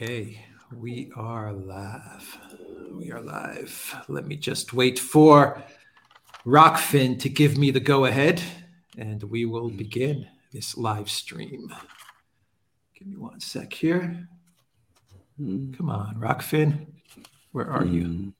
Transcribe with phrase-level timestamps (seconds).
[0.00, 0.38] Okay,
[0.76, 2.38] we are live.
[2.92, 3.96] We are live.
[4.06, 5.60] Let me just wait for
[6.46, 8.40] Rokfin to give me the go ahead
[8.96, 11.74] and we will begin this live stream.
[12.94, 14.28] Give me one sec here.
[15.40, 15.72] Mm-hmm.
[15.72, 16.86] Come on, Rokfin.
[17.50, 18.32] Where are you?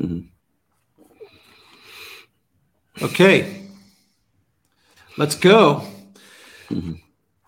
[0.00, 0.22] Mm-hmm.
[3.04, 3.68] Okay,
[5.16, 5.86] let's go.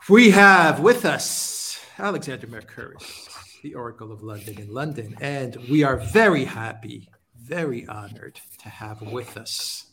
[0.08, 1.59] We have with us
[2.00, 3.28] Alexander Mercouris,
[3.62, 9.02] the Oracle of London in London, and we are very happy, very honored to have
[9.02, 9.86] with us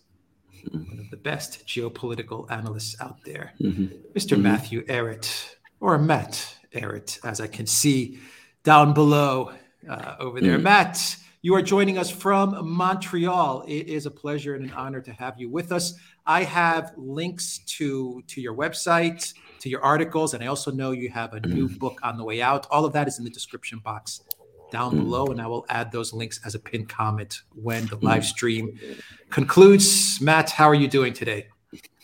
[0.71, 3.87] one of the best geopolitical analysts out there, mm-hmm.
[4.13, 4.43] mister mm-hmm.
[4.43, 8.19] Matthew Ehret, or Matt Ehret, as I can see
[8.63, 9.51] down below
[9.89, 10.55] uh, over there.
[10.55, 10.63] Mm-hmm.
[10.63, 13.63] Matt, you are joining us from Montreal.
[13.67, 15.93] It is a pleasure and an honor to have you with us.
[16.25, 21.09] I have links to to your website, to your articles, and I also know you
[21.09, 22.67] have a new book on the way out.
[22.71, 24.21] All of that is in the description box
[24.71, 28.25] down below, and I will add those links as a pinned comment when the live
[28.25, 28.79] stream
[29.29, 30.19] concludes.
[30.21, 31.47] Matt, how are you doing today?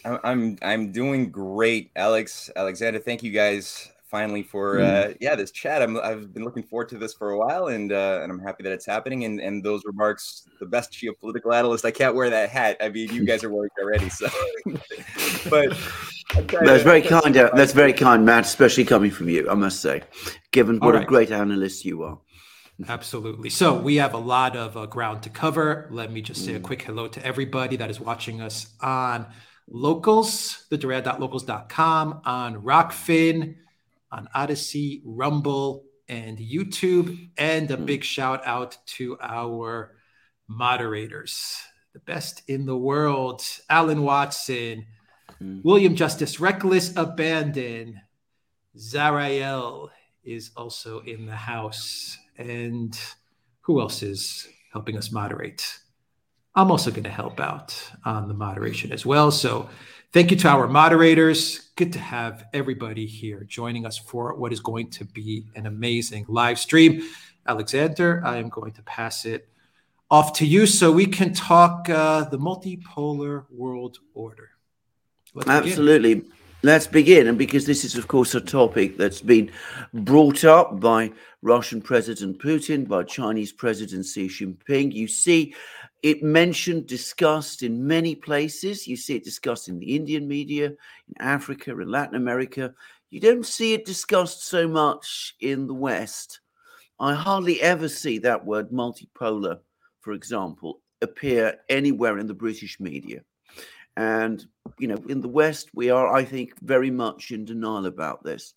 [0.05, 2.99] I- I'm I'm doing great, Alex Alexander.
[2.99, 5.81] Thank you guys finally for uh, yeah this chat.
[5.81, 8.63] I'm I've been looking forward to this for a while, and uh, and I'm happy
[8.63, 9.23] that it's happening.
[9.25, 11.83] And and those remarks, the best geopolitical analyst.
[11.85, 12.77] I can't wear that hat.
[12.79, 14.27] I mean, you guys are wearing it already, so.
[15.49, 17.35] but I'm trying That's very kind.
[17.37, 20.03] uh, That's very kind, Matt, especially coming from you, I must say,
[20.51, 22.19] given what a great analyst you are.
[22.87, 23.49] Absolutely.
[23.49, 25.87] So we have a lot of uh, ground to cover.
[25.91, 29.27] Let me just say a quick hello to everybody that is watching us on
[29.69, 33.55] Locals, the Duran.locals.com, on Rokfin,
[34.11, 37.29] on Odysee, Rumble, and YouTube.
[37.37, 39.95] And a big shout out to our
[40.47, 41.61] moderators,
[41.93, 44.87] the best in the world, Alan Watson,
[45.63, 48.01] William Justice Reckless Abandon,
[48.77, 49.89] Zarael
[50.23, 52.17] is also in the house.
[52.37, 52.99] And
[53.61, 55.79] who else is helping us moderate?
[56.55, 59.31] I'm also going to help out on the moderation as well.
[59.31, 59.69] So
[60.11, 61.71] thank you to our moderators.
[61.75, 66.25] Good to have everybody here joining us for what is going to be an amazing
[66.27, 67.01] live stream.
[67.47, 69.49] Alexander, I am going to pass it
[70.11, 74.52] off to you so we can talk uh, the multipolar world order.
[75.33, 75.69] Let's begin.
[75.69, 76.25] Absolutely.
[76.65, 77.27] Let's begin.
[77.27, 79.51] And because this is, of course, a topic that's been
[79.93, 81.11] brought up by
[81.41, 85.53] Russian President Putin, by Chinese President Xi Jinping, you see
[86.03, 88.87] it mentioned, discussed in many places.
[88.87, 92.73] You see it discussed in the Indian media, in Africa, in Latin America.
[93.09, 96.41] You don't see it discussed so much in the West.
[96.99, 99.59] I hardly ever see that word multipolar,
[100.01, 103.21] for example, appear anywhere in the British media.
[103.95, 104.45] And,
[104.79, 108.55] you know, in the West, we are, I think, very much in denial about this.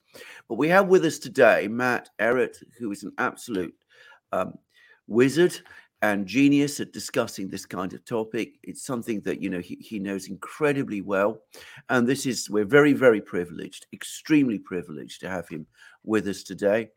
[0.49, 3.75] But we have with us today Matt Ehret, who is an absolute
[4.33, 4.55] um,
[5.07, 5.61] wizard
[6.03, 8.55] and genius at discussing this kind of topic.
[8.63, 11.41] It's something that, you know, he, he knows incredibly well.
[11.89, 15.67] And this is, we're very, very privileged, extremely privileged to have him
[16.05, 16.91] with us today.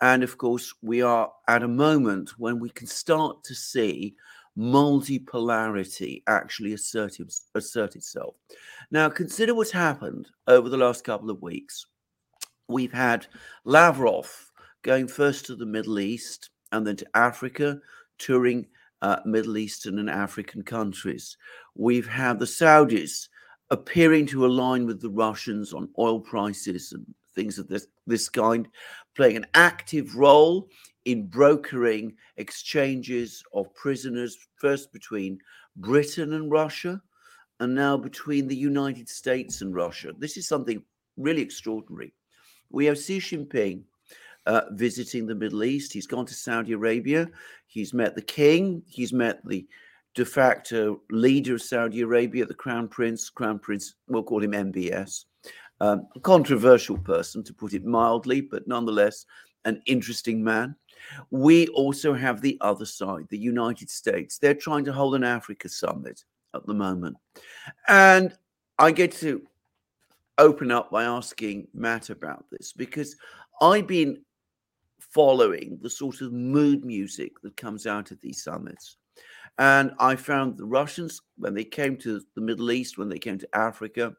[0.00, 4.14] And of course, we are at a moment when we can start to see
[4.58, 7.16] multipolarity actually assert,
[7.54, 8.34] assert itself.
[8.90, 11.86] Now, consider what's happened over the last couple of weeks.
[12.68, 13.26] We've had
[13.64, 14.50] Lavrov
[14.82, 17.80] going first to the Middle East and then to Africa,
[18.18, 18.66] touring
[19.00, 21.36] uh, Middle Eastern and African countries.
[21.74, 23.28] We've had the Saudis
[23.70, 28.68] appearing to align with the Russians on oil prices and things of this, this kind,
[29.14, 30.68] playing an active role
[31.04, 35.38] in brokering exchanges of prisoners, first between
[35.76, 37.00] Britain and Russia,
[37.60, 40.12] and now between the United States and Russia.
[40.18, 40.82] This is something
[41.16, 42.12] really extraordinary.
[42.70, 43.82] We have Xi Jinping
[44.46, 45.92] uh, visiting the Middle East.
[45.92, 47.28] He's gone to Saudi Arabia.
[47.66, 48.82] He's met the king.
[48.86, 49.66] He's met the
[50.14, 53.30] de facto leader of Saudi Arabia, the Crown Prince.
[53.30, 55.24] Crown Prince, we'll call him MBS.
[55.80, 59.26] Um, a controversial person, to put it mildly, but nonetheless
[59.64, 60.74] an interesting man.
[61.30, 64.38] We also have the other side, the United States.
[64.38, 66.24] They're trying to hold an Africa summit
[66.54, 67.16] at the moment.
[67.88, 68.36] And
[68.78, 69.42] I get to
[70.38, 73.16] open up by asking Matt about this because
[73.60, 74.22] I've been
[75.00, 78.96] following the sort of mood music that comes out of these summits.
[79.58, 83.38] And I found the Russians, when they came to the Middle East, when they came
[83.38, 84.14] to Africa,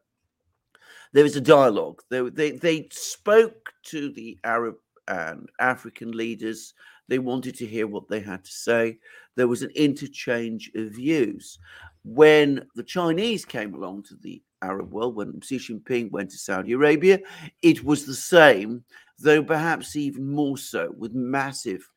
[1.12, 2.02] there was a dialogue.
[2.10, 4.76] They, they, they spoke to the Arab
[5.10, 6.72] and African leaders.
[7.08, 8.98] They wanted to hear what they had to say.
[9.34, 11.58] There was an interchange of views.
[12.04, 16.72] when the Chinese came along to the Arab world, when Xi Jinping went to Saudi
[16.72, 17.18] Arabia,
[17.62, 18.84] it was the same,
[19.18, 21.88] though perhaps even more so, with massive,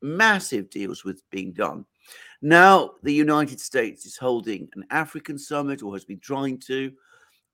[0.00, 1.84] massive deals with being done.
[2.40, 6.92] Now, the United States is holding an African summit or has been trying to.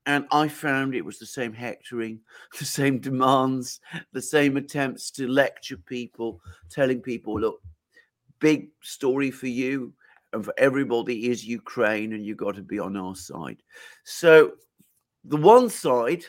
[0.06, 2.21] And I found it was the same hectoring,
[2.59, 3.81] the same demands,
[4.12, 6.41] the same attempts to lecture people,
[6.71, 7.61] telling people, look,
[8.41, 9.93] big story for you
[10.33, 13.62] and for everybody is Ukraine, and you've got to be on our side.
[14.05, 14.53] So,
[15.25, 16.25] the one side,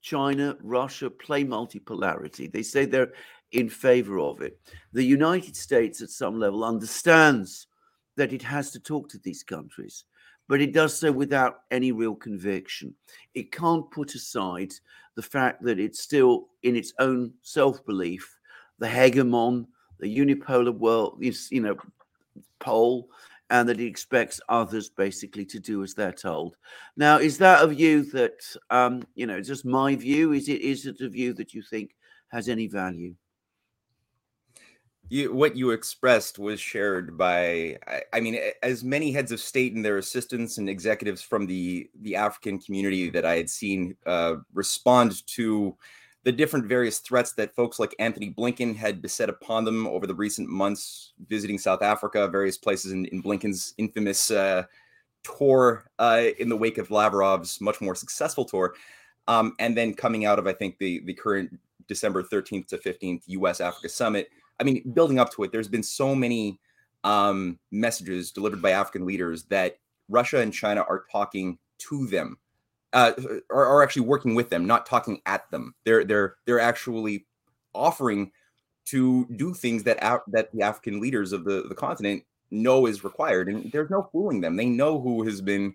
[0.00, 2.50] China, Russia, play multipolarity.
[2.50, 3.12] They say they're
[3.52, 4.58] in favor of it.
[4.92, 7.66] The United States, at some level, understands
[8.16, 10.04] that it has to talk to these countries,
[10.48, 12.94] but it does so without any real conviction.
[13.34, 14.72] It can't put aside
[15.14, 18.36] the fact that it's still, in its own self belief,
[18.78, 19.66] the hegemon,
[20.00, 21.76] the unipolar world, is, you know,
[22.58, 23.08] pole
[23.50, 26.56] and that it expects others basically to do as they're told.
[26.96, 28.40] Now, is that a view that
[28.70, 30.32] um, you know, just my view?
[30.32, 31.94] Is it is it a view that you think
[32.28, 33.14] has any value?
[35.10, 39.74] You, what you expressed was shared by, I, I, mean, as many heads of state
[39.74, 44.36] and their assistants and executives from the the African community that I had seen uh,
[44.52, 45.74] respond to
[46.24, 50.14] the different various threats that folks like Antony Blinken had beset upon them over the
[50.14, 54.64] recent months, visiting South Africa, various places in, in Blinken's infamous uh,
[55.22, 58.74] tour uh, in the wake of Lavrov's much more successful tour,
[59.26, 63.22] um, and then coming out of I think the the current December 13th to 15th
[63.26, 63.62] U.S.
[63.62, 64.28] Africa summit.
[64.60, 66.60] I mean, building up to it, there's been so many
[67.04, 69.78] um, messages delivered by African leaders that
[70.08, 72.38] Russia and China are talking to them
[72.92, 73.12] uh,
[73.50, 75.74] are, are actually working with them, not talking at them.
[75.84, 77.26] They're they're they're actually
[77.74, 78.32] offering
[78.86, 83.04] to do things that out, that the African leaders of the, the continent know is
[83.04, 84.56] required, and there's no fooling them.
[84.56, 85.74] They know who has been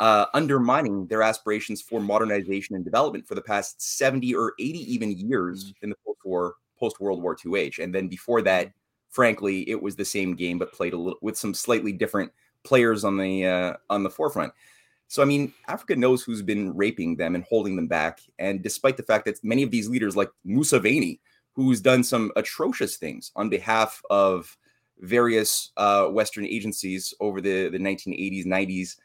[0.00, 5.12] uh, undermining their aspirations for modernization and development for the past 70 or 80 even
[5.12, 5.84] years mm-hmm.
[5.84, 8.72] in the post-war post World War II age, and then before that,
[9.10, 12.32] frankly, it was the same game but played a little with some slightly different
[12.64, 14.52] players on the uh, on the forefront.
[15.10, 18.20] So, I mean, Africa knows who's been raping them and holding them back.
[18.38, 21.18] And despite the fact that many of these leaders, like Museveni,
[21.54, 24.56] who's done some atrocious things on behalf of
[25.00, 28.96] various uh, Western agencies over the, the 1980s, 90s,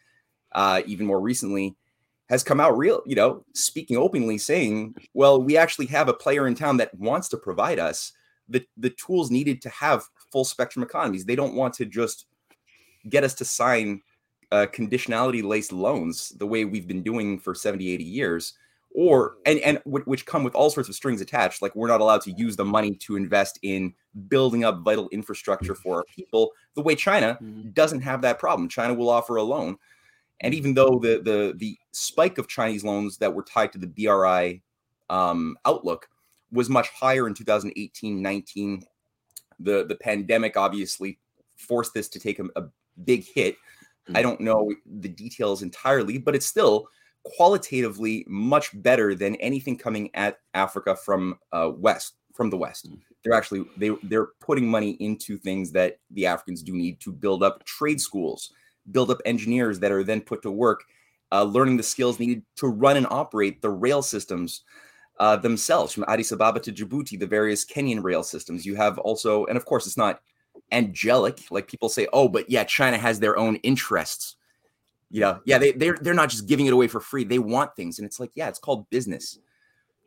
[0.51, 1.75] uh, even more recently,
[2.29, 6.47] has come out real, you know, speaking openly, saying, well, we actually have a player
[6.47, 8.13] in town that wants to provide us
[8.49, 11.25] the, the tools needed to have full spectrum economies.
[11.25, 12.25] They don't want to just
[13.09, 14.01] get us to sign
[14.51, 18.53] uh, conditionality laced loans the way we've been doing for 70 80 years
[18.93, 22.21] or and and which come with all sorts of strings attached like we're not allowed
[22.21, 23.93] to use the money to invest in
[24.29, 27.69] building up vital infrastructure for our people the way china mm-hmm.
[27.71, 29.75] doesn't have that problem china will offer a loan
[30.41, 33.87] and even though the the the spike of chinese loans that were tied to the
[33.87, 34.61] bri
[35.09, 36.07] um, outlook
[36.51, 38.83] was much higher in 2018 19
[39.59, 41.19] the the pandemic obviously
[41.55, 42.63] forced this to take a, a
[43.03, 43.55] big hit
[44.13, 46.87] I don't know the details entirely, but it's still
[47.23, 52.89] qualitatively much better than anything coming at Africa from uh, west from the west.
[52.89, 52.99] Mm.
[53.23, 57.41] They're actually they they're putting money into things that the Africans do need to build
[57.41, 58.51] up trade schools,
[58.91, 60.83] build up engineers that are then put to work,
[61.31, 64.63] uh, learning the skills needed to run and operate the rail systems.
[65.17, 68.65] Uh, themselves from Addis Ababa to Djibouti, the various Kenyan rail systems.
[68.65, 70.19] You have also, and of course, it's not
[70.71, 71.39] angelic.
[71.51, 74.35] Like people say, oh, but yeah, China has their own interests.
[75.09, 77.23] You know, yeah, they they're they're not just giving it away for free.
[77.23, 79.39] They want things, and it's like, yeah, it's called business.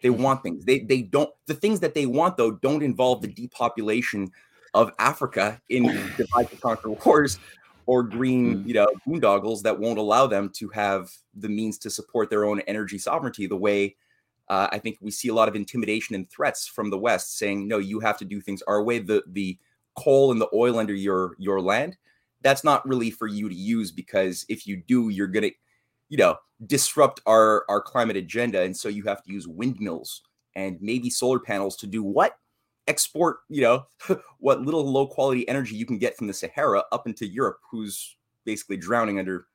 [0.02, 0.23] They mm-hmm.
[0.23, 0.64] want things.
[0.64, 1.30] They they don't.
[1.47, 4.30] The things that they want though don't involve the depopulation
[4.75, 5.85] of Africa in
[6.16, 7.38] divide to conquer wars
[7.88, 8.68] or green, mm.
[8.68, 12.61] you know, boondoggles that won't allow them to have the means to support their own
[12.66, 13.97] energy sovereignty the way
[14.49, 17.68] uh, I think we see a lot of intimidation and threats from the West saying,
[17.68, 18.99] no, you have to do things our way.
[18.99, 19.59] The the
[19.99, 21.97] coal and the oil under your your land
[22.40, 25.52] that's not really for you to use because if you do you're going to
[26.09, 30.23] you know disrupt our our climate agenda and so you have to use windmills
[30.54, 32.37] and maybe solar panels to do what
[32.88, 33.87] export you know
[34.38, 38.16] what little low quality energy you can get from the sahara up into europe who's
[38.45, 39.47] basically drowning under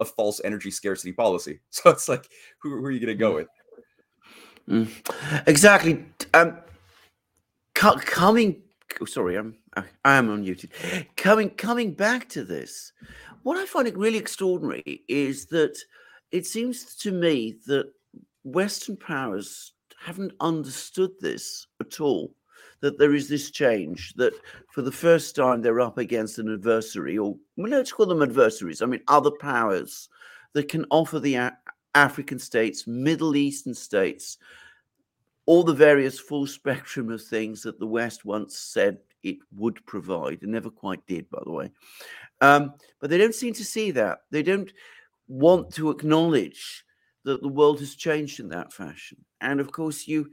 [0.00, 3.32] a false energy scarcity policy so it's like who, who are you going to go
[3.32, 3.36] mm.
[3.36, 3.48] with
[4.68, 5.48] mm.
[5.48, 6.56] exactly um
[7.74, 8.62] coming
[9.00, 9.56] oh, sorry, I'm
[10.04, 11.06] I am unmuted.
[11.16, 12.92] Coming coming back to this,
[13.42, 15.76] what I find it really extraordinary is that
[16.30, 17.92] it seems to me that
[18.44, 22.34] Western powers haven't understood this at all.
[22.84, 24.34] That there is this change that
[24.70, 28.82] for the first time they're up against an adversary, or well, let's call them adversaries.
[28.82, 30.10] I mean, other powers
[30.52, 31.50] that can offer the
[31.94, 34.36] African states, Middle Eastern states,
[35.46, 40.42] all the various full spectrum of things that the West once said it would provide,
[40.42, 41.70] and never quite did, by the way.
[42.42, 44.18] Um, but they don't seem to see that.
[44.30, 44.70] They don't
[45.26, 46.84] want to acknowledge
[47.24, 49.24] that the world has changed in that fashion.
[49.40, 50.32] And of course, you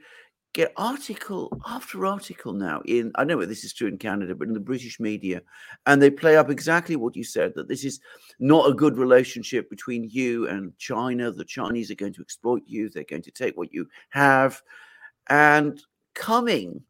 [0.54, 4.54] get article after article now in I know this is true in Canada, but in
[4.54, 5.42] the British media,
[5.86, 8.00] and they play up exactly what you said that this is
[8.40, 11.32] not a good relationship between you and China.
[11.32, 14.62] The Chinese are going to exploit you, they're going to take what you have.
[15.30, 15.82] And
[16.14, 16.82] coming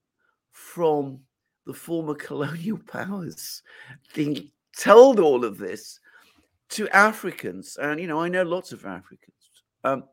[0.52, 1.20] from
[1.66, 3.62] the former colonial powers
[4.14, 6.00] being told all of this
[6.70, 9.36] to Africans, and you know, I know lots of Africans,
[9.84, 10.06] um,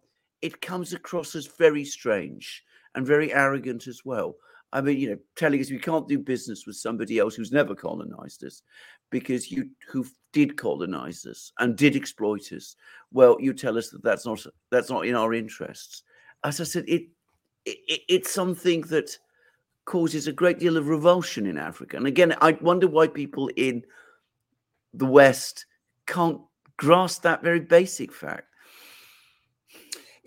[0.42, 2.64] it comes across as very strange
[2.95, 4.37] and very arrogant as well.
[4.73, 7.75] I mean, you know, telling us we can't do business with somebody else who's never
[7.75, 8.62] colonized us
[9.11, 12.76] because you who did colonize us and did exploit us.
[13.11, 16.02] Well, you tell us that that's not that's not in our interests.
[16.45, 17.04] As I said, it,
[17.64, 19.16] it it's something that
[19.87, 21.97] causes a great deal of revulsion in Africa.
[21.97, 23.83] And again, I wonder why people in
[24.92, 25.64] the West
[26.07, 26.40] can't
[26.76, 28.49] grasp that very basic fact.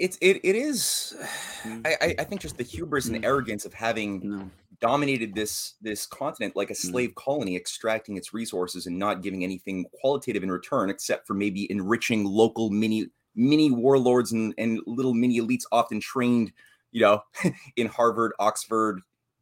[0.01, 1.13] It's it it is.
[1.85, 3.25] I I think just the hubris and Mm.
[3.25, 4.49] arrogance of having No.
[4.79, 6.89] dominated this this continent like a Mm.
[6.91, 11.69] slave colony, extracting its resources and not giving anything qualitative in return, except for maybe
[11.71, 16.51] enriching local mini mini warlords and and little mini elites, often trained,
[16.91, 17.21] you know,
[17.77, 19.01] in Harvard, Oxford,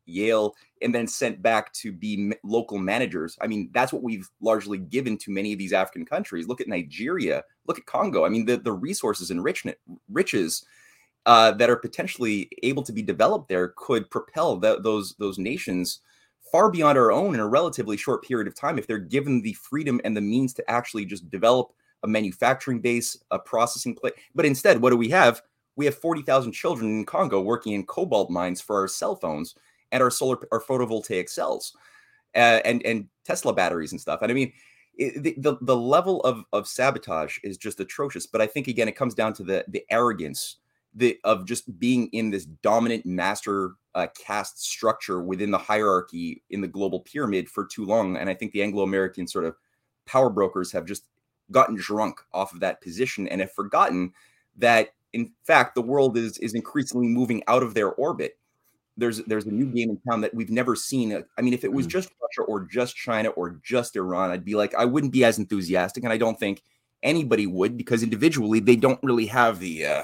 [0.09, 3.37] Yale, and then sent back to be local managers.
[3.41, 6.47] I mean, that's what we've largely given to many of these African countries.
[6.47, 8.25] Look at Nigeria, look at Congo.
[8.25, 9.75] I mean, the, the resources and richness,
[10.09, 10.65] riches
[11.25, 15.99] uh, that are potentially able to be developed there could propel th- those those nations
[16.51, 19.53] far beyond our own in a relatively short period of time if they're given the
[19.53, 21.71] freedom and the means to actually just develop
[22.03, 24.13] a manufacturing base, a processing place.
[24.33, 25.41] But instead, what do we have?
[25.75, 29.55] We have 40,000 children in Congo working in cobalt mines for our cell phones
[29.91, 31.75] and our solar our photovoltaic cells
[32.35, 34.21] uh, and and Tesla batteries and stuff.
[34.21, 34.53] And I mean,
[34.95, 38.25] it, the, the the level of of sabotage is just atrocious.
[38.25, 40.57] But I think again, it comes down to the the arrogance
[40.95, 46.61] the of just being in this dominant master uh, caste structure within the hierarchy in
[46.61, 48.17] the global pyramid for too long.
[48.17, 49.55] And I think the Anglo American sort of
[50.05, 51.05] power brokers have just
[51.51, 54.11] gotten drunk off of that position and have forgotten
[54.57, 58.37] that in fact the world is is increasingly moving out of their orbit
[58.99, 61.23] there's there's a new game in town that we've never seen.
[61.37, 61.91] I mean, if it was Mm.
[61.91, 65.39] just Russia or just China or just Iran, I'd be like, I wouldn't be as
[65.39, 66.61] enthusiastic, and I don't think
[67.01, 70.03] anybody would because individually they don't really have the uh,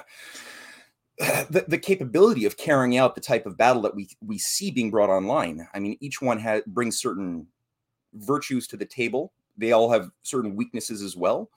[1.50, 4.92] the, the capability of carrying out the type of battle that we we see being
[4.92, 5.68] brought online.
[5.74, 7.48] I mean, each one has brings certain
[8.14, 9.34] virtues to the table.
[9.58, 11.50] They all have certain weaknesses as well,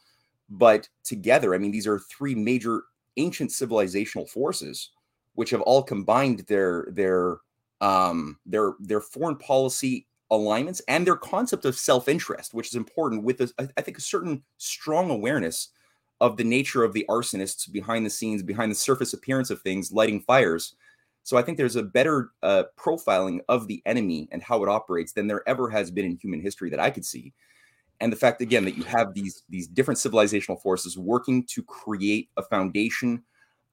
[0.49, 2.83] but together, I mean, these are three major
[3.17, 4.91] ancient civilizational forces
[5.39, 7.37] which have all combined their their
[7.81, 13.41] um their their foreign policy alignments and their concept of self-interest which is important with
[13.41, 15.69] a, I- think a certain strong awareness
[16.21, 19.93] of the nature of the arsonists behind the scenes behind the surface appearance of things
[19.93, 20.75] lighting fires.
[21.23, 25.13] So i think there's a better uh, profiling of the enemy and how it operates
[25.13, 27.33] than there ever has been in human history that i could see.
[28.01, 32.29] And the fact again that you have these these different civilizational forces working to create
[32.37, 33.23] a foundation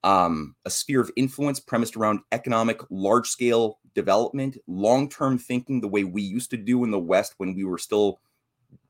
[0.06, 5.88] um, a sphere of influence premised around economic large scale development long term thinking the
[5.88, 8.20] way we used to do in the west when we were still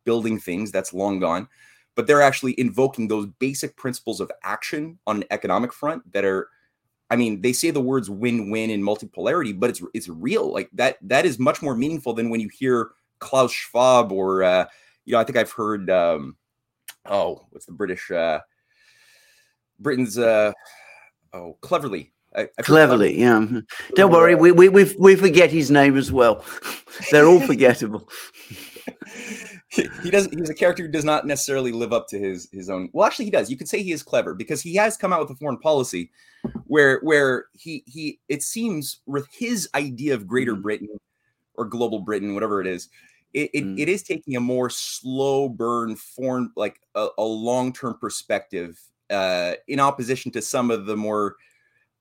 [0.04, 1.48] building things that's long gone
[1.96, 6.50] but they're actually invoking those basic principles of action on an economic front that are
[7.10, 10.52] I mean, they say the words win-win and multipolarity, but it's it's real.
[10.52, 14.66] Like that that is much more meaningful than when you hear Klaus Schwab or uh,
[15.06, 16.36] you know, I think I've heard um,
[17.06, 18.40] oh, what's the British uh,
[19.80, 20.52] Britain's uh,
[21.36, 22.12] oh, cleverly.
[22.36, 23.40] I, heard Cleverly, yeah.
[23.40, 23.64] mhm.
[23.96, 26.44] Don't worry, we, we, we, we forget his name as well.
[27.12, 28.10] They're all forgettable.
[29.70, 32.70] he he doesn't he's a character who does not necessarily live up to his his
[32.70, 35.12] own well actually he does you could say he is clever because he has come
[35.12, 36.12] out with a foreign policy
[36.68, 40.62] where where he he it seems with his idea of greater Mhm.
[40.62, 40.88] britain
[41.56, 42.90] or global britain whatever it is
[43.34, 43.80] it, it, Mm.
[43.80, 49.80] it is taking a more slow burn foreign like a, a long-term perspective uh in
[49.80, 51.36] opposition to some of the more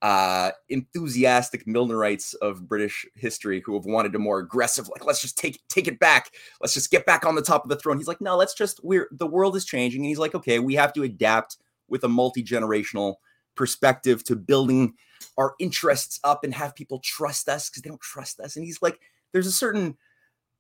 [0.02, 5.38] uh enthusiastic milnerites of british history who have wanted a more aggressive like let's just
[5.38, 6.30] take take it back.
[6.61, 7.99] Let's just get back on the top of the throne.
[7.99, 10.00] He's like no let's just we're the world is changing.
[10.00, 11.58] And he's like okay we have to adapt
[11.88, 13.16] with a multi-generational
[13.54, 14.94] perspective to building
[15.37, 18.56] our interests up and have people trust us because they don't trust us.
[18.56, 19.00] And he's like
[19.32, 19.96] there's a certain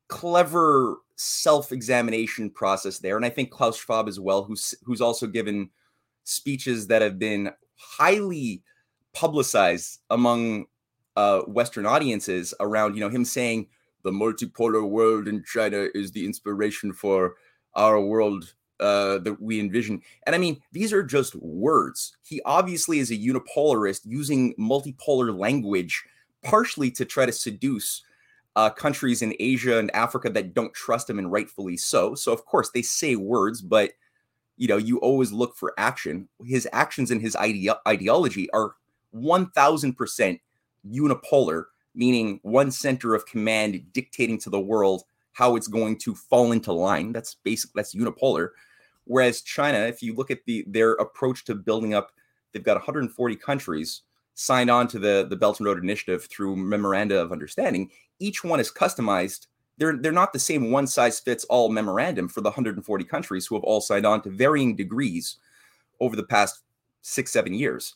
[0.08, 5.70] clever self-examination process there, and I think Klaus Schwab as well, who's who's also given
[6.24, 8.62] speeches that have been highly
[9.12, 10.66] publicized among
[11.16, 13.68] uh, Western audiences around, you know, him saying
[14.02, 17.36] the multipolar world in China is the inspiration for
[17.74, 20.02] our world uh, that we envision.
[20.26, 22.16] And I mean, these are just words.
[22.22, 26.04] He obviously is a unipolarist using multipolar language
[26.42, 28.02] partially to try to seduce
[28.56, 32.14] uh, countries in Asia and Africa that don't trust him, and rightfully so.
[32.14, 33.92] So, of course, they say words, but
[34.56, 36.28] you know, you always look for action.
[36.44, 38.74] His actions and his ide- ideology are
[39.14, 40.40] 1000%
[40.90, 46.52] unipolar, meaning one center of command dictating to the world how it's going to fall
[46.52, 47.12] into line.
[47.12, 48.50] That's basic, that's unipolar.
[49.04, 52.12] Whereas China, if you look at the their approach to building up,
[52.52, 54.02] they've got 140 countries
[54.34, 57.90] signed on to the, the Belt and Road Initiative through memoranda of understanding.
[58.18, 59.46] Each one is customized.
[59.76, 63.54] They're, they're not the same one size fits all memorandum for the 140 countries who
[63.56, 65.38] have all signed on to varying degrees
[66.00, 66.62] over the past
[67.02, 67.94] six, seven years.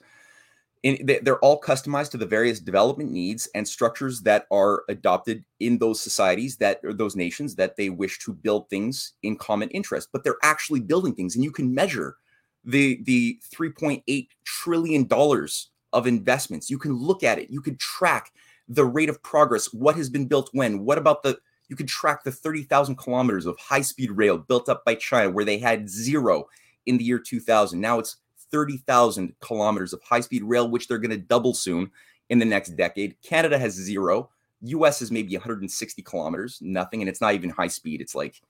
[0.83, 6.01] They're all customized to the various development needs and structures that are adopted in those
[6.01, 10.11] societies that or those nations that they wish to build things in common interest.
[10.13, 12.17] But they're actually building things and you can measure
[12.65, 16.71] the the 3.8 trillion dollars of investments.
[16.71, 17.51] You can look at it.
[17.51, 18.33] You can track
[18.69, 22.25] the rate of progress what has been built when what about the you can track
[22.25, 26.49] the 30,000 kilometers of high speed rail built up by China where they had zero
[26.87, 28.17] in the year 2000 now it's
[28.51, 31.91] 30,000 kilometers of high speed rail, which they're going to double soon
[32.31, 33.21] in the next decade.
[33.23, 34.31] Canada has zero.
[34.63, 37.01] US is maybe 160 kilometers, nothing.
[37.01, 38.01] And it's not even high speed.
[38.01, 38.41] It's like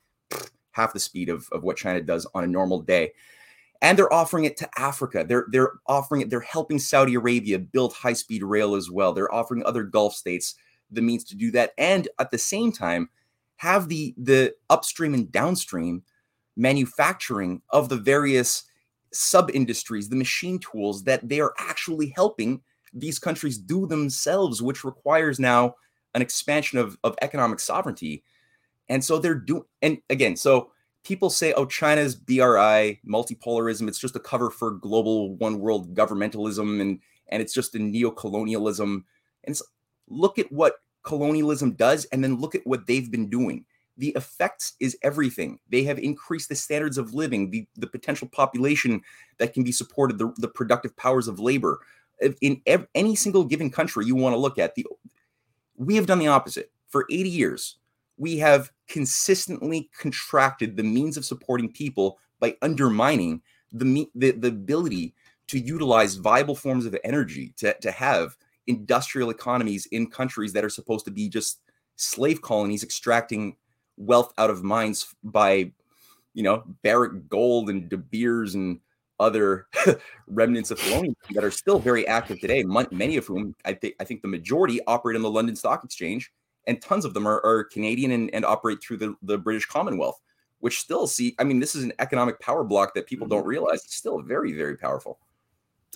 [0.72, 3.12] half the speed of, of what China does on a normal day.
[3.80, 5.24] And they're offering it to Africa.
[5.26, 6.30] They're they're offering it.
[6.30, 9.12] They're helping Saudi Arabia build high speed rail as well.
[9.12, 10.56] They're offering other Gulf states
[10.90, 13.08] the means to do that, and at the same time,
[13.56, 16.02] have the the upstream and downstream
[16.56, 18.64] manufacturing of the various
[19.12, 22.60] sub industries, the machine tools that they are actually helping
[22.92, 25.74] these countries do themselves, which requires now
[26.14, 28.24] an expansion of, of economic sovereignty.
[28.88, 30.72] And so they're doing, and again, so
[31.04, 36.80] people say, oh, China's BRI, multipolarism, it's just a cover for global one world governmentalism
[36.80, 39.04] and and it's just a neo-colonialism.
[39.44, 39.60] And
[40.08, 43.64] look at what colonialism does, and then look at what they've been doing
[43.98, 45.58] the effects is everything.
[45.68, 49.02] They have increased the standards of living, the, the potential population
[49.38, 51.80] that can be supported, the, the productive powers of labor.
[52.40, 54.86] In ev- any single given country you want to look at, the
[55.76, 56.70] we have done the opposite.
[56.88, 57.76] For 80 years,
[58.16, 63.42] we have consistently contracted the means of supporting people by undermining
[63.72, 65.14] the, the, the ability
[65.48, 68.36] to utilize viable forms of energy, to, to have
[68.68, 71.60] industrial economies in countries that are supposed to be just
[71.96, 73.56] slave colonies extracting
[73.96, 75.72] wealth out of mines by,
[76.34, 78.78] you know, Barrick Gold and De Beers and
[79.18, 79.66] other
[80.28, 82.62] remnants of colonialism that are still very active today.
[82.62, 86.30] Many of whom I think I think the majority operate in the London Stock Exchange,
[86.66, 90.20] and tons of them are, are Canadian and, and operate through the, the British Commonwealth,
[90.60, 91.34] which still see.
[91.38, 93.48] I mean, this is an economic power block that people don't mm-hmm.
[93.48, 93.84] realize.
[93.84, 95.18] It's still very very powerful.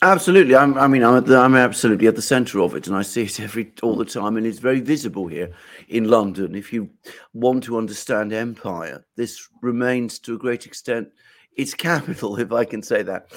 [0.01, 0.57] Absolutely.
[0.57, 3.23] I'm, i mean, I'm, the, I'm, absolutely at the center of it, and I see
[3.23, 5.53] it every all the time, and it's very visible here
[5.89, 6.55] in London.
[6.55, 6.91] If you
[7.35, 11.09] want to understand empire, this remains to a great extent
[11.57, 13.31] its capital, if I can say that.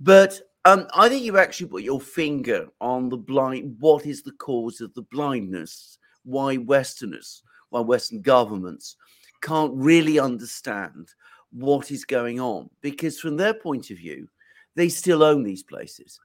[0.00, 3.76] But um, I think you've actually put your finger on the blind.
[3.80, 5.98] What is the cause of the blindness?
[6.24, 8.96] Why Westerners, why Western governments
[9.42, 11.08] can't really understand
[11.50, 12.70] what is going on?
[12.80, 14.28] Because from their point of view,
[14.74, 16.18] they still own these places.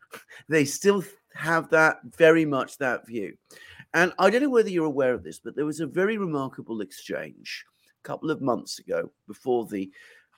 [0.48, 1.04] They still
[1.36, 3.36] have that very much that view.
[3.94, 6.82] And I don't know whether you're aware of this, but there was a very remarkable
[6.82, 7.66] exchange
[8.04, 9.92] a couple of months ago before the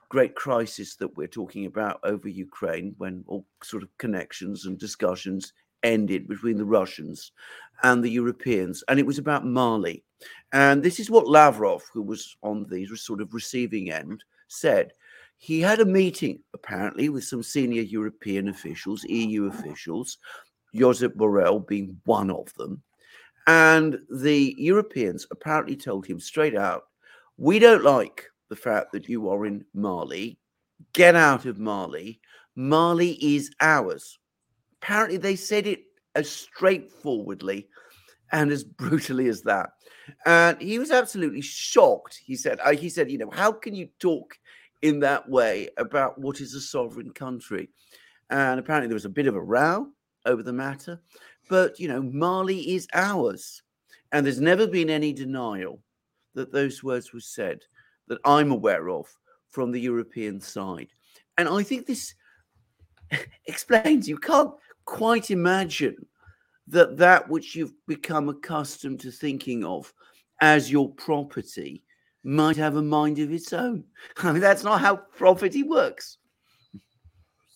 [0.10, 5.54] great crisis that we're talking about over Ukraine, when all sort of connections and discussions
[5.84, 7.32] ended between the Russians
[7.84, 8.84] and the Europeans.
[8.88, 10.04] And it was about Mali.
[10.52, 14.91] And this is what Lavrov, who was on the sort of receiving end, said
[15.41, 20.19] he had a meeting apparently with some senior European officials, EU officials,
[20.75, 22.84] Josep Borrell being one of them.
[23.47, 26.84] And the Europeans apparently told him straight out,
[27.38, 30.38] We don't like the fact that you are in Mali.
[30.93, 32.19] Get out of Mali.
[32.56, 34.19] Mali is ours.
[34.80, 37.67] Apparently, they said it as straightforwardly
[38.32, 39.71] and as brutally as that.
[40.27, 42.21] And he was absolutely shocked.
[42.23, 44.36] He said, uh, he said, you know, how can you talk
[44.81, 47.69] in that way about what is a sovereign country.
[48.29, 49.87] And apparently there was a bit of a row
[50.25, 51.01] over the matter.
[51.49, 53.61] But, you know, Mali is ours.
[54.11, 55.81] And there's never been any denial
[56.33, 57.61] that those words were said
[58.07, 59.07] that I'm aware of
[59.49, 60.89] from the European side.
[61.37, 62.13] And I think this
[63.47, 64.51] explains you can't
[64.85, 66.05] quite imagine
[66.67, 69.93] that that which you've become accustomed to thinking of
[70.41, 71.83] as your property
[72.23, 73.84] might have a mind of its own.
[74.17, 76.17] I mean, that's not how property works.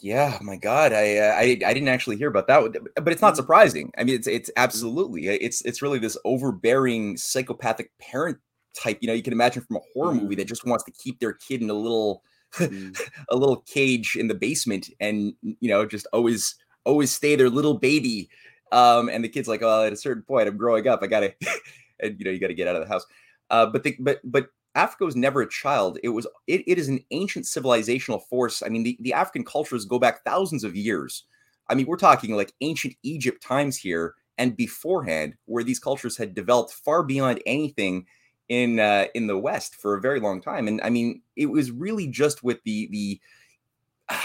[0.01, 2.61] Yeah, my God, I, uh, I I didn't actually hear about that,
[2.95, 3.37] but it's not mm.
[3.37, 3.91] surprising.
[3.97, 8.37] I mean, it's it's absolutely it's it's really this overbearing psychopathic parent
[8.75, 8.99] type.
[9.01, 10.21] You know, you can imagine from a horror mm.
[10.21, 12.21] movie that just wants to keep their kid in a little
[12.55, 12.99] mm.
[13.29, 17.73] a little cage in the basement, and you know, just always always stay their little
[17.73, 18.29] baby.
[18.71, 21.01] Um, and the kid's like, oh, at a certain point, I'm growing up.
[21.01, 21.33] I gotta,
[21.99, 23.05] and you know, you got to get out of the house.
[23.49, 25.97] Uh, but the, but but Africa was never a child.
[26.03, 28.61] It was it, it is an ancient civilizational force.
[28.61, 31.23] I mean, the, the African cultures go back thousands of years.
[31.69, 36.35] I mean, we're talking like ancient Egypt times here and beforehand, where these cultures had
[36.35, 38.05] developed far beyond anything
[38.49, 40.67] in uh, in the West for a very long time.
[40.67, 43.21] And I mean, it was really just with the the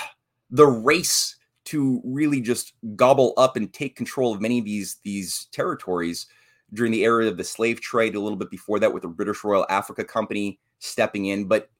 [0.50, 1.36] the race
[1.66, 6.26] to really just gobble up and take control of many of these these territories
[6.72, 9.42] during the era of the slave trade, a little bit before that with the British
[9.44, 11.46] Royal Africa Company stepping in.
[11.46, 11.70] But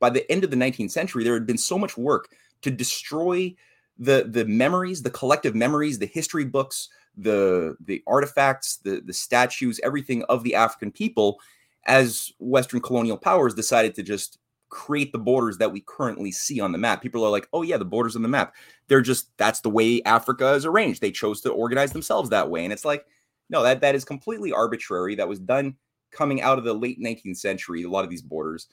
[0.00, 2.28] by the end of the 19th century, there had been so much work
[2.62, 3.54] to destroy
[3.98, 9.80] the the memories, the collective memories, the history books, the the artifacts, the the statues,
[9.82, 11.40] everything of the African people,
[11.86, 14.38] as Western colonial powers decided to just
[14.70, 17.02] create the borders that we currently see on the map.
[17.02, 18.54] People are like, "Oh yeah, the borders on the map.
[18.86, 21.00] They're just that's the way Africa is arranged.
[21.00, 23.04] They chose to organize themselves that way." And it's like,
[23.48, 25.14] no, that that is completely arbitrary.
[25.14, 25.76] That was done
[26.10, 27.82] coming out of the late 19th century.
[27.82, 28.68] A lot of these borders,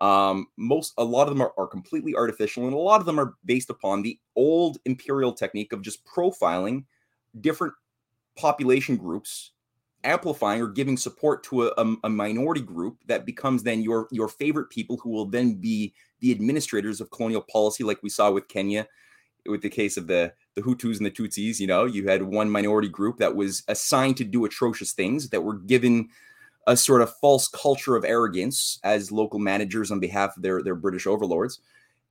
[0.00, 3.18] um, most a lot of them are, are completely artificial, and a lot of them
[3.18, 6.84] are based upon the old imperial technique of just profiling
[7.40, 7.74] different
[8.36, 9.52] population groups
[10.04, 14.28] amplifying or giving support to a, a, a, minority group that becomes then your your
[14.28, 18.46] favorite people who will then be the administrators of colonial policy like we saw with
[18.46, 18.86] Kenya
[19.46, 22.50] with the case of the the Hutus and the Tutsis, you know, you had one
[22.50, 26.08] minority group that was assigned to do atrocious things that were given
[26.66, 30.74] a sort of false culture of arrogance as local managers on behalf of their, their
[30.74, 31.60] British overlords.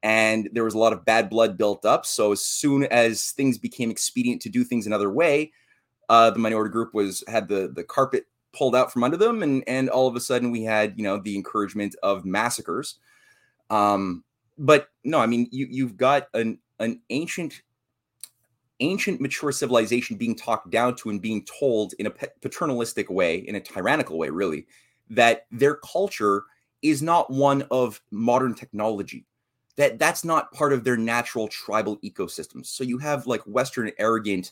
[0.02, 2.06] And there was a lot of bad blood built up.
[2.06, 5.52] So as soon as things became expedient to do things another way,
[6.10, 9.62] uh, the minority group was had the the carpet pulled out from under them, and
[9.68, 12.96] and all of a sudden we had you know the encouragement of massacres.
[13.70, 14.24] Um,
[14.58, 17.62] but no, I mean you you've got an an ancient
[18.80, 23.56] ancient mature civilization being talked down to and being told in a paternalistic way in
[23.56, 24.66] a tyrannical way really
[25.10, 26.44] that their culture
[26.82, 29.26] is not one of modern technology
[29.78, 34.52] that that's not part of their natural tribal ecosystems so you have like western arrogant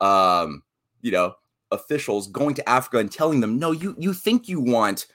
[0.00, 0.62] um
[1.02, 1.34] you know
[1.70, 5.06] officials going to africa and telling them no you you think you want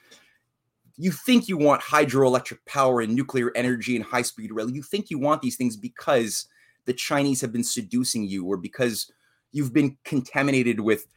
[0.97, 4.69] you think you want hydroelectric power and nuclear energy and high speed rail.
[4.69, 6.47] You think you want these things because
[6.85, 9.11] the Chinese have been seducing you or because
[9.51, 11.07] you've been contaminated with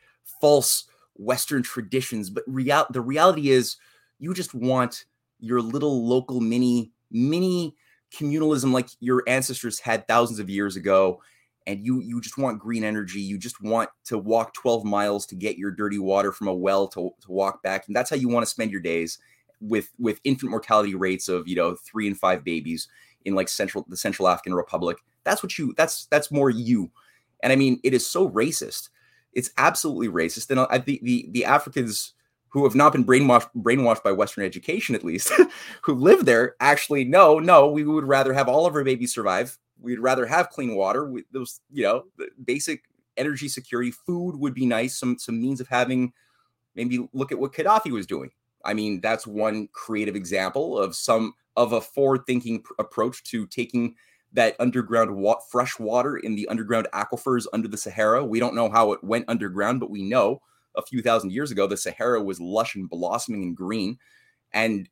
[0.41, 2.31] false Western traditions.
[2.31, 3.77] But real the reality is
[4.19, 5.05] you just want
[5.41, 7.75] your little local mini, mini
[8.15, 11.21] communalism like your ancestors had thousands of years ago.
[11.67, 13.21] And you you just want green energy.
[13.21, 16.89] You just want to walk 12 miles to get your dirty water from a well
[16.89, 17.87] to, to walk back.
[17.87, 19.19] And that's how you want to spend your days
[19.61, 22.89] with with infant mortality rates of you know three and five babies
[23.27, 24.97] in like central the Central African Republic.
[25.29, 26.91] That's what you that's that's more you.
[27.43, 28.89] And I mean, it is so racist.
[29.35, 30.51] It's absolutely racist.
[30.51, 32.15] And I, the, the the Africans
[32.49, 35.31] who have not been brainwashed brainwashed by Western education, at least,
[35.83, 39.59] who live there, actually no, no, we would rather have all of our babies survive.
[39.79, 41.11] We'd rather have clean water.
[41.11, 42.05] We, those, you know,
[42.43, 42.85] basic
[43.19, 44.99] energy security, food would be nice.
[44.99, 46.15] Some some means of having.
[46.75, 48.31] Maybe look at what Gaddafi was doing.
[48.65, 53.97] I mean, that's one creative example of some of a forward-thinking pr- approach to taking
[54.33, 58.25] that underground wa- fresh water in the underground aquifers under the Sahara.
[58.25, 60.43] We don't know how it went underground, but we know
[60.77, 63.99] a few thousand years ago the Sahara was lush and blossoming and green.
[64.53, 64.89] And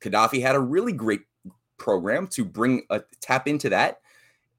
[0.00, 1.20] Gaddafi had a really great
[1.78, 4.00] program to bring a tap into that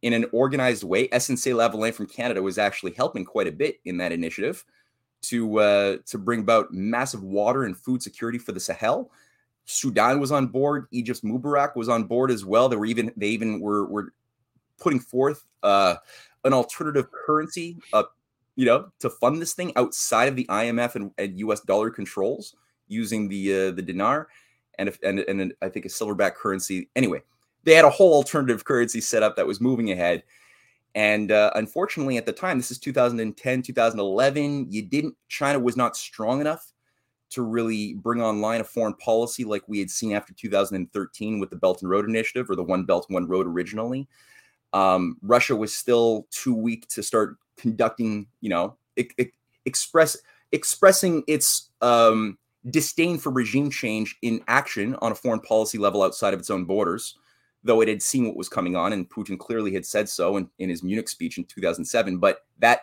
[0.02, 1.08] in an organized way.
[1.10, 4.64] SNC-Lavalin from Canada was actually helping quite a bit in that initiative
[5.22, 9.12] to uh, to bring about massive water and food security for the Sahel.
[9.70, 10.88] Sudan was on board.
[10.92, 12.70] Egypt's Mubarak was on board as well.
[12.70, 14.14] They were even they even were were
[14.80, 15.96] putting forth uh,
[16.44, 18.04] an alternative currency, uh,
[18.56, 21.60] you know, to fund this thing outside of the IMF and, and U.S.
[21.60, 22.56] dollar controls
[22.88, 24.28] using the uh, the dinar
[24.80, 26.90] and if, and and I think a silverback currency.
[26.96, 27.22] Anyway,
[27.64, 30.24] they had a whole alternative currency set up that was moving ahead,
[30.96, 35.96] And uh, unfortunately, at the time, this is 2010, 2011, you didn't, China was not
[35.96, 36.74] strong enough
[37.32, 41.56] to really bring online a foreign policy like we had seen after 2013 with the
[41.56, 44.08] Belt and Road Initiative or the One Belt, One Road originally.
[44.74, 48.78] Um, Russia was still too weak to start conducting, you know,
[49.66, 50.18] express
[50.52, 52.38] expressing its um,
[52.70, 56.66] disdain for regime change in action on a foreign policy level outside of its own
[56.66, 57.18] borders,
[57.64, 60.50] though it had seen what was coming on, and Putin clearly had said so in,
[60.60, 62.18] in his Munich speech in 2007.
[62.18, 62.82] But that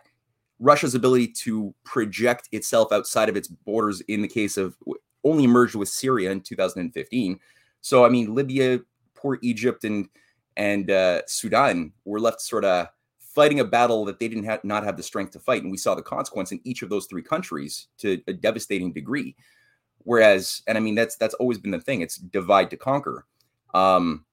[0.59, 4.77] Russia's ability to project itself outside of its borders in the case of
[5.25, 7.39] only emerged with Syria in 2015.
[7.81, 8.81] So I mean, Libya,
[9.15, 10.09] poor Egypt, and
[10.57, 12.89] and uh, Sudan were left sort of
[13.19, 15.77] fighting a battle that they didn't have not have the strength to fight, and we
[15.77, 19.37] saw the consequence in each of those three countries to a devastating degree.
[20.05, 22.01] Whereas, and I mean, that's that's always been the thing.
[22.01, 23.27] It's divide to conquer.
[23.75, 24.25] Um,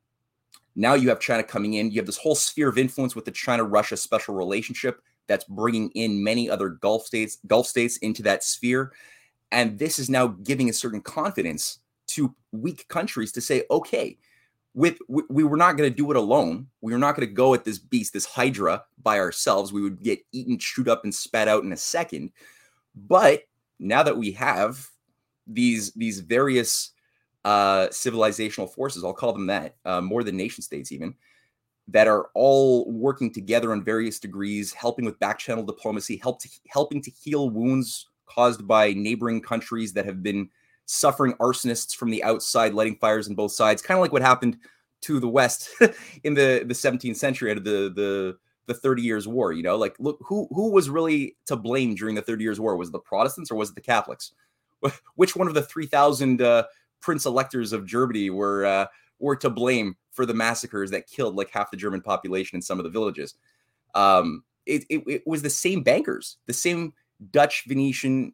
[0.75, 1.91] now you have China coming in.
[1.91, 6.23] You have this whole sphere of influence with the China-Russia special relationship that's bringing in
[6.23, 8.93] many other Gulf states, Gulf states into that sphere.
[9.51, 14.17] And this is now giving a certain confidence to weak countries to say, okay,
[14.73, 16.67] with we, we were not going to do it alone.
[16.81, 19.71] We were not going to go at this beast, this hydra, by ourselves.
[19.71, 22.31] We would get eaten, chewed up, and spat out in a second.
[22.95, 23.43] But
[23.79, 24.89] now that we have
[25.45, 26.91] these these various
[27.45, 31.13] uh, civilizational forces, I'll call them that, uh, more than nation states even,
[31.87, 36.49] that are all working together on various degrees, helping with back channel diplomacy, help to,
[36.67, 40.49] helping to heal wounds caused by neighboring countries that have been
[40.85, 44.57] suffering arsonists from the outside, lighting fires on both sides, kind of like what happened
[45.01, 45.69] to the West
[46.23, 49.75] in the, the 17th century out of the the the 30 years war you know?
[49.75, 52.77] Like look who who was really to blame during the 30 years war?
[52.77, 54.31] Was it the protestants or was it the catholics?
[55.15, 56.63] Which one of the 3000 uh,
[57.01, 58.85] prince electors of germany were uh,
[59.23, 62.77] were to blame for the massacres that killed like half the German population in some
[62.77, 63.35] of the villages.
[63.95, 66.93] Um, it, it, it was the same bankers, the same
[67.31, 68.33] Dutch Venetian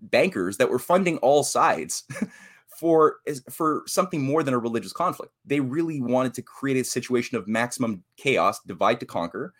[0.00, 2.04] bankers that were funding all sides
[2.78, 3.16] for
[3.50, 5.32] for something more than a religious conflict.
[5.44, 9.52] They really wanted to create a situation of maximum chaos, divide to conquer,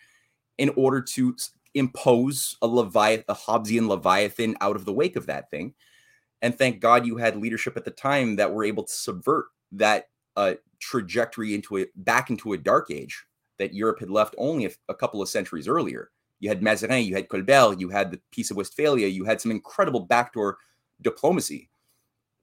[0.58, 1.36] in order to
[1.74, 5.74] impose a Leviathan, a Hobbesian Leviathan out of the wake of that thing.
[6.40, 10.06] And thank God you had leadership at the time that were able to subvert that
[10.36, 13.24] uh, trajectory into it back into a dark age
[13.58, 16.10] that Europe had left only a, a, couple of centuries earlier.
[16.40, 19.50] You had Mazarin, you had Colbert, you had the Peace of Westphalia, you had some
[19.50, 20.58] incredible backdoor
[21.00, 21.70] diplomacy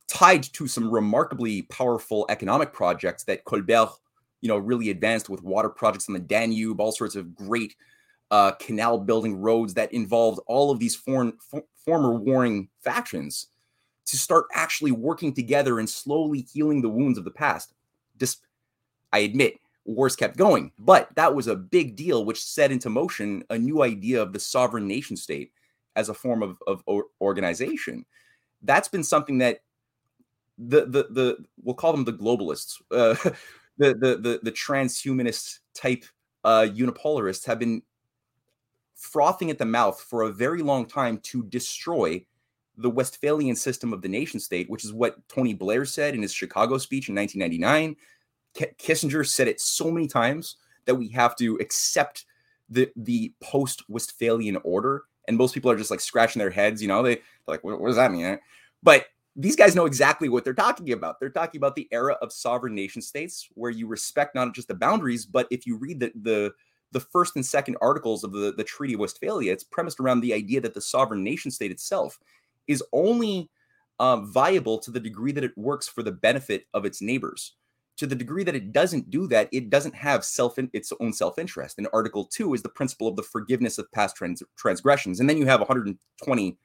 [0.08, 3.90] tied to some remarkably powerful economic projects that Colbert,
[4.42, 7.76] you know, really advanced with water projects on the Danube, all sorts of great
[8.32, 13.48] uh, canal building roads that involved all of these foreign for, former warring factions
[14.06, 17.74] to start actually working together and slowly healing the wounds of the past
[18.24, 18.46] just
[19.12, 23.44] I admit wars kept going, but that was a big deal, which set into motion
[23.50, 25.52] a new idea of the sovereign nation state
[25.96, 26.84] as a form of, of
[27.22, 28.06] organization.
[28.62, 29.60] That's been something that
[30.58, 33.16] the the the we'll call them the globalists, uh,
[33.78, 36.06] the, the the the transhumanist type
[36.46, 37.82] uh, unipolarists have been
[38.96, 42.26] frothing at the mouth for a very long time to destroy
[42.78, 46.34] the Westphalian system of the nation state, which is what Tony Blair said in his
[46.34, 47.96] Chicago speech in 1999.
[48.56, 52.26] Kissinger said it so many times that we have to accept
[52.70, 56.82] the the post Westphalian order, and most people are just like scratching their heads.
[56.82, 58.40] You know, they like, what, what does that mean?
[58.82, 61.20] But these guys know exactly what they're talking about.
[61.20, 64.76] They're talking about the era of sovereign nation states where you respect not just the
[64.76, 66.54] boundaries, but if you read the the
[66.92, 70.34] the first and second articles of the, the Treaty of Westphalia, it's premised around the
[70.34, 72.20] idea that the sovereign nation state itself
[72.68, 73.50] is only
[74.00, 77.54] um, viable to the degree that it works for the benefit of its neighbors.
[77.98, 81.14] To the degree that it doesn't do that, it doesn't have self in, its own
[81.14, 81.78] self interest.
[81.78, 85.38] And Article Two is the principle of the forgiveness of past trans- transgressions, and then
[85.38, 86.58] you have 120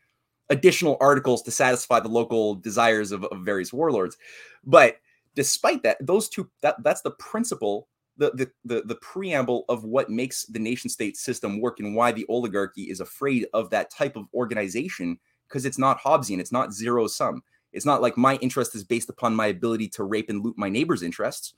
[0.50, 4.16] additional articles to satisfy the local desires of, of various warlords.
[4.64, 4.96] But
[5.34, 10.10] despite that, those two that, that's the principle the, the, the the preamble of what
[10.10, 14.16] makes the nation state system work and why the oligarchy is afraid of that type
[14.16, 16.40] of organization because it's not Hobbesian.
[16.40, 17.42] It's not zero sum.
[17.72, 20.68] It's not like my interest is based upon my ability to rape and loot my
[20.68, 21.54] neighbor's interests.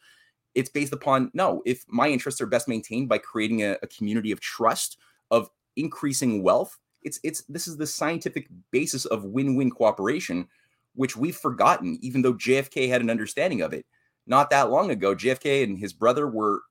[0.55, 4.33] It's based upon no, if my interests are best maintained by creating a, a community
[4.33, 4.99] of trust,
[5.31, 10.49] of increasing wealth, it's it's this is the scientific basis of win-win cooperation,
[10.95, 13.87] which we've forgotten, even though JFK had an understanding of it.
[14.27, 16.63] Not that long ago, JFK and his brother were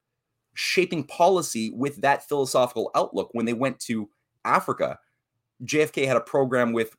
[0.54, 4.10] shaping policy with that philosophical outlook when they went to
[4.46, 5.00] Africa.
[5.64, 6.96] JFK had a program with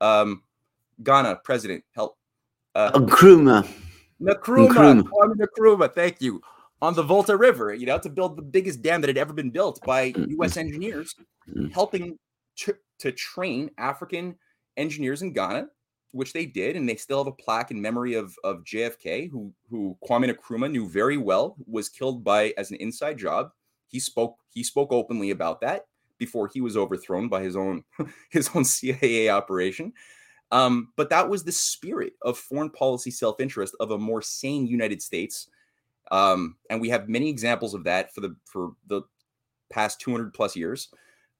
[0.00, 0.42] um,
[1.02, 1.84] Ghana president.
[1.94, 2.16] Help.
[2.74, 3.68] Uh, Nkrumah.
[4.20, 5.02] Nkrumah.
[5.02, 5.34] Nkrumah.
[5.34, 5.94] Nkrumah.
[5.94, 6.40] Thank you.
[6.80, 9.50] on the Volta River, you know, to build the biggest dam that had ever been
[9.50, 10.56] built by U.S.
[10.56, 11.14] engineers,
[11.72, 12.18] helping
[12.58, 14.36] to, to train African
[14.76, 15.68] engineers in Ghana,
[16.12, 19.52] which they did, and they still have a plaque in memory of of JFK, who
[19.68, 23.50] who Kwame Nkrumah knew very well, was killed by as an inside job.
[23.88, 25.86] He spoke he spoke openly about that
[26.18, 27.84] before he was overthrown by his own
[28.30, 29.92] his own CIA operation.
[30.50, 34.66] Um, but that was the spirit of foreign policy self interest of a more sane
[34.66, 35.48] United States.
[36.10, 39.02] Um, and we have many examples of that for the for the
[39.70, 40.88] past 200 plus years,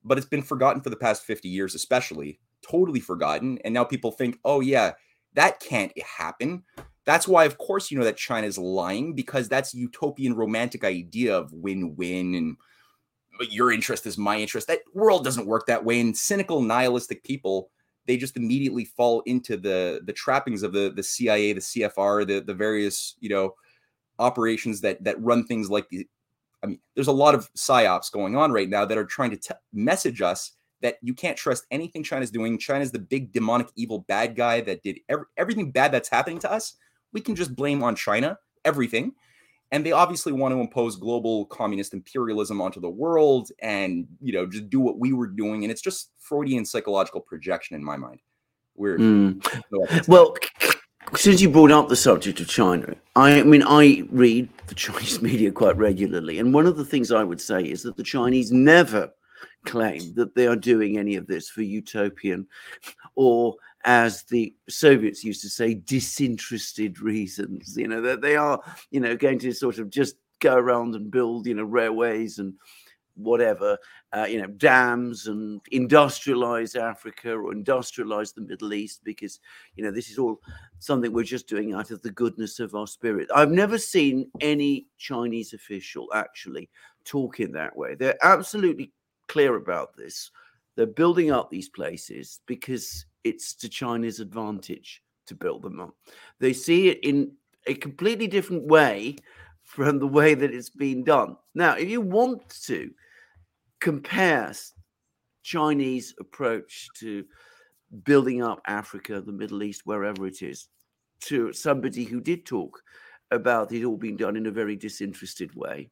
[0.04, 3.58] but it's been forgotten for the past 50 years, especially totally forgotten.
[3.64, 4.92] And now people think, oh yeah,
[5.34, 6.64] that can't happen.
[7.06, 11.52] That's why, of course, you know that China's lying because that's utopian romantic idea of
[11.52, 12.56] win-win and
[13.50, 14.66] your interest is my interest.
[14.66, 16.00] That world doesn't work that way.
[16.00, 17.70] And cynical, nihilistic people
[18.08, 22.40] they just immediately fall into the the trappings of the the CIA, the CFR, the
[22.40, 23.54] the various you know
[24.18, 26.08] operations that that run things like the.
[26.64, 29.36] I mean, there's a lot of psyops going on right now that are trying to
[29.36, 32.58] t- message us that you can't trust anything China's doing.
[32.58, 36.50] China's the big demonic evil bad guy that did every, everything bad that's happening to
[36.50, 36.74] us.
[37.12, 39.12] We can just blame on China everything
[39.70, 44.46] and they obviously want to impose global communist imperialism onto the world and you know
[44.46, 48.20] just do what we were doing and it's just freudian psychological projection in my mind
[48.76, 50.08] we're mm.
[50.08, 50.34] well
[51.14, 55.50] since you brought up the subject of china i mean i read the chinese media
[55.50, 59.10] quite regularly and one of the things i would say is that the chinese never
[59.64, 62.46] claim that they are doing any of this for utopian
[63.16, 67.76] or as the Soviets used to say, disinterested reasons.
[67.76, 68.60] You know, that they are,
[68.90, 72.54] you know, going to sort of just go around and build, you know, railways and
[73.18, 73.76] whatever,
[74.12, 79.40] uh, you know, dams and industrialize Africa or industrialize the Middle East because,
[79.74, 80.40] you know, this is all
[80.78, 83.28] something we're just doing out of the goodness of our spirit.
[83.34, 86.70] I've never seen any Chinese official actually
[87.04, 87.94] talk in that way.
[87.96, 88.92] They're absolutely
[89.26, 90.30] clear about this.
[90.76, 95.94] They're building up these places because it's to China's advantage to build them up.
[96.40, 97.32] They see it in
[97.66, 99.16] a completely different way
[99.62, 101.36] from the way that it's been done.
[101.54, 102.90] Now, if you want to
[103.80, 104.52] compare
[105.42, 107.24] Chinese approach to
[108.04, 110.68] building up Africa, the Middle East, wherever it is,
[111.20, 112.80] to somebody who did talk
[113.30, 115.90] about it all being done in a very disinterested way,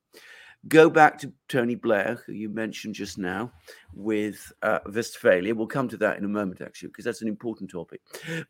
[0.68, 3.52] Go back to Tony Blair, who you mentioned just now,
[3.94, 5.54] with uh, Westphalia.
[5.54, 8.00] We'll come to that in a moment, actually, because that's an important topic.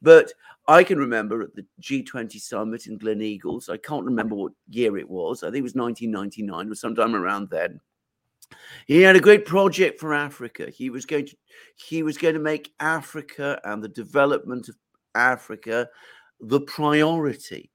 [0.01, 0.33] But
[0.69, 5.09] I can remember at the G20 summit in Gleneagles, I can't remember what year it
[5.09, 5.43] was.
[5.43, 7.81] I think it was 1999 or sometime around then.
[8.87, 10.71] He had a great project for Africa.
[10.71, 11.37] He was going to
[11.75, 14.77] he was going to make Africa and the development of
[15.15, 15.89] Africa
[16.41, 17.71] the priority.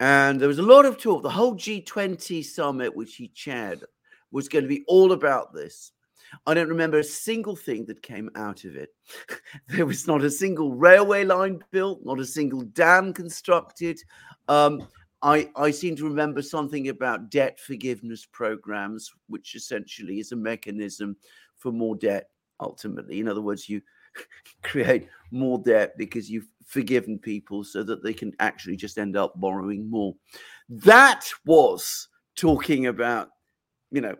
[0.00, 1.22] And there was a lot of talk.
[1.22, 3.84] The whole G20 summit, which he chaired,
[4.30, 5.92] was going to be all about this.
[6.46, 8.90] I don't remember a single thing that came out of it.
[9.68, 14.00] there was not a single railway line built, not a single dam constructed.
[14.48, 14.86] Um,
[15.22, 21.16] I, I seem to remember something about debt forgiveness programs, which essentially is a mechanism
[21.56, 22.30] for more debt
[22.60, 23.20] ultimately.
[23.20, 23.80] In other words, you
[24.62, 29.38] create more debt because you've forgiven people so that they can actually just end up
[29.40, 30.14] borrowing more.
[30.68, 33.28] That was talking about,
[33.90, 34.16] you know,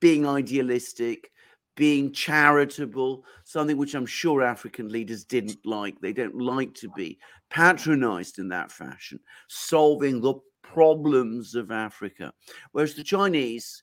[0.00, 1.30] being idealistic,
[1.76, 6.00] being charitable, something which I'm sure African leaders didn't like.
[6.00, 7.18] They don't like to be
[7.50, 12.32] patronized in that fashion, solving the problems of Africa.
[12.72, 13.82] Whereas the Chinese,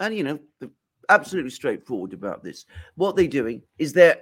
[0.00, 0.38] and you know,
[1.08, 4.20] absolutely straightforward about this, what they're doing is they're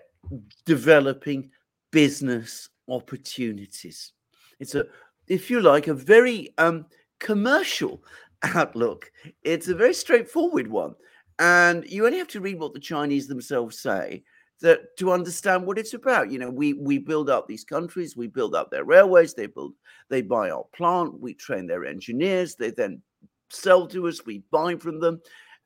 [0.65, 1.51] developing
[1.91, 4.13] business opportunities.
[4.59, 4.87] It's a,
[5.29, 6.87] if you like, a very um,
[7.19, 8.03] commercial
[8.43, 9.11] outlook.
[9.43, 10.95] It's a very straightforward one.
[11.39, 14.25] And you only have to read what the Chinese themselves say
[14.61, 16.31] that to understand what it's about.
[16.31, 19.75] You know, we we build up these countries, we build up their railways, they build,
[20.09, 23.01] they buy our plant, we train their engineers, they then
[23.49, 25.21] sell to us, we buy from them,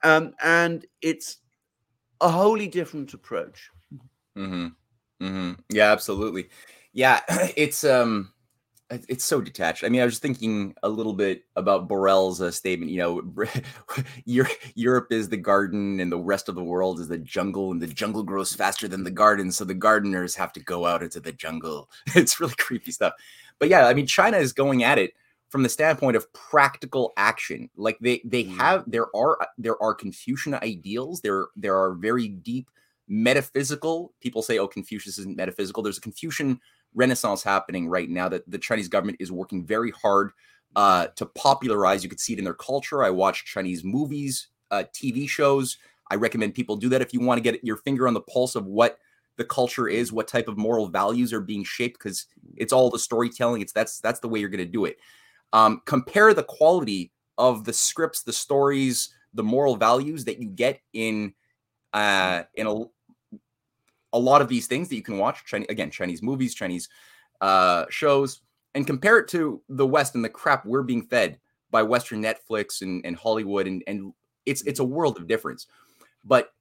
[0.05, 1.39] um, and it's
[2.21, 3.71] a wholly different approach.
[4.37, 4.67] Mm-hmm.
[5.25, 5.53] Mm-hmm.
[5.71, 6.49] Yeah, absolutely.
[6.95, 7.21] Yeah,
[7.57, 8.31] it's um
[8.91, 9.83] it's so detached.
[9.83, 12.91] I mean, I was just thinking a little bit about Borrell's uh, statement.
[12.91, 13.47] You know,
[14.75, 17.87] Europe is the garden, and the rest of the world is the jungle, and the
[17.87, 21.33] jungle grows faster than the garden, so the gardeners have to go out into the
[21.33, 21.91] jungle.
[22.15, 23.15] It's really creepy stuff.
[23.59, 25.15] But yeah, I mean, China is going at it
[25.49, 27.71] from the standpoint of practical action.
[27.77, 28.57] Like they they mm.
[28.57, 31.21] have there are there are Confucian ideals.
[31.21, 32.71] There there are very deep
[33.09, 34.13] metaphysical.
[34.21, 36.61] People say, "Oh, Confucius isn't metaphysical." There's a Confucian
[36.95, 40.33] renaissance happening right now that the Chinese government is working very hard
[40.77, 42.03] uh, to popularize.
[42.03, 43.03] You could see it in their culture.
[43.03, 45.79] I watch Chinese movies, uh, TV shows.
[46.11, 48.55] I recommend people do that if you want to get your finger on the pulse
[48.55, 48.99] of what
[49.37, 52.27] the culture is, what type of moral values are being shaped, because
[52.57, 53.63] it's all the storytelling.
[53.63, 54.99] It's that's that's the way you're going to do it.
[55.53, 60.81] Um, compare the quality of the scripts, the stories, the moral values that you get
[60.93, 61.35] in
[61.93, 62.85] uh, in a
[64.15, 65.45] a lot of these things that you can watch.
[65.45, 66.89] Chinese, again, Chinese movies, Chinese
[67.43, 68.41] uh, shows,
[68.75, 71.39] and compare it to the West and the crap we're being fed
[71.71, 74.15] by Western Netflix and, and Hollywood, and and
[74.47, 75.67] it's it's a world of difference.
[76.25, 76.55] But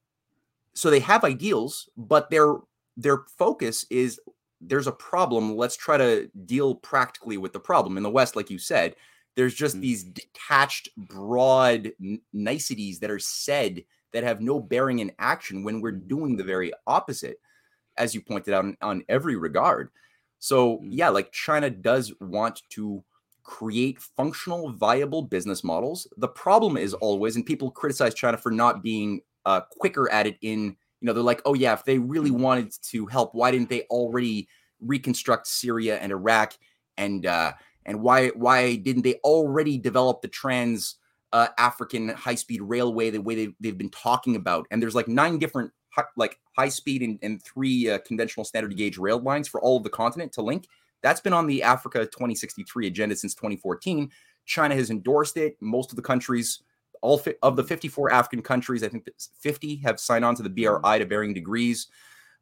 [0.73, 2.55] so they have ideals, but their
[2.97, 4.19] their focus is
[4.59, 5.55] there's a problem.
[5.55, 7.97] Let's try to deal practically with the problem.
[7.97, 8.95] In the West, like you said,
[9.35, 9.81] there's just mm-hmm.
[9.81, 13.83] these detached, broad n- niceties that are said
[14.13, 16.07] that have no bearing in action when we're mm-hmm.
[16.07, 17.39] doing the very opposite,
[17.97, 19.89] as you pointed out on, on every regard.
[20.39, 20.91] So, mm-hmm.
[20.91, 23.03] yeah, like China does want to
[23.43, 26.07] create functional, viable business models.
[26.17, 30.37] The problem is always, and people criticize China for not being uh, quicker at it
[30.41, 30.63] in,
[31.01, 32.41] you know, they're like, oh, yeah, if they really mm-hmm.
[32.41, 34.47] wanted to help, why didn't they already
[34.79, 36.53] reconstruct Syria and Iraq?
[36.97, 37.53] And, uh,
[37.85, 40.95] and why why didn't they already develop the trans
[41.33, 44.65] uh, African high speed railway the way they, they've been talking about?
[44.71, 45.71] And there's like nine different
[46.15, 49.83] like high speed and, and three uh, conventional standard gauge rail lines for all of
[49.83, 50.67] the continent to link.
[51.01, 54.09] That's been on the Africa 2063 agenda since 2014.
[54.45, 55.57] China has endorsed it.
[55.61, 56.63] Most of the countries,
[57.01, 59.07] all fi- of the 54 African countries, I think
[59.39, 61.87] 50 have signed on to the BRI to varying degrees.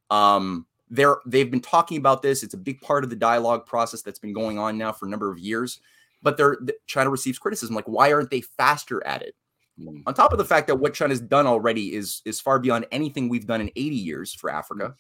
[0.10, 2.44] Um, they're they've been talking about this.
[2.44, 5.10] It's a big part of the dialogue process that's been going on now for a
[5.10, 5.80] number of years.
[6.22, 6.58] But they're
[6.88, 7.76] China receives criticism.
[7.76, 9.36] Like, why aren't they faster at it?
[9.80, 10.04] Mm.
[10.06, 13.30] On top of the fact that what China's done already is is far beyond anything
[13.30, 14.90] we've done in 80 years for Africa.
[14.90, 14.96] Mm.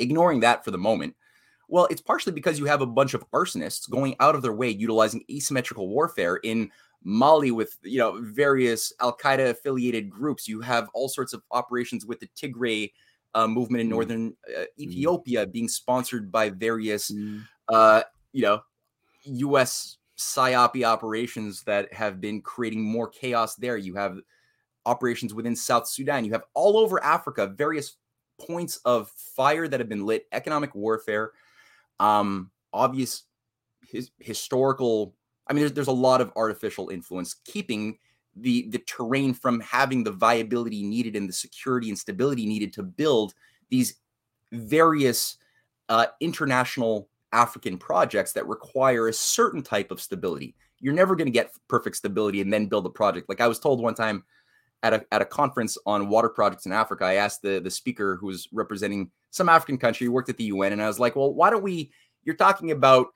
[0.00, 1.16] Ignoring that for the moment,
[1.68, 4.70] well, it's partially because you have a bunch of arsonists going out of their way
[4.70, 6.70] utilizing asymmetrical warfare in
[7.04, 10.48] Mali with you know various Al Qaeda affiliated groups.
[10.48, 12.92] You have all sorts of operations with the Tigray
[13.34, 13.90] uh, movement in mm.
[13.90, 14.66] northern uh, mm.
[14.78, 17.42] Ethiopia being sponsored by various, mm.
[17.68, 18.60] uh, you know,
[19.24, 19.97] U.S.
[20.18, 23.76] psyop operations that have been creating more chaos there.
[23.76, 24.18] You have
[24.84, 26.24] operations within South Sudan.
[26.24, 27.96] You have all over Africa various
[28.38, 31.32] points of fire that have been lit, economic warfare,
[32.00, 33.24] um, obvious
[33.86, 35.14] his, historical.
[35.46, 37.98] I mean, there's, there's a lot of artificial influence keeping
[38.36, 42.82] the the terrain from having the viability needed and the security and stability needed to
[42.82, 43.34] build
[43.68, 43.94] these
[44.52, 45.38] various
[45.88, 50.54] uh, international African projects that require a certain type of stability.
[50.80, 53.28] You're never going to get perfect stability and then build a project.
[53.28, 54.24] Like I was told one time
[54.82, 58.16] at a at a conference on water projects in Africa, I asked the the speaker
[58.16, 61.34] who was representing some African country, worked at the UN, and I was like, "Well,
[61.34, 61.90] why don't we?
[62.24, 63.08] You're talking about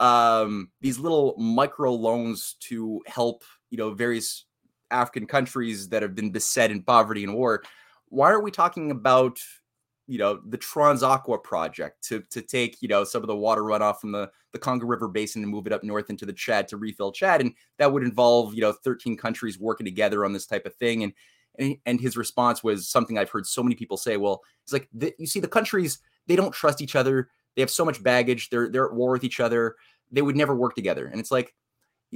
[0.00, 4.44] um, these little micro loans to help, you know, various
[4.90, 7.62] African countries that have been beset in poverty and war.
[8.08, 9.40] Why aren't we talking about
[10.06, 13.98] you know the Transaqua project to to take you know some of the water runoff
[14.00, 16.76] from the the Congo River basin and move it up north into the Chad to
[16.76, 20.66] refill Chad, and that would involve you know 13 countries working together on this type
[20.66, 21.02] of thing.
[21.02, 21.12] And
[21.58, 24.16] and, and his response was something I've heard so many people say.
[24.16, 27.30] Well, it's like the, you see the countries they don't trust each other.
[27.54, 28.50] They have so much baggage.
[28.50, 29.76] They're they're at war with each other.
[30.12, 31.06] They would never work together.
[31.06, 31.54] And it's like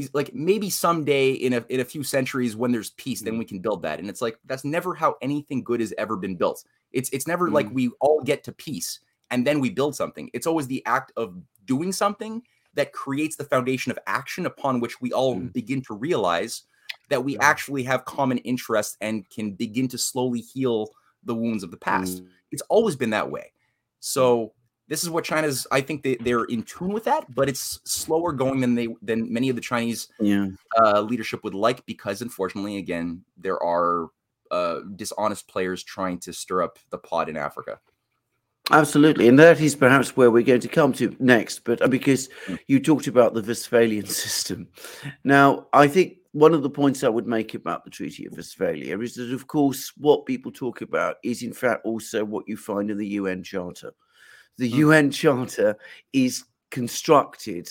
[0.00, 3.38] he's like maybe someday in a in a few centuries when there's peace then mm.
[3.38, 6.34] we can build that and it's like that's never how anything good has ever been
[6.34, 7.52] built it's it's never mm.
[7.52, 11.12] like we all get to peace and then we build something it's always the act
[11.18, 11.36] of
[11.66, 12.42] doing something
[12.72, 15.52] that creates the foundation of action upon which we all mm.
[15.52, 16.62] begin to realize
[17.10, 17.42] that we yeah.
[17.42, 20.88] actually have common interests and can begin to slowly heal
[21.24, 22.28] the wounds of the past mm.
[22.52, 23.52] it's always been that way
[23.98, 24.54] so
[24.90, 25.68] this is what China's.
[25.70, 29.32] I think they, they're in tune with that, but it's slower going than they than
[29.32, 30.48] many of the Chinese yeah.
[30.76, 34.08] uh, leadership would like because, unfortunately, again, there are
[34.50, 37.78] uh, dishonest players trying to stir up the pot in Africa.
[38.72, 41.60] Absolutely, and that is perhaps where we're going to come to next.
[41.60, 42.56] But uh, because hmm.
[42.66, 44.66] you talked about the Westphalian system,
[45.22, 48.98] now I think one of the points I would make about the Treaty of Westphalia
[48.98, 52.90] is that, of course, what people talk about is in fact also what you find
[52.90, 53.92] in the UN Charter
[54.58, 54.76] the mm.
[54.76, 55.76] UN Charter
[56.12, 57.68] is constructed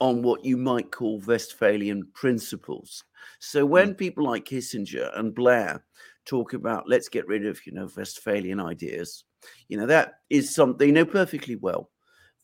[0.00, 3.04] on what you might call Westphalian principles.
[3.38, 3.98] So when mm.
[3.98, 5.84] people like Kissinger and Blair
[6.24, 9.24] talk about let's get rid of you know Westphalian ideas,
[9.68, 11.90] you know that is something they know perfectly well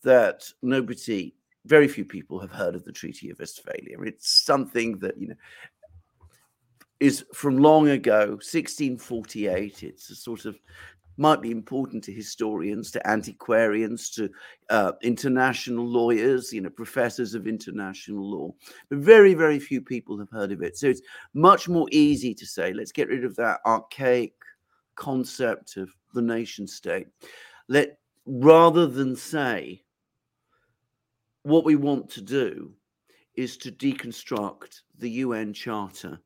[0.03, 1.35] that nobody,
[1.67, 3.99] very few people have heard of the Treaty of Westphalia.
[4.01, 5.35] It's something that you know
[7.01, 9.83] is from long ago, 1648.
[9.83, 10.59] It's a sort of
[11.21, 14.31] might be important to historians, to antiquarians, to
[14.71, 18.55] uh, international lawyers, you know, professors of international law.
[18.89, 20.79] But very, very few people have heard of it.
[20.79, 21.03] So it's
[21.35, 24.33] much more easy to say, let's get rid of that archaic
[24.95, 27.07] concept of the nation state.
[27.69, 29.85] Let rather than say
[31.43, 32.73] what we want to do
[33.35, 36.19] is to deconstruct the UN Charter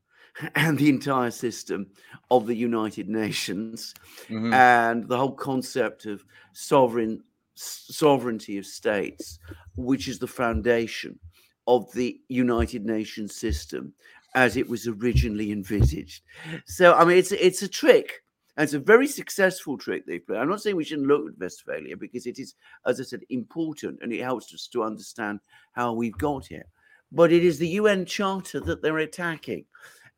[0.55, 1.87] and the entire system
[2.30, 3.95] of the United Nations
[4.28, 4.53] mm-hmm.
[4.53, 7.22] and the whole concept of sovereign
[7.57, 9.39] sovereignty of states,
[9.76, 11.18] which is the foundation
[11.66, 13.93] of the United Nations system
[14.35, 16.24] as it was originally envisaged.
[16.66, 18.22] So, I mean, it's it's a trick.
[18.57, 20.39] And it's a very successful trick they've played.
[20.39, 22.55] I'm not saying we shouldn't look at Westphalia because it is,
[22.87, 25.41] as I said, important and it helps us to understand
[25.72, 26.66] how we've got here.
[27.11, 29.64] But it is the UN Charter that they're attacking.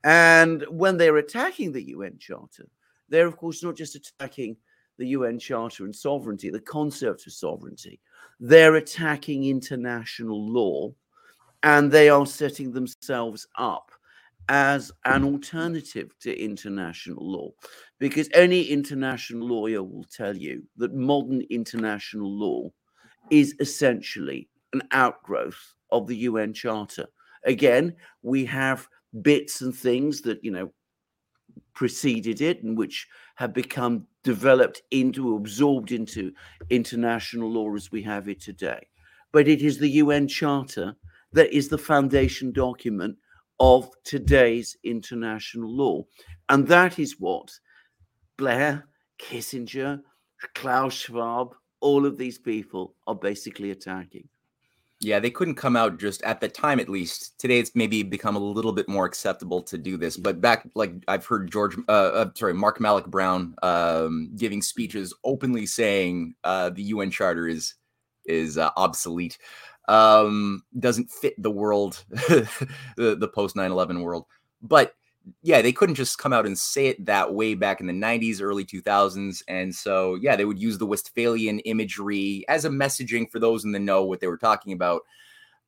[0.07, 2.68] And when they're attacking the UN Charter,
[3.09, 4.57] they're, of course, not just attacking
[4.98, 8.00] the UN Charter and sovereignty, the concept of sovereignty.
[8.38, 10.94] They're attacking international law
[11.64, 13.90] and they are setting themselves up
[14.48, 17.50] as an alternative to international law.
[17.98, 22.70] Because any international lawyer will tell you that modern international law
[23.32, 27.07] is essentially an outgrowth of the UN Charter.
[27.44, 28.88] Again, we have
[29.23, 30.73] bits and things that you know
[31.75, 33.07] preceded it and which
[33.37, 36.33] have become developed into absorbed into
[36.71, 38.87] international law as we have it today.
[39.33, 40.97] But it is the UN charter
[41.33, 43.17] that is the foundation document
[43.61, 46.05] of today's international law.
[46.49, 47.51] And that is what
[48.37, 48.87] Blair
[49.19, 50.01] Kissinger
[50.55, 54.29] Klaus Schwab all of these people are basically attacking
[55.01, 57.38] yeah, they couldn't come out just at the time, at least.
[57.38, 60.16] Today, it's maybe become a little bit more acceptable to do this.
[60.16, 65.14] But back, like I've heard George, uh, uh, sorry, Mark Malloch Brown um, giving speeches
[65.22, 67.74] openly saying uh, the UN Charter is
[68.24, 69.38] is uh, obsolete,
[69.88, 72.49] um, doesn't fit the world, the,
[72.97, 74.24] the post 9/11 world.
[74.62, 74.94] But
[75.43, 78.41] yeah, they couldn't just come out and say it that way back in the 90s,
[78.41, 79.43] early 2000s.
[79.49, 83.72] And so, yeah, they would use the Westphalian imagery as a messaging for those in
[83.72, 85.03] the know what they were talking about.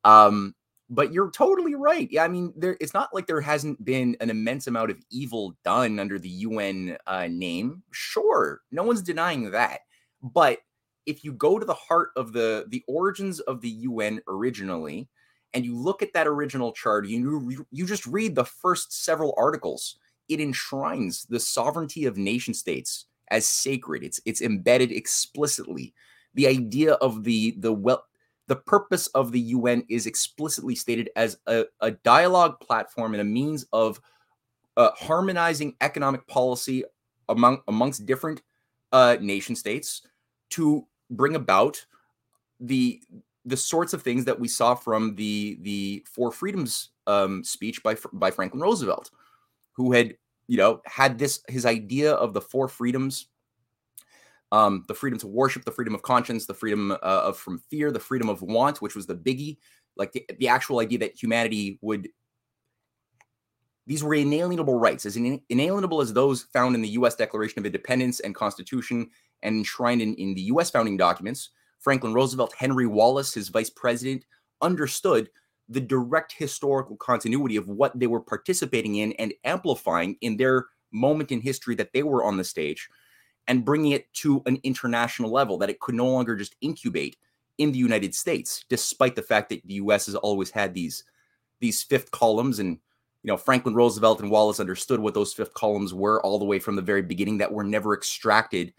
[0.05, 0.55] Um,
[0.91, 2.09] but you're totally right.
[2.11, 5.55] Yeah, I mean, there it's not like there hasn't been an immense amount of evil
[5.65, 7.83] done under the UN uh, name.
[7.91, 9.81] Sure, no one's denying that.
[10.23, 10.61] But
[11.05, 15.09] if you go to the heart of the the origins of the UN originally,
[15.55, 19.99] and you look at that original chart, you you just read the first several articles.
[20.29, 24.03] It enshrines the sovereignty of nation states as sacred.
[24.03, 25.95] It's it's embedded explicitly.
[26.35, 28.05] The idea of the the well
[28.47, 33.25] the purpose of the UN is explicitly stated as a, a dialogue platform and a
[33.25, 34.01] means of
[34.77, 36.85] uh, harmonizing economic policy
[37.29, 38.43] among amongst different
[38.93, 40.03] uh, nation states
[40.51, 41.85] to bring about
[42.61, 43.03] the
[43.49, 47.97] the sorts of things that we saw from the the Four Freedoms um, speech by
[48.13, 49.11] by Franklin Roosevelt,
[49.73, 53.29] who had you know had this his idea of the four freedoms,
[54.53, 57.91] um, the freedom to worship, the freedom of conscience, the freedom uh, of from fear,
[57.91, 59.57] the freedom of want, which was the biggie,
[59.97, 62.09] like the, the actual idea that humanity would.
[63.87, 67.15] These were inalienable rights, as inalienable as those found in the U.S.
[67.15, 69.09] Declaration of Independence and Constitution
[69.43, 70.71] and enshrined in, in the U.S.
[70.71, 74.24] founding documents Franklin Roosevelt, Henry Wallace, his vice president,
[74.61, 75.31] understood
[75.68, 81.31] the direct historical continuity of what they were participating in and amplifying in their moment
[81.31, 82.89] in history that they were on the stage
[83.47, 87.16] and bringing it to an international level that it could no longer just incubate
[87.59, 91.05] in the United States, despite the fact that the US has always had these
[91.61, 92.79] these fifth columns and
[93.22, 96.59] you know Franklin Roosevelt and Wallace understood what those fifth columns were all the way
[96.59, 98.72] from the very beginning that were never extracted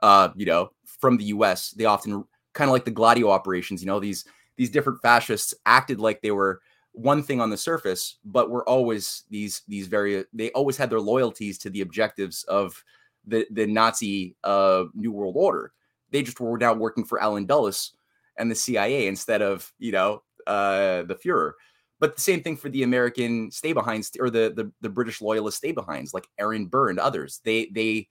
[0.00, 2.24] uh you know from the US they often
[2.60, 3.80] kind of like the Gladio operations.
[3.80, 6.60] You know, these these different fascists acted like they were
[6.92, 11.00] one thing on the surface, but were always these these very they always had their
[11.00, 12.84] loyalties to the objectives of
[13.26, 15.72] the the Nazi uh, New World Order.
[16.10, 17.92] They just were now working for Allen Dulles
[18.36, 21.52] and the CIA instead of you know uh, the Fuhrer.
[21.98, 25.56] But the same thing for the American stay behinds or the, the the British loyalist
[25.56, 27.40] stay behinds like Aaron Burr and others.
[27.42, 28.08] They they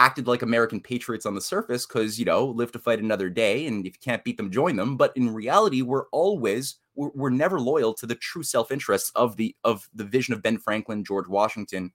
[0.00, 3.66] acted like American patriots on the surface because, you know, live to fight another day.
[3.66, 4.96] And if you can't beat them, join them.
[4.96, 9.36] But in reality, we're always, we're, we're never loyal to the true self interests of
[9.36, 11.92] the, of the vision of Ben Franklin, George Washington,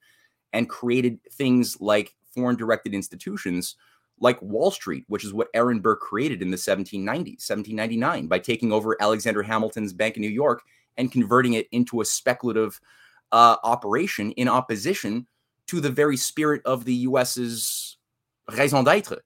[0.53, 3.75] and created things like foreign directed institutions
[4.19, 8.71] like Wall Street, which is what Aaron Burr created in the 1790s, 1799, by taking
[8.71, 10.61] over Alexander Hamilton's Bank of New York
[10.95, 12.79] and converting it into a speculative
[13.31, 15.25] uh, operation in opposition
[15.67, 17.97] to the very spirit of the US's
[18.55, 19.19] raison d'être.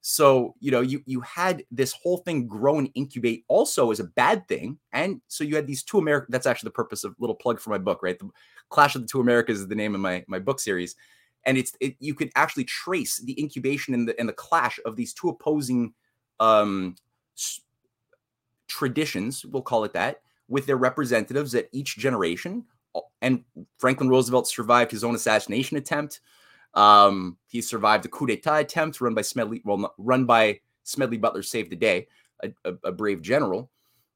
[0.00, 4.04] So, you know, you you had this whole thing grow and incubate also as a
[4.04, 4.78] bad thing.
[4.92, 7.70] And so you had these two American that's actually the purpose of little plug for
[7.70, 8.18] my book, right?
[8.18, 8.30] The
[8.70, 10.94] Clash of the Two Americas is the name of my my book series.
[11.44, 14.94] And it's it, you could actually trace the incubation and the and the clash of
[14.94, 15.92] these two opposing
[16.38, 16.94] um
[18.68, 22.64] traditions, we'll call it that, with their representatives at each generation.
[23.22, 23.44] And
[23.78, 26.20] Franklin Roosevelt survived his own assassination attempt.
[26.74, 31.42] Um, he survived a coup d'état attempt run by Smedley, well, run by Smedley Butler
[31.42, 32.06] saved the day,
[32.42, 33.70] a, a, a brave general.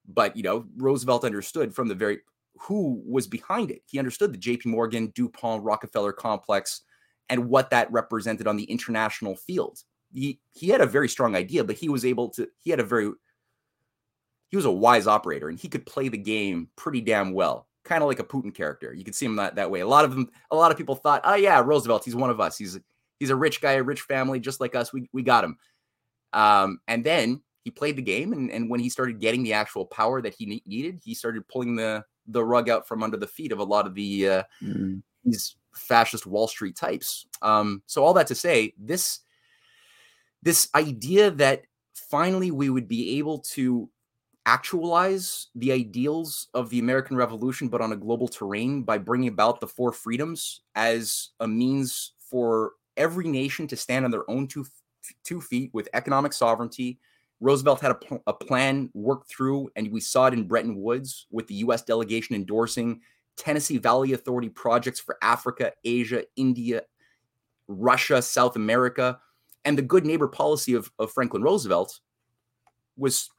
[0.07, 2.21] But you know, Roosevelt understood from the very
[2.59, 3.83] who was behind it.
[3.87, 4.69] He understood the J.P.
[4.69, 6.83] Morgan, DuPont, Rockefeller complex,
[7.31, 9.83] and what that represented on the international field.
[10.13, 12.49] He he had a very strong idea, but he was able to.
[12.59, 13.11] He had a very
[14.49, 18.03] he was a wise operator, and he could play the game pretty damn well kind
[18.03, 18.93] of like a Putin character.
[18.93, 19.81] You can see him that, that way.
[19.81, 22.41] A lot of them, a lot of people thought, oh yeah, Roosevelt, he's one of
[22.41, 22.57] us.
[22.57, 22.79] He's
[23.19, 24.93] he's a rich guy, a rich family, just like us.
[24.93, 25.57] We we got him.
[26.33, 29.87] Um, and then he played the game, and, and when he started getting the actual
[29.87, 33.53] power that he needed, he started pulling the the rug out from under the feet
[33.53, 35.03] of a lot of the uh, mm.
[35.25, 37.27] these fascist Wall Street types.
[37.43, 39.21] Um, so all that to say, this
[40.43, 41.63] this idea that
[41.93, 43.89] finally we would be able to
[44.51, 49.61] actualize the ideals of the American Revolution, but on a global terrain by bringing about
[49.61, 54.67] the four freedoms as a means for every nation to stand on their own two,
[55.23, 56.99] two feet with economic sovereignty.
[57.39, 61.29] Roosevelt had a, pl- a plan worked through, and we saw it in Bretton Woods
[61.31, 63.01] with the US delegation endorsing
[63.37, 66.83] Tennessee Valley Authority projects for Africa, Asia, India,
[67.69, 69.21] Russia, South America.
[69.65, 72.01] And the good neighbor policy of, of Franklin Roosevelt
[72.97, 73.31] was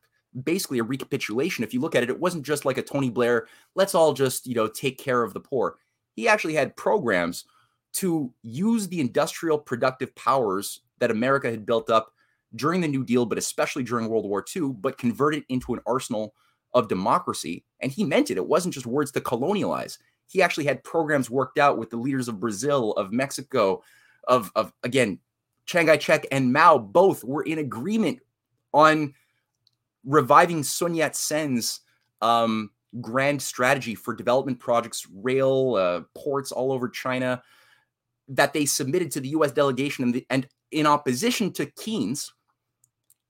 [0.44, 1.64] basically a recapitulation.
[1.64, 4.48] If you look at it, it wasn't just like a Tony Blair, let's all just,
[4.48, 5.76] you know, take care of the poor.
[6.16, 7.46] He actually had programs
[7.94, 12.14] to use the industrial productive powers that America had built up
[12.56, 15.82] during the New Deal, but especially during World War II, but convert it into an
[15.86, 16.34] arsenal
[16.74, 17.66] of democracy.
[17.82, 18.38] And he meant it.
[18.38, 19.98] It wasn't just words to colonialize.
[20.28, 23.84] He actually had programs worked out with the leaders of Brazil, of Mexico,
[24.28, 25.20] of, of again,
[25.66, 28.20] Chiang Kai shek and Mao both were in agreement
[28.74, 29.14] on
[30.06, 31.82] reviving Sun Yat sen's
[32.22, 37.42] um, grand strategy for development projects, rail, uh, ports all over China,
[38.28, 39.52] that they submitted to the U.S.
[39.52, 42.34] delegation, and, the, and in opposition to Keynes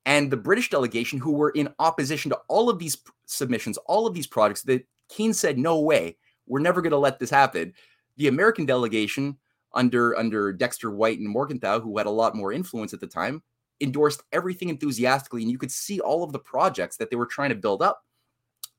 [0.05, 4.13] and the British delegation, who were in opposition to all of these submissions, all of
[4.13, 6.17] these projects, that Keynes said, "No way,
[6.47, 7.73] we're never going to let this happen."
[8.17, 9.37] The American delegation,
[9.73, 13.43] under under Dexter White and Morgenthau, who had a lot more influence at the time,
[13.81, 17.49] endorsed everything enthusiastically, and you could see all of the projects that they were trying
[17.49, 18.03] to build up,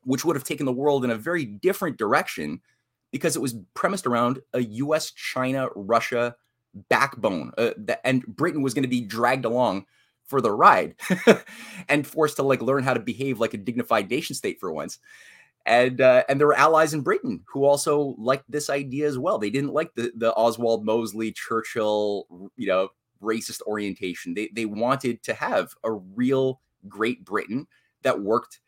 [0.04, 2.60] which would have taken the world in a very different direction
[3.10, 6.34] because it was premised around a US, China, Russia
[6.88, 7.52] backbone.
[7.58, 7.72] Uh,
[8.04, 9.86] and Britain was going to be dragged along
[10.24, 10.94] for the ride
[11.88, 14.98] and forced to like learn how to behave like a dignified nation state for once.
[15.64, 19.38] And uh, and there were allies in Britain who also liked this idea as well.
[19.38, 22.26] They didn't like the the Oswald Mosley, Churchill,
[22.56, 22.88] you know,
[23.22, 24.34] racist orientation.
[24.34, 27.66] They they wanted to have a real Great Britain
[28.02, 28.60] that worked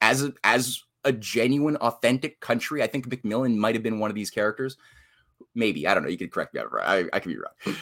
[0.00, 2.82] as a, as a genuine, authentic country.
[2.82, 4.76] I think Macmillan might have been one of these characters.
[5.54, 6.08] Maybe I don't know.
[6.08, 6.60] You could correct me.
[6.60, 7.76] I, I could be wrong,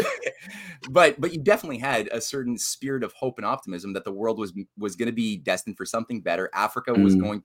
[0.90, 4.38] but but you definitely had a certain spirit of hope and optimism that the world
[4.38, 6.50] was was going to be destined for something better.
[6.54, 7.22] Africa was mm.
[7.22, 7.42] going.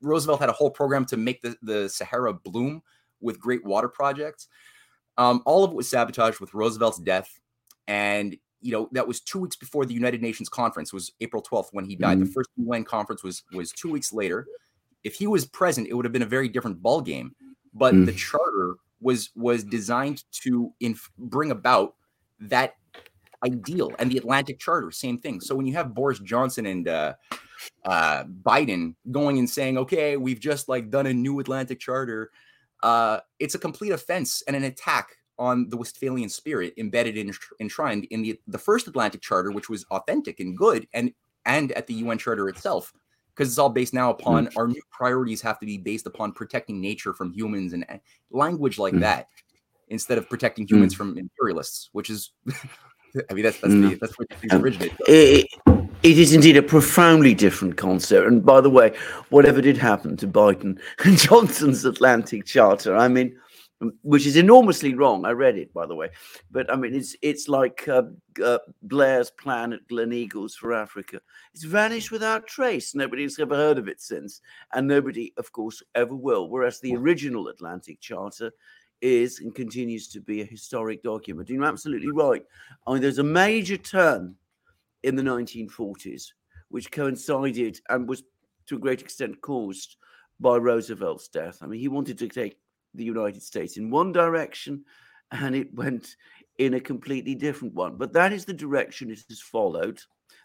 [0.00, 2.82] Roosevelt had a whole program to make the, the Sahara bloom
[3.20, 4.48] with great water projects.
[5.16, 7.40] Um, all of it was sabotaged with Roosevelt's death,
[7.86, 11.68] and you know that was two weeks before the United Nations conference was April 12th
[11.72, 12.18] when he died.
[12.18, 12.26] Mm-hmm.
[12.26, 14.46] The first UN conference was was two weeks later.
[15.04, 17.34] If he was present, it would have been a very different ball game.
[17.74, 18.06] But mm-hmm.
[18.06, 21.94] the charter was was designed to inf- bring about
[22.40, 22.74] that
[23.44, 25.40] ideal, and the Atlantic Charter, same thing.
[25.40, 27.14] So when you have Boris Johnson and uh,
[27.84, 32.30] uh, Biden going and saying, "Okay, we've just like done a new Atlantic Charter,"
[32.84, 38.04] uh, it's a complete offense and an attack on the Westphalian spirit embedded in enshrined
[38.10, 41.12] in the the first Atlantic Charter, which was authentic and good, and
[41.46, 42.92] and at the UN Charter itself,
[43.34, 44.56] because it's all based now upon mm.
[44.56, 47.86] our new priorities have to be based upon protecting nature from humans and
[48.30, 49.00] language like mm.
[49.00, 49.28] that,
[49.88, 50.98] instead of protecting humans mm.
[50.98, 52.32] from imperialists, which is,
[53.30, 53.98] I mean, that's that's the mm.
[53.98, 54.92] that's where things originate.
[56.04, 58.26] It, is indeed a profoundly different concept.
[58.26, 58.94] And by the way,
[59.30, 63.34] whatever did happen to Biden and Johnson's Atlantic Charter, I mean,
[64.02, 65.24] which is enormously wrong.
[65.24, 66.10] I read it, by the way,
[66.50, 68.02] but I mean, it's it's like uh,
[68.42, 71.20] uh, Blair's plan at Gleneagles for Africa.
[71.54, 72.94] It's vanished without trace.
[72.94, 74.42] Nobody's ever heard of it since,
[74.74, 76.50] and nobody, of course, ever will.
[76.50, 78.52] Whereas the original Atlantic Charter
[79.00, 81.48] is and continues to be a historic document.
[81.48, 82.44] You're absolutely right.
[82.86, 84.36] I mean, there's a major turn
[85.04, 86.32] in the 1940s,
[86.68, 88.24] which coincided and was
[88.66, 89.96] to a great extent caused
[90.40, 91.58] by Roosevelt's death.
[91.60, 92.58] I mean, he wanted to take
[92.94, 94.84] the United States in one direction
[95.30, 96.16] and it went
[96.58, 97.96] in a completely different one.
[97.96, 100.00] But that is the direction it has followed.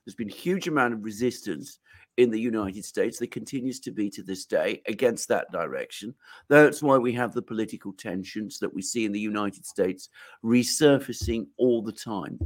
[0.06, 1.80] There's been a huge amount of resistance
[2.18, 3.18] in the United States.
[3.20, 6.14] that continues to be to this day against that direction.
[6.50, 10.10] That's why we have the political tensions that we see in the United States
[10.44, 12.40] resurfacing all the time.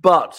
[0.00, 0.38] But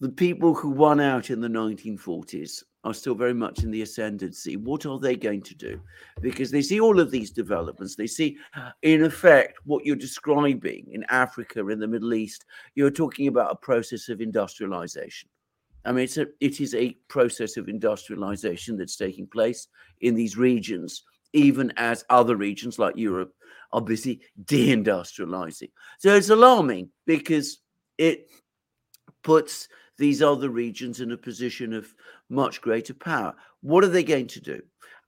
[0.00, 4.56] the people who won out in the 1940s are still very much in the ascendancy.
[4.56, 5.80] What are they going to do?
[6.20, 7.96] Because they see all of these developments.
[7.96, 8.38] They see,
[8.82, 12.44] in effect, what you're describing in Africa, in the Middle East.
[12.76, 15.28] You're talking about a process of industrialization.
[15.84, 19.66] I mean, it's a, it is a process of industrialization that's taking place
[20.00, 23.32] in these regions, even as other regions like Europe
[23.72, 25.70] are busy deindustrializing.
[25.98, 27.58] So it's alarming because
[27.96, 28.30] it
[29.22, 29.68] puts
[29.98, 31.94] these other regions in a position of
[32.30, 33.34] much greater power.
[33.60, 34.62] What are they going to do?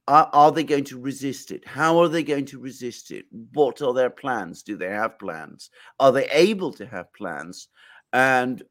[0.08, 1.66] Are, are, they going to resist it?
[1.66, 3.26] How are they going to resist it?
[3.52, 4.62] What are their plans?
[4.62, 5.70] Do they have plans?
[6.00, 7.68] Are they able to have plans?
[8.12, 8.62] And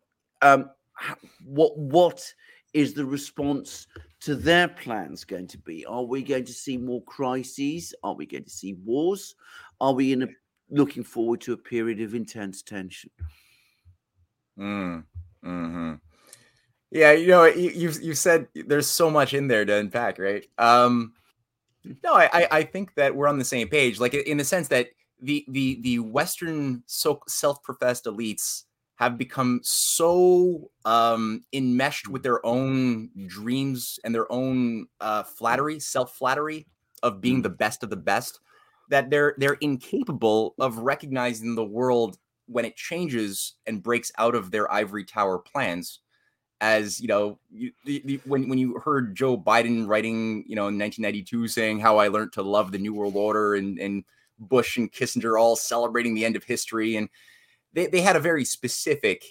[0.42, 0.70] um,
[1.46, 2.34] what what
[2.74, 3.88] is the response
[4.22, 5.86] to their plans going to be?
[5.86, 7.94] Are we going to see more crises?
[8.04, 9.34] Are we going to see wars?
[9.80, 10.28] Are we in a
[10.70, 13.12] looking forward to a period of intense tension?
[14.60, 15.06] Mm,
[15.42, 15.94] hmm
[16.92, 20.46] Yeah, you know, you you you said there's so much in there to unpack, right?
[20.58, 21.14] Um,
[22.04, 24.90] no, I I think that we're on the same page, like in the sense that
[25.22, 28.64] the the the Western so self-professed elites
[28.96, 36.16] have become so um, enmeshed with their own dreams and their own uh, flattery, self
[36.16, 36.68] flattery
[37.02, 37.44] of being mm.
[37.44, 38.40] the best of the best,
[38.90, 42.18] that they're they're incapable of recognizing the world
[42.48, 46.00] when it changes and breaks out of their ivory tower plans.
[46.62, 50.68] As you know, you, the, the, when when you heard Joe Biden writing, you know,
[50.68, 54.04] in 1992, saying how I learned to love the New World Order, and and
[54.40, 57.10] Bush and Kissinger all celebrating the end of history, and
[57.74, 59.24] they, they had a very specific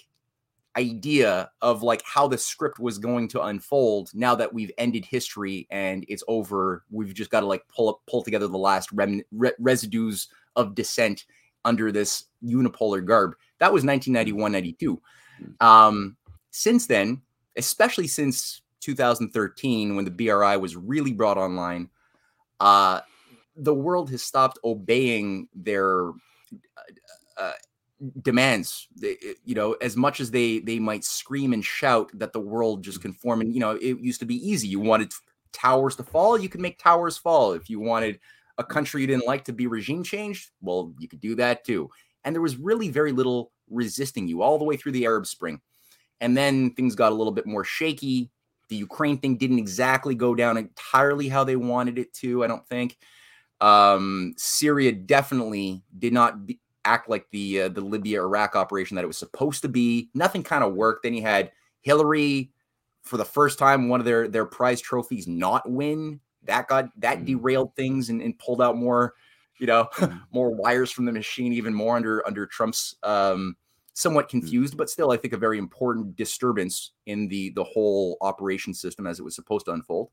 [0.77, 5.67] idea of like how the script was going to unfold now that we've ended history
[5.71, 6.83] and it's over.
[6.89, 10.75] We've just got to like pull up pull together the last rem, re, residues of
[10.75, 11.25] dissent
[11.65, 13.35] under this unipolar garb.
[13.59, 15.01] That was 1991 92
[15.37, 15.65] hmm.
[15.65, 16.17] um,
[16.51, 17.21] since then
[17.57, 21.89] especially since 2013 when the bri was really brought online
[22.59, 22.99] uh,
[23.55, 26.13] the world has stopped obeying their uh,
[27.37, 27.53] uh
[28.21, 28.87] demands.
[29.43, 32.99] You know as much as they they might scream and shout that the world just
[32.99, 33.09] mm-hmm.
[33.09, 34.67] conform and you know it used to be easy.
[34.67, 35.11] You wanted
[35.51, 37.53] towers to fall you could make towers fall.
[37.53, 38.19] If you wanted
[38.57, 41.89] a country you didn't like to be regime changed well you could do that too.
[42.23, 45.61] And there was really very little resisting you all the way through the arab spring
[46.21, 48.29] and then things got a little bit more shaky
[48.69, 52.67] the ukraine thing didn't exactly go down entirely how they wanted it to i don't
[52.67, 52.97] think
[53.61, 59.03] um, syria definitely did not be, act like the uh, the Libya Iraq operation that
[59.03, 60.09] it was supposed to be.
[60.13, 61.03] Nothing kind of worked.
[61.03, 61.51] Then you had
[61.81, 62.51] Hillary
[63.03, 66.19] for the first time one of their their prize trophies not win.
[66.43, 67.25] That got that mm-hmm.
[67.25, 69.13] derailed things and, and, pulled out more,
[69.59, 70.17] you know, mm-hmm.
[70.33, 73.55] more wires from the machine even more under under Trump's um
[73.99, 74.29] somewhat mm.
[74.29, 79.05] confused, but still I think a very important disturbance in the the whole operation system
[79.05, 80.09] as it was supposed to unfold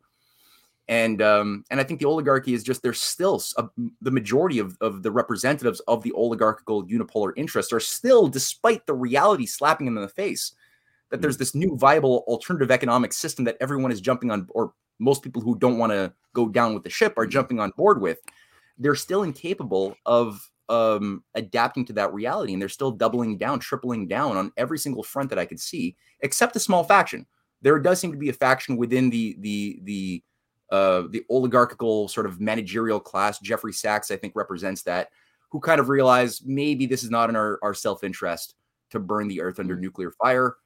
[0.88, 3.68] and um, and I think the oligarchy is just there's still a,
[4.00, 8.94] the majority of, of the representatives of the oligarchical unipolar interest are still, despite the
[8.94, 10.52] reality slapping them in the face,
[11.10, 11.40] that there's mm.
[11.40, 15.58] this new viable alternative economic system that everyone is jumping on, or most people who
[15.58, 17.30] don't want to go down with the ship are mm.
[17.30, 18.18] jumping on board with.
[18.78, 24.08] They're still incapable of um, adapting to that reality, and they're still doubling down, tripling
[24.08, 27.26] down on every single front that I could see, except a small faction.
[27.62, 30.22] There does seem to be a faction within the the the
[30.70, 33.38] uh, the oligarchical sort of managerial class.
[33.38, 35.10] Jeffrey Sachs, I think, represents that,
[35.50, 38.54] who kind of realize maybe this is not in our, our self interest
[38.90, 39.80] to burn the earth under mm.
[39.80, 40.56] nuclear fire.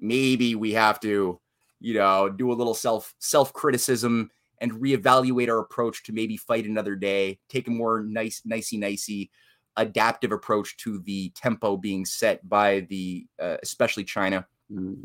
[0.00, 1.40] Maybe we have to,
[1.80, 4.30] you know, do a little self self criticism
[4.60, 9.30] and reevaluate our approach to maybe fight another day, take a more nice, nicey, nicey,
[9.76, 14.96] adaptive approach to the tempo being set by the, uh, especially China, mm.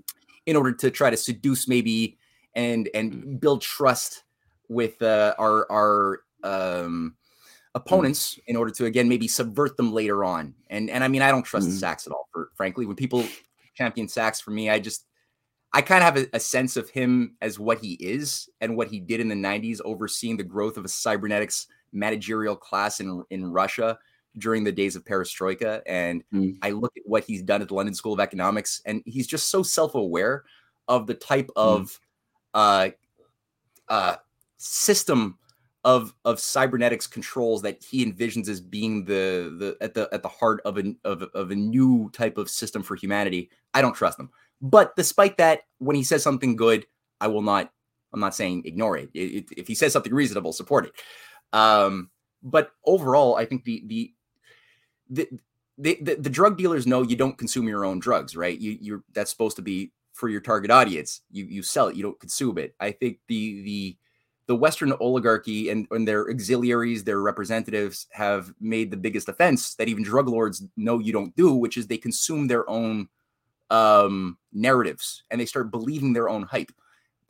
[0.45, 2.17] in order to try to seduce maybe
[2.55, 3.39] and and mm.
[3.39, 4.23] build trust
[4.67, 7.15] with uh, our our um,
[7.75, 8.41] opponents mm.
[8.47, 10.53] in order to again maybe subvert them later on.
[10.69, 11.73] And and I mean I don't trust mm.
[11.73, 12.27] Sachs at all.
[12.31, 13.25] For frankly, when people
[13.75, 15.05] champion Sachs for me, I just
[15.73, 18.87] I kind of have a, a, sense of him as what he is and what
[18.87, 23.51] he did in the 90s, overseeing the growth of a cybernetics managerial class in in
[23.51, 23.97] Russia
[24.37, 25.81] during the days of perestroika.
[25.85, 26.57] And Mm.
[26.61, 29.49] i look at what he's done at the london school of economics and he's just
[29.49, 30.43] so self-aware
[30.87, 31.99] of the type of
[32.53, 32.89] uh
[33.87, 34.15] uh
[34.57, 35.37] system
[35.85, 40.29] of of cybernetics controls that he envisions as being the the at the at the
[40.29, 43.49] heart of a of, of a new type of system for humanity.
[43.73, 44.29] I don't trust him
[44.61, 46.85] but despite that when he says something good
[47.21, 47.71] i will not
[48.13, 50.93] i'm not saying ignore it, It- it- if he says something reasonable support it.
[51.53, 52.09] Um
[52.43, 54.13] but overall i think the the
[55.09, 58.59] the the, the, drug dealers know you don't consume your own drugs right?
[58.59, 61.21] You you're that's supposed to be for your target audience.
[61.31, 61.95] You you sell it.
[61.95, 62.75] You don't consume it.
[62.79, 63.97] I think the the
[64.47, 69.87] the Western oligarchy and, and their auxiliaries, their representatives, have made the biggest offense that
[69.87, 73.07] even drug lords know you don't do, which is they consume their own
[73.69, 76.71] um, narratives and they start believing their own hype.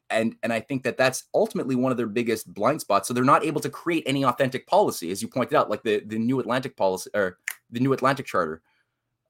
[0.10, 3.08] And and I think that that's ultimately one of their biggest blind spots.
[3.08, 6.02] So they're not able to create any authentic policy, as you pointed out, like the
[6.06, 7.38] the New Atlantic policy or
[7.70, 8.62] the New Atlantic Charter.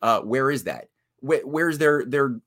[0.01, 0.87] Uh, where is that?
[1.19, 2.39] Where, where's their their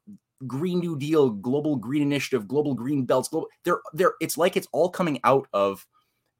[0.46, 4.68] Green New Deal, Global Green Initiative, Global Green Belts, global they're they're it's like it's
[4.72, 5.86] all coming out of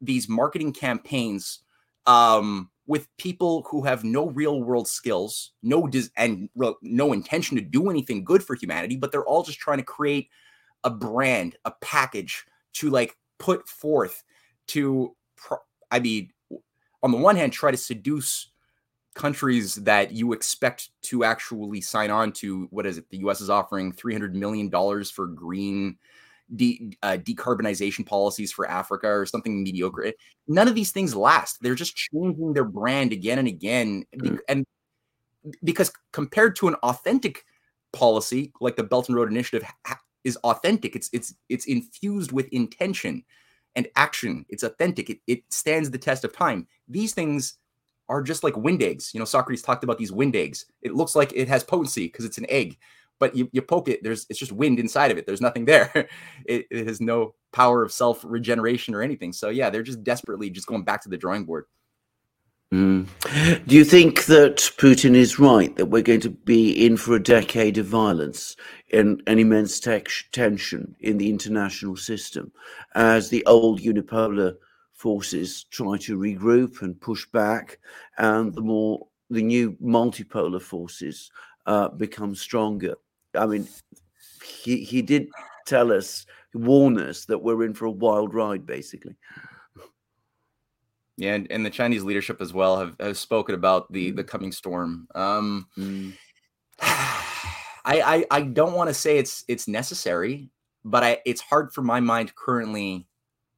[0.00, 1.60] these marketing campaigns
[2.06, 7.57] um with people who have no real world skills, no dis- and real, no intention
[7.57, 10.28] to do anything good for humanity, but they're all just trying to create
[10.85, 14.22] a brand, a package to like put forth
[14.68, 15.59] to pro-
[15.91, 16.30] I mean
[17.03, 18.51] on the one hand try to seduce
[19.14, 23.51] countries that you expect to actually sign on to what is it the us is
[23.51, 25.99] offering 300 million dollars for green
[26.57, 30.12] de- uh, decarbonization policies for africa or something mediocre.
[30.49, 31.59] None of these things last.
[31.61, 34.38] They're just changing their brand again and again be- Mm.
[34.49, 34.66] and
[35.64, 37.45] because compared to an authentic
[37.93, 40.95] policy like the belt and road initiative ha- is authentic.
[40.97, 43.24] It's it's it's infused with intention
[43.74, 44.45] and action.
[44.49, 45.11] It's authentic.
[45.11, 46.66] It, it stands the test of time.
[46.88, 47.59] These things
[48.09, 49.11] are just like wind eggs.
[49.14, 50.66] You know socrates talked about these wind eggs.
[50.82, 52.76] It looks like it has potency because it's an egg
[53.22, 55.90] but you, you poke it there's it's just wind inside of it there's nothing there
[56.44, 60.50] it, it has no power of self regeneration or anything so yeah they're just desperately
[60.50, 61.66] just going back to the drawing board
[62.72, 63.06] Mm.
[63.66, 67.22] Do you think that Putin is right that we're going to be in for a
[67.22, 68.56] decade of violence
[68.94, 72.50] and an immense tex- tension in the international system
[72.94, 74.54] as the old unipolar
[74.94, 77.78] forces try to regroup and push back,
[78.16, 81.30] and the more the new multipolar forces
[81.66, 82.94] uh, become stronger?
[83.35, 83.68] I mean,
[84.45, 85.28] he he did
[85.66, 89.16] tell us, warn us that we're in for a wild ride, basically.
[91.18, 94.51] yeah and, and the chinese leadership as well have, have spoken about the the coming
[94.51, 96.14] storm um Mm.
[97.85, 100.51] I, I I don't want to say it's it's necessary,
[100.85, 103.07] but I it's hard for my mind currently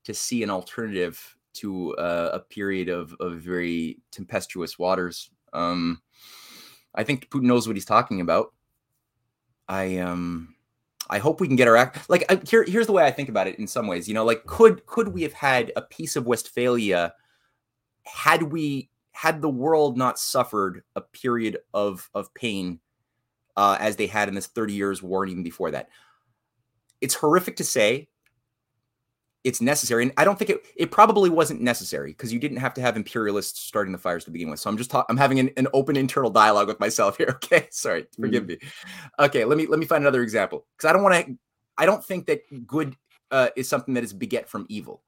[0.04, 5.30] to see an alternative to uh, a period of of very tempestuous waters.
[5.52, 6.00] Um,
[6.94, 8.52] I think Putin knows what he's talking about.
[9.68, 10.54] I um
[11.10, 13.28] I hope we can get our act like I, here here's the way I think
[13.28, 14.08] about it in some ways.
[14.08, 17.14] You know, like could could we have had a peace of Westphalia
[18.04, 22.80] had we had the world not suffered a period of of pain
[23.56, 25.88] uh, as they had in this 30 years war and even before that.
[27.00, 28.08] It's horrific to say.
[29.44, 30.64] It's necessary, and I don't think it.
[30.74, 34.30] It probably wasn't necessary because you didn't have to have imperialists starting the fires to
[34.30, 34.58] begin with.
[34.58, 37.38] So I'm just ta- I'm having an, an open internal dialogue with myself here.
[37.44, 38.56] Okay, sorry, forgive me.
[39.18, 41.36] Okay, let me let me find another example because I don't want to.
[41.76, 42.96] I don't think that good
[43.30, 45.02] uh, is something that is beget from evil.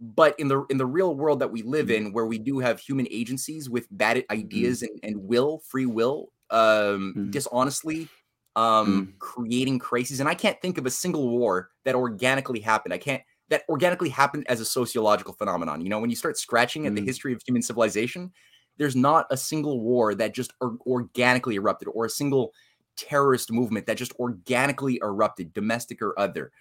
[0.00, 2.80] But in the in the real world that we live in, where we do have
[2.80, 7.30] human agencies with bad ideas and, and will, free will, um, Mm.
[7.30, 8.08] dishonestly
[8.56, 10.18] um, creating crises.
[10.20, 12.92] And I can't think of a single war that organically happened.
[12.92, 15.80] I can't that organically happened as a sociological phenomenon.
[15.80, 17.06] You know, when you start scratching at the Mm.
[17.06, 18.32] history of human civilization,
[18.76, 22.52] there's not a single war that just or- organically erupted or a single
[22.96, 26.52] terrorist movement that just organically erupted, domestic or other.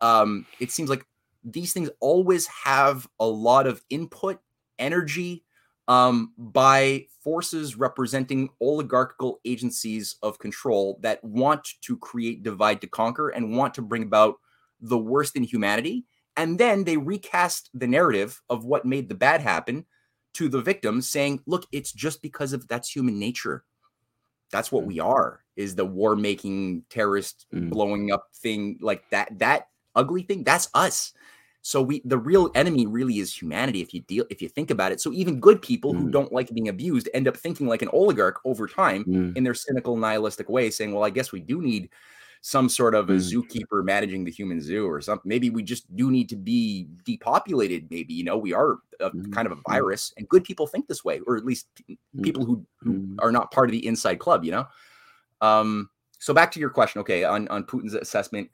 [0.00, 1.06] Um, it seems like
[1.42, 4.40] these things always have a lot of input,
[4.78, 5.44] energy,
[5.86, 13.28] um, by forces representing oligarchical agencies of control that want to create divide to conquer
[13.28, 14.36] and want to bring about
[14.80, 16.06] the worst in humanity.
[16.36, 19.86] And then they recast the narrative of what made the bad happen
[20.34, 23.64] to the victims, saying, look, it's just because of that's human nature.
[24.50, 24.88] That's what Mm.
[24.88, 27.70] we are, is the war making terrorist Mm.
[27.70, 31.12] blowing up thing like that, that ugly thing, that's us.
[31.62, 34.92] So we the real enemy really is humanity if you deal if you think about
[34.92, 35.00] it.
[35.00, 36.12] So even good people who Mm.
[36.12, 39.36] don't like being abused end up thinking like an oligarch over time Mm.
[39.36, 41.88] in their cynical nihilistic way, saying, "Well, I guess we do need
[42.46, 45.26] some sort of a zookeeper managing the human zoo or something.
[45.26, 47.90] Maybe we just do need to be depopulated.
[47.90, 49.32] Maybe you know we are a, Mm.
[49.32, 52.22] kind of a virus, and good people think this way, or at least Mm.
[52.22, 54.44] people who, who are not part of the inside club.
[54.44, 54.66] You know.
[55.40, 55.88] Um.
[56.18, 57.00] So back to your question.
[57.00, 58.50] Okay, on on Putin's assessment.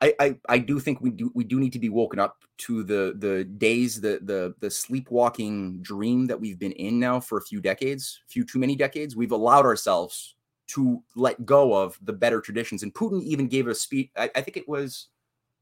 [0.00, 2.82] I, I, I do think we do we do need to be woken up to
[2.84, 7.42] the the days the the the sleepwalking dream that we've been in now for a
[7.42, 9.14] few decades, few too many decades.
[9.14, 10.36] We've allowed ourselves
[10.74, 12.82] to let go of the better traditions.
[12.82, 14.10] And Putin even gave a speech.
[14.16, 15.08] I, I think it was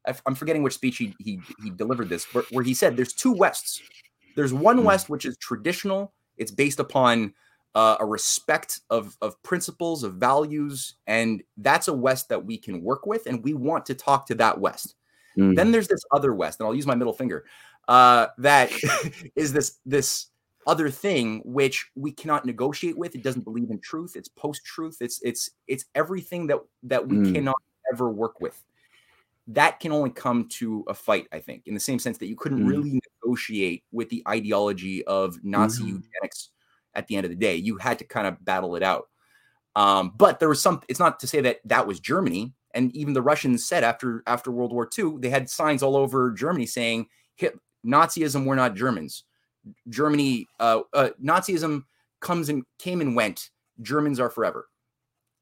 [0.06, 3.12] I, am forgetting which speech he he, he delivered this, where, where he said there's
[3.12, 3.80] two wests.
[4.36, 4.84] There's one Mm.
[4.84, 6.14] west which is traditional.
[6.36, 7.34] It's based upon
[7.74, 12.82] uh, a respect of of principles of values, and that's a west that we can
[12.82, 14.94] work with, and we want to talk to that west.
[15.38, 15.56] Mm.
[15.56, 17.44] Then there's this other West, and I'll use my middle finger.
[17.88, 18.70] Uh, that
[19.36, 20.28] is this this
[20.66, 23.14] other thing which we cannot negotiate with.
[23.14, 24.16] It doesn't believe in truth.
[24.16, 24.96] It's post truth.
[25.00, 27.34] It's it's it's everything that that we Mm.
[27.34, 28.62] cannot ever work with.
[29.48, 32.36] That can only come to a fight, I think, in the same sense that you
[32.36, 32.68] couldn't Mm.
[32.68, 35.88] really negotiate with the ideology of Nazi Mhm.
[35.88, 36.50] eugenics
[36.94, 37.56] at the end of the day.
[37.56, 39.08] You had to kind of battle it out.
[39.74, 40.82] Um, but there was some.
[40.88, 44.50] It's not to say that that was Germany, and even the Russians said after after
[44.52, 47.08] World War II, they had signs all over Germany saying
[47.84, 49.24] Nazism, we're not Germans.
[49.88, 51.84] Germany, uh, uh, Nazism
[52.20, 53.50] comes and came and went.
[53.80, 54.68] Germans are forever."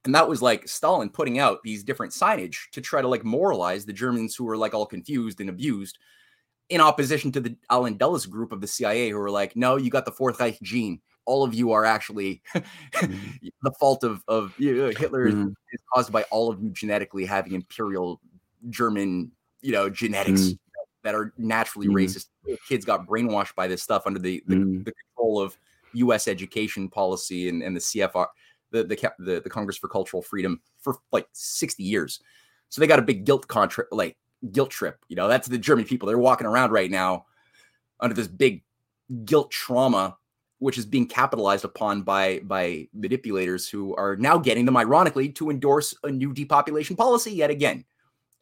[0.04, 3.84] And that was like Stalin putting out these different signage to try to like moralize
[3.84, 5.98] the Germans who were like all confused and abused,
[6.70, 9.90] in opposition to the Allen Dulles group of the CIA who were like, "No, you
[9.90, 11.00] got the Fourth Reich gene.
[11.26, 12.42] All of you are actually
[13.02, 15.54] the fault of of you know, Hitler is- Mhm.
[15.72, 18.20] is caused by all of you genetically having imperial
[18.70, 20.58] German, you know, genetics Mm.
[21.02, 21.94] That are naturally Mm.
[21.94, 22.26] racist.
[22.68, 24.84] Kids got brainwashed by this stuff under the the, Mm.
[24.84, 25.56] the control of
[25.94, 26.28] U.S.
[26.28, 28.26] education policy and, and the CFR,
[28.70, 32.20] the, the the the Congress for Cultural Freedom for like sixty years.
[32.68, 34.16] So they got a big guilt contract, like
[34.52, 35.04] guilt trip.
[35.08, 36.06] You know, that's the German people.
[36.06, 37.26] They're walking around right now
[37.98, 38.62] under this big
[39.24, 40.16] guilt trauma
[40.60, 45.48] which is being capitalized upon by by manipulators who are now getting them ironically to
[45.50, 47.82] endorse a new depopulation policy yet again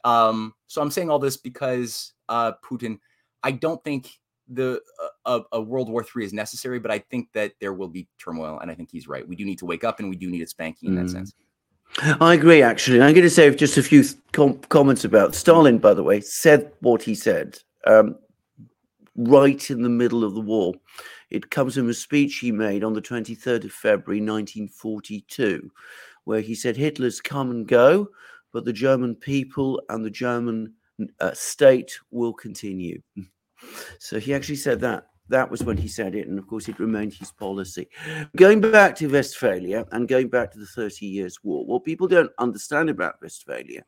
[0.04, 2.98] um so i'm saying all this because uh putin
[3.42, 4.18] i don't think
[4.50, 4.80] the
[5.26, 8.58] uh, a, world war three is necessary but i think that there will be turmoil
[8.60, 10.42] and i think he's right we do need to wake up and we do need
[10.42, 11.12] a spanking in that Mm.
[11.12, 11.34] sense
[12.20, 13.00] I agree, actually.
[13.00, 16.70] I'm going to say just a few com- comments about Stalin, by the way, said
[16.80, 18.16] what he said um,
[19.16, 20.74] right in the middle of the war.
[21.30, 25.70] It comes from a speech he made on the 23rd of February, 1942,
[26.24, 28.08] where he said, Hitler's come and go,
[28.52, 30.74] but the German people and the German
[31.20, 33.00] uh, state will continue.
[33.98, 35.08] So he actually said that.
[35.30, 37.88] That was when he said it, and of course, it remained his policy.
[38.36, 42.30] Going back to Westphalia and going back to the Thirty Years' War, what people don't
[42.38, 43.82] understand about Westphalia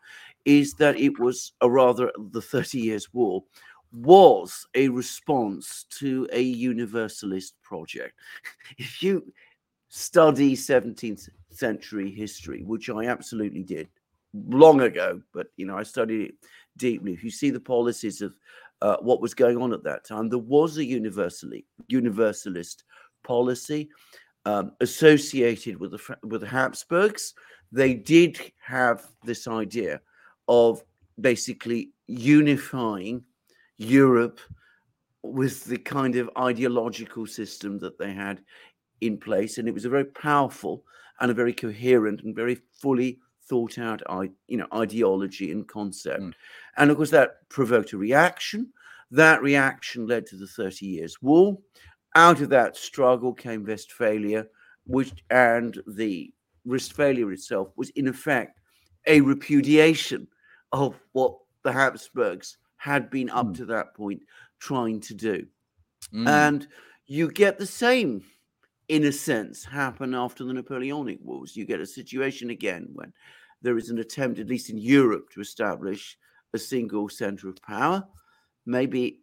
[0.45, 3.45] is that it was, or rather, the Thirty Years' War
[3.93, 8.15] was a response to a universalist project.
[8.79, 9.33] If you
[9.89, 13.89] study 17th century history, which I absolutely did
[14.35, 16.35] long ago, but you know, I studied it
[16.77, 17.13] deeply.
[17.13, 18.35] If you see the policies of
[18.83, 22.85] uh, what was going on at that time, there was a universally universalist
[23.25, 23.91] policy
[24.47, 27.35] um, associated with the with the Habsburgs.
[27.73, 30.01] They did have this idea
[30.49, 30.83] of
[31.21, 33.23] basically unifying
[33.77, 34.41] Europe
[35.23, 38.41] with the kind of ideological system that they had
[39.01, 40.85] in place, and it was a very powerful
[41.21, 43.19] and a very coherent and very fully
[43.51, 44.01] thought out,
[44.47, 46.23] you know, ideology and concept.
[46.23, 46.33] Mm.
[46.77, 48.73] And of course, that provoked a reaction.
[49.11, 51.59] That reaction led to the Thirty Years' War.
[52.15, 54.47] Out of that struggle came Westphalia,
[54.87, 56.33] which and the
[56.65, 58.61] Westphalia itself was in effect
[59.07, 60.29] a repudiation
[60.73, 61.35] of what
[61.65, 63.57] the Habsburgs had been up Mm.
[63.57, 64.23] to that point
[64.59, 65.47] trying to do.
[66.13, 66.29] Mm.
[66.29, 66.69] And
[67.07, 68.23] you get the same,
[68.89, 71.57] in a sense, happen after the Napoleonic Wars.
[71.57, 73.13] You get a situation again when
[73.63, 76.17] there is an attempt, at least in Europe, to establish
[76.55, 78.05] a single center of power.
[78.67, 79.21] Maybe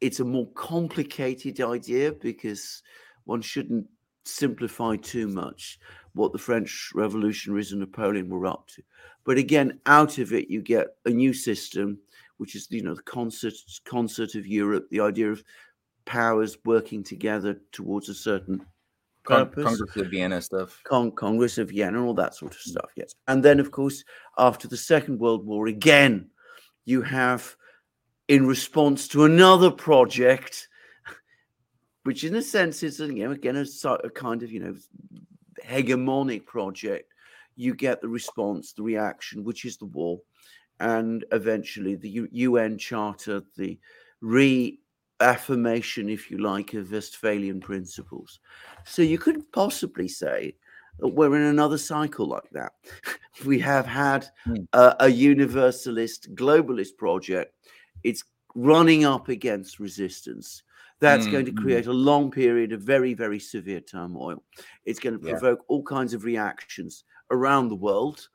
[0.00, 2.82] it's a more complicated idea because
[3.24, 3.86] one shouldn't
[4.24, 5.78] simplify too much
[6.14, 8.82] what the French revolutionaries and Napoleon were up to.
[9.24, 11.98] But again, out of it, you get a new system,
[12.36, 13.54] which is you know the concert
[13.84, 15.42] concert of Europe, the idea of
[16.04, 18.64] powers working together towards a certain
[19.24, 22.70] Con- congress of vienna stuff Con- Congress of Vienna, and all that sort of mm.
[22.70, 22.90] stuff.
[22.94, 24.04] Yes, and then of course
[24.38, 26.28] after the Second World War, again,
[26.84, 27.56] you have
[28.28, 30.68] in response to another project,
[32.04, 34.74] which in a sense is you know again a, a kind of you know
[35.64, 37.10] hegemonic project.
[37.56, 40.20] you get the response, the reaction, which is the war,
[40.80, 43.78] and eventually the U- UN Charter, the
[45.20, 48.40] reaffirmation, if you like, of Westphalian principles.
[48.84, 50.56] So you could possibly say
[50.98, 52.72] that we're in another cycle like that.
[53.46, 54.64] we have had Hmm.
[54.72, 57.54] a, a universalist, globalist project.
[58.02, 60.62] It's running up against resistance.
[61.00, 61.62] That's going to Mm, mm.
[61.62, 64.42] create a long period of very, very severe turmoil.
[64.84, 65.30] It's going to Yeah.
[65.30, 68.28] provoke all kinds of reactions around the world.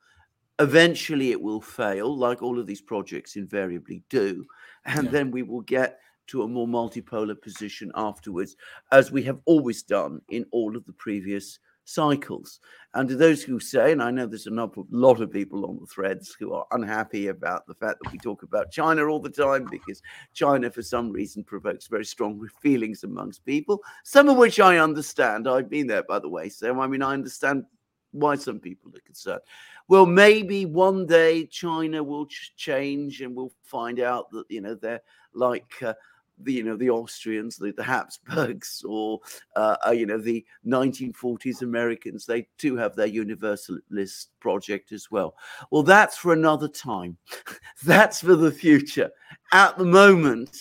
[0.59, 4.45] Eventually, it will fail, like all of these projects invariably do.
[4.85, 5.11] And Yeah.
[5.11, 5.99] then we will get
[6.29, 8.55] to a more multipolar position afterwards,
[8.91, 11.59] as we have always done in all of the previous
[11.89, 12.59] cycles.
[12.93, 14.51] And to those who say, and I know there's a
[14.91, 18.43] lot of people on the threads who are unhappy about the fact that we talk
[18.43, 20.01] about China all the time because
[20.33, 25.47] China, for some reason, provokes very strong feelings amongst people, some of which I understand.
[25.47, 26.49] I've been there, by the way.
[26.49, 27.63] So, I mean, I understand
[28.11, 29.41] why some people are concerned.
[29.87, 34.75] Well, maybe one day China will ch- change and we'll find out that, you know,
[34.75, 35.01] they're
[35.33, 35.93] like, uh,
[36.39, 39.19] the you know the Austrians, the, the Habsburgs, or
[39.55, 42.25] uh, uh, you know the 1940s Americans.
[42.25, 45.35] They too have their universalist project as well.
[45.71, 47.17] Well, that's for another time.
[47.83, 49.11] that's for the future.
[49.51, 50.57] At the moment,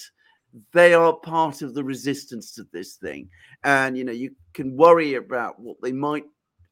[0.72, 3.28] they are part of the resistance to this thing,
[3.64, 6.24] and you know you can worry about what they might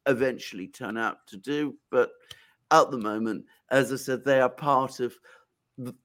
[0.07, 2.11] eventually turn out to do, but
[2.71, 5.13] at the moment, as I said, they are part of
[5.77, 5.95] the,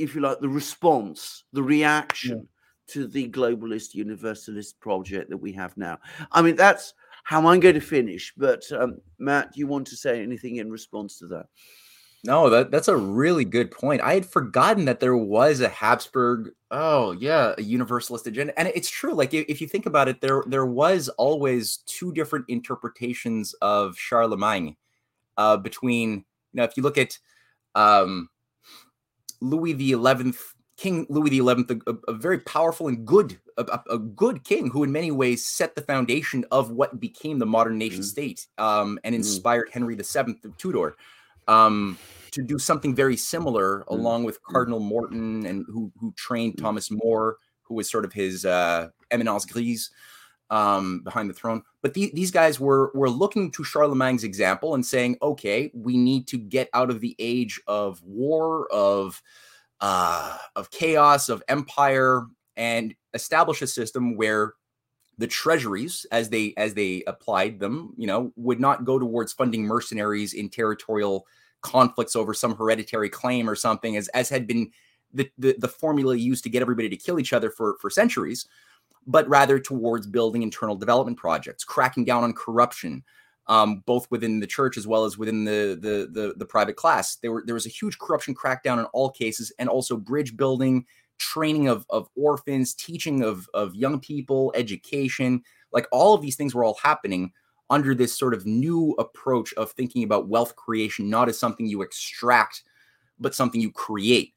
[0.00, 2.48] if you like, the response, the reaction
[2.88, 5.98] to the globalist universalist project that we have now.
[6.32, 6.94] I mean, that's
[7.24, 8.32] how I'm going to finish.
[8.36, 11.46] But um, Matt, do you want to say anything in response to that?
[12.22, 14.02] No, that that's a really good point.
[14.02, 16.50] I had forgotten that there was a Habsburg.
[16.70, 19.14] Oh yeah, a universalist agenda, and it's true.
[19.14, 23.96] Like if, if you think about it, there there was always two different interpretations of
[23.96, 24.76] Charlemagne.
[25.38, 27.16] Uh, between you know, if you look at
[27.74, 28.28] um,
[29.40, 34.44] Louis the Eleventh, King Louis the Eleventh, a, very powerful and good, a, a- good
[34.44, 38.04] king who, in many ways, set the foundation of what became the modern nation Mhm.
[38.04, 39.18] state, um, and Mhm.
[39.18, 40.96] inspired Henry the Seventh of Tudor
[41.48, 41.98] um,
[42.32, 43.84] to do something very similar, Mm.
[43.88, 48.44] along with Cardinal Morton, and who who trained Thomas More, who was sort of his
[48.44, 49.90] uh, eminence grise
[50.50, 51.62] um, behind the throne.
[51.82, 56.26] But the, these guys were were looking to Charlemagne's example and saying, okay, we need
[56.28, 59.22] to get out of the age of war, of
[59.80, 62.26] uh, of chaos, of empire,
[62.56, 64.54] and establish a system where
[65.20, 69.62] the treasuries as they as they applied them you know would not go towards funding
[69.64, 71.26] mercenaries in territorial
[71.60, 74.70] conflicts over some hereditary claim or something as as had been
[75.12, 78.48] the, the the formula used to get everybody to kill each other for for centuries
[79.06, 83.02] but rather towards building internal development projects cracking down on corruption
[83.46, 87.16] um, both within the church as well as within the, the the the private class.
[87.16, 90.86] There were there was a huge corruption crackdown in all cases and also bridge building
[91.20, 96.54] training of, of orphans, teaching of, of young people, education, like all of these things
[96.54, 97.30] were all happening
[97.68, 101.82] under this sort of new approach of thinking about wealth creation, not as something you
[101.82, 102.64] extract,
[103.20, 104.32] but something you create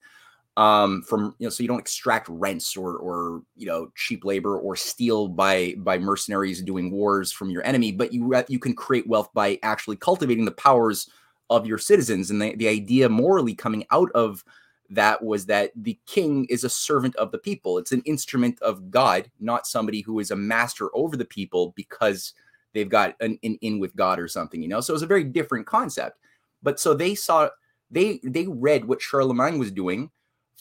[0.58, 4.58] um from you know so you don't extract rents or or you know cheap labor
[4.58, 9.08] or steal by by mercenaries doing wars from your enemy but you you can create
[9.08, 11.10] wealth by actually cultivating the powers
[11.50, 14.44] of your citizens and the, the idea morally coming out of
[14.90, 17.78] that was that the king is a servant of the people.
[17.78, 22.34] It's an instrument of God, not somebody who is a master over the people because
[22.74, 24.82] they've got an, an in with God or something, you know.
[24.82, 26.20] So it's a very different concept.
[26.62, 27.50] But so they saw
[27.92, 30.12] they they read what Charlemagne was doing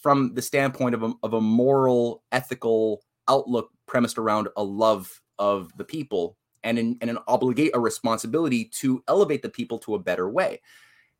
[0.02, 5.74] from the standpoint of a, of a moral, ethical outlook premised around a love of
[5.78, 9.98] the people and an, and an obligate a responsibility to elevate the people to a
[9.98, 10.60] better way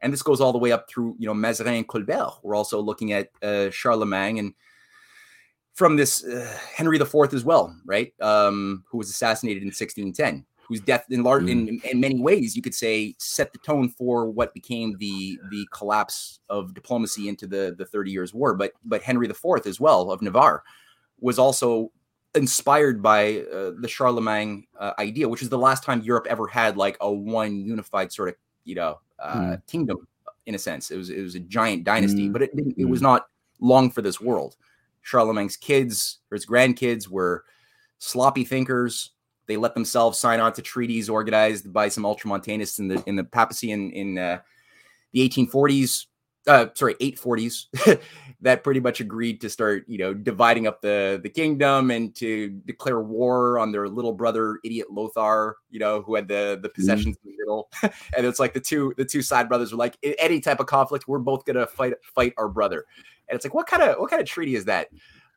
[0.03, 2.33] and this goes all the way up through you know Mazarin and Colbert.
[2.43, 4.55] We're also looking at uh, Charlemagne and
[5.75, 8.13] from this uh, Henry IV as well, right?
[8.21, 12.63] Um, who was assassinated in 1610, whose death in large in, in many ways you
[12.63, 17.75] could say set the tone for what became the the collapse of diplomacy into the
[17.77, 18.55] the Thirty Years' War.
[18.55, 20.63] But but Henry IV as well of Navarre
[21.21, 21.91] was also
[22.35, 26.77] inspired by uh, the Charlemagne uh, idea, which is the last time Europe ever had
[26.77, 28.35] like a one unified sort of
[28.65, 29.67] you know uh, Mm.
[29.67, 30.07] kingdom
[30.47, 30.91] in a sense.
[30.91, 32.33] It was it was a giant dynasty, Mm.
[32.33, 33.27] but it didn't, it was not
[33.61, 34.57] long for this world.
[35.03, 37.45] Charlemagne's kids or his grandkids were
[37.99, 39.11] sloppy thinkers.
[39.53, 43.25] They let themselves sign on to treaties organized by some ultramontanists in the in the
[43.25, 44.39] papacy in in uh,
[45.13, 46.07] the 1840s.
[46.47, 48.01] uh, sorry, 840s
[48.41, 52.49] that pretty much agreed to start, you know, dividing up the the kingdom and to
[52.65, 56.75] declare war on their little brother, idiot Lothar, you know, who had the the mm-hmm.
[56.75, 57.29] possessions mm-hmm.
[57.29, 57.71] in the middle.
[58.17, 61.07] and it's like the two the two side brothers were like, any type of conflict,
[61.07, 62.87] we're both gonna fight fight our brother.
[63.29, 64.89] And it's like, what kind of what kind of treaty is that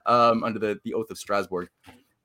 [0.06, 1.68] um, under the the oath of Strasbourg?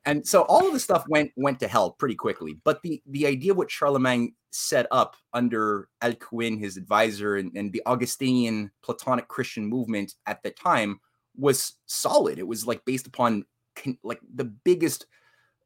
[0.06, 2.58] And so all of the stuff went went to hell pretty quickly.
[2.64, 7.82] But the the idea what Charlemagne set up under Alcuin, his advisor, and, and the
[7.86, 11.00] Augustinian Platonic Christian movement at the time
[11.36, 12.38] was solid.
[12.38, 13.44] It was like based upon
[14.02, 15.06] like the biggest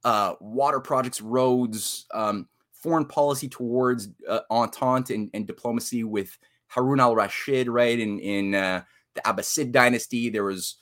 [0.05, 6.37] uh, water projects, roads, um, foreign policy towards uh, entente and, and, diplomacy with
[6.67, 7.99] Harun al-Rashid, right?
[7.99, 8.83] In in uh,
[9.15, 10.77] the Abbasid dynasty, there was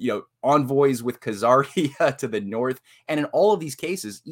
[0.00, 4.22] you know envoys with Khazaria to the north, and in all of these cases,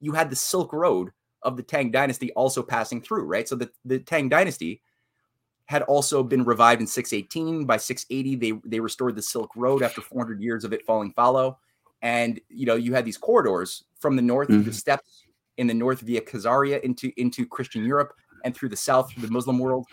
[0.00, 1.10] you had the Silk Road
[1.42, 3.48] of the Tang dynasty also passing through, right?
[3.48, 4.82] So the, the Tang dynasty
[5.66, 7.64] had also been revived in 618.
[7.64, 11.58] By 680, they they restored the Silk Road after 400 years of it falling fallow.
[12.02, 14.64] And you know, you had these corridors from the north mm-hmm.
[14.64, 15.24] the steppes
[15.58, 18.14] in the north via Khazaria into into Christian Europe
[18.44, 19.86] and through the south through the Muslim world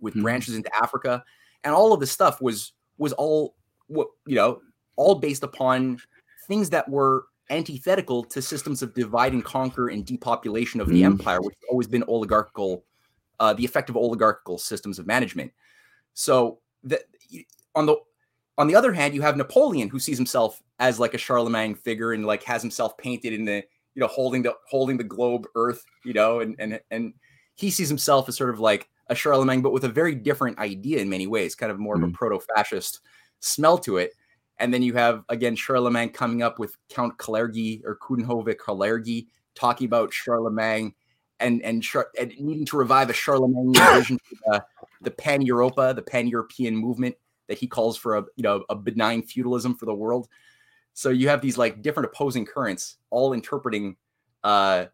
[0.00, 0.24] with mm-hmm.
[0.24, 1.22] branches into Africa.
[1.64, 3.54] And all of this stuff was was all
[3.88, 4.60] what you know,
[4.96, 6.00] all based upon
[6.46, 11.06] things that were antithetical to systems of divide and conquer and depopulation of the mm.
[11.06, 12.84] empire, which has always been oligarchical,
[13.40, 15.52] uh, the effective oligarchical systems of management.
[16.14, 17.02] So that
[17.74, 17.96] on the
[18.58, 22.12] on the other hand, you have Napoleon who sees himself as like a Charlemagne figure
[22.12, 25.84] and like has himself painted in the you know holding the holding the globe Earth,
[26.04, 27.14] you know, and and and
[27.54, 30.98] he sees himself as sort of like a Charlemagne, but with a very different idea
[30.98, 32.02] in many ways, kind of more mm.
[32.02, 32.14] of a mm.
[32.14, 33.00] proto-fascist
[33.40, 34.12] smell to it.
[34.58, 39.86] And then you have again Charlemagne coming up with Count Kalergi or Coudenhove Kalergi talking
[39.86, 40.94] about Charlemagne
[41.40, 44.64] and and, Char- and needing to revive a Charlemagne vision for the,
[45.02, 47.14] the pan Europa, the pan European movement
[47.46, 50.28] that he calls for a you know a benign feudalism for the world.
[50.94, 53.96] So you have these like different opposing currents, all interpreting
[54.42, 54.86] uh,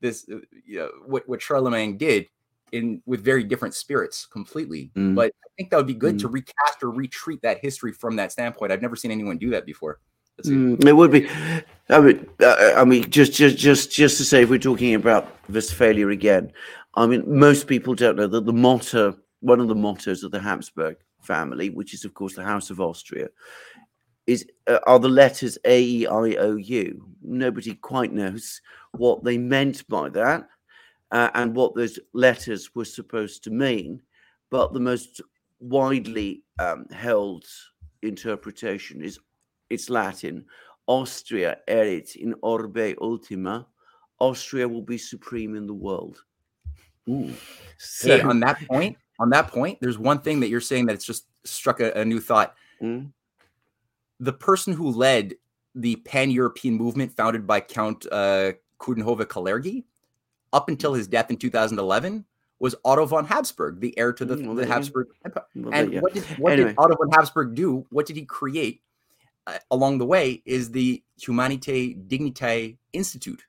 [0.00, 2.28] this uh, you know, what what Charlemagne did
[2.72, 4.90] in with very different spirits completely.
[4.96, 5.14] Mm.
[5.14, 6.20] But I think that would be good mm.
[6.20, 8.72] to recast or retreat that history from that standpoint.
[8.72, 10.00] I've never seen anyone do that before.
[10.44, 11.28] Mm, it would be.
[11.90, 15.36] I mean, uh, I mean, just, just, just, just to say, if we're talking about
[15.48, 16.52] Westphalia again,
[16.94, 20.40] I mean, most people don't know that the motto, one of the mottos of the
[20.40, 23.28] Habsburg family, which is of course the House of Austria,
[24.26, 27.06] is uh, are the letters A E I O U.
[27.22, 28.60] Nobody quite knows
[28.92, 30.48] what they meant by that
[31.12, 34.02] uh, and what those letters were supposed to mean.
[34.50, 35.20] But the most
[35.60, 37.44] widely um, held
[38.02, 39.18] interpretation is
[39.70, 40.44] it's Latin.
[40.86, 43.66] Austria erit in orbe ultima.
[44.18, 46.24] Austria will be supreme in the world.
[47.08, 47.32] Ooh.
[47.78, 50.94] So, hey, on that point, on that point, there's one thing that you're saying that
[50.94, 52.54] it's just struck a, a new thought.
[52.80, 53.12] Mm.
[54.20, 55.34] The person who led
[55.74, 59.84] the pan-European movement founded by Count uh, Coudenhove Kalergi
[60.52, 62.24] up until his death in 2011
[62.58, 65.44] was Otto von Habsburg, the heir to the, mm, the Habsburg Empire.
[65.72, 66.00] And yeah.
[66.00, 66.68] what, did, what anyway.
[66.68, 67.84] did Otto von Habsburg do?
[67.90, 68.82] What did he create
[69.46, 70.42] uh, along the way?
[70.46, 73.42] Is the Humanite Dignitae Institute.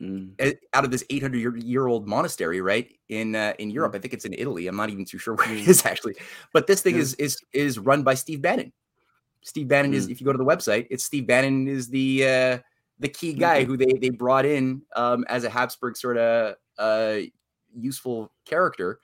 [0.00, 0.56] Mm.
[0.74, 3.96] Out of this 800 year old monastery, right in uh, in Europe, mm.
[3.96, 4.66] I think it's in Italy.
[4.66, 5.68] I'm not even too sure where it mm.
[5.68, 6.16] is actually,
[6.52, 8.72] but this thing is is is run by Steve Bannon.
[9.42, 10.10] Steve Bannon is, mm.
[10.10, 12.58] if you go to the website, it's Steve Bannon is the uh,
[12.98, 13.70] the key guy mm-hmm.
[13.70, 17.18] who they they brought in um, as a Habsburg sort of uh,
[17.74, 19.00] useful character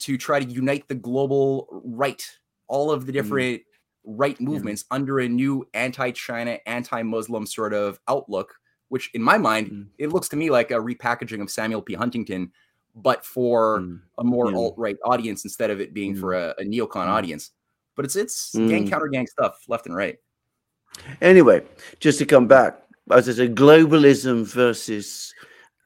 [0.00, 2.22] to try to unite the global right,
[2.68, 3.16] all of the mm.
[3.16, 3.64] different mm.
[4.04, 8.54] right movements under a new anti-China, anti-Muslim sort of outlook.
[8.88, 9.86] Which, in my mind, mm.
[9.98, 11.94] it looks to me like a repackaging of Samuel P.
[11.94, 12.50] Huntington,
[12.96, 14.00] but for mm.
[14.18, 14.56] a more yeah.
[14.56, 16.54] alt-right audience instead of it being for mm.
[16.58, 17.52] a, a neocon audience.
[17.94, 20.16] But it's it's gang counter gang stuff left and right.
[21.20, 21.62] Anyway,
[22.00, 22.82] just to come back,
[23.12, 25.34] as I said, globalism versus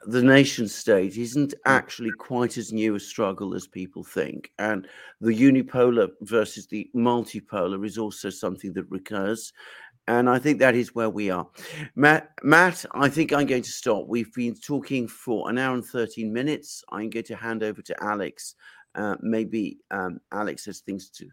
[0.07, 1.59] the nation state isn't mm.
[1.65, 4.51] actually quite as new a struggle as people think.
[4.59, 4.87] And
[5.21, 9.53] the unipolar versus the multipolar is also something that recurs.
[10.07, 11.47] And I think that is where we are.
[11.97, 14.07] Matt, Matt, I think I'm going to stop.
[14.07, 16.85] We've been talking for an hour and 13 minutes.
[16.91, 18.55] I'm going to hand over to Alex.
[18.95, 21.29] Uh, maybe um, Alex has things to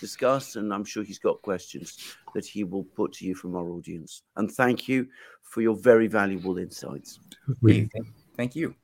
[0.00, 1.96] discuss, and I'm sure he's got questions
[2.34, 4.22] that he will put to you from our audience.
[4.36, 5.08] And thank you
[5.42, 7.18] for your very valuable insights.
[7.62, 7.88] We,
[8.36, 8.74] thank you.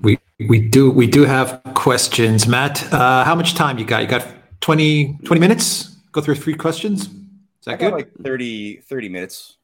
[0.00, 0.18] We
[0.48, 2.92] we do we do have questions, Matt.
[2.92, 4.02] Uh, how much time you got?
[4.02, 4.26] You got
[4.60, 5.96] 20, 20 minutes?
[6.12, 7.06] Go through three questions.
[7.06, 7.92] Is that good?
[7.92, 9.56] Like 30, 30 minutes.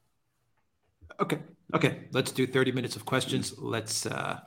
[1.19, 1.39] Okay.
[1.73, 1.99] Okay.
[2.11, 3.57] Let's do 30 minutes of questions.
[3.57, 4.39] Let's uh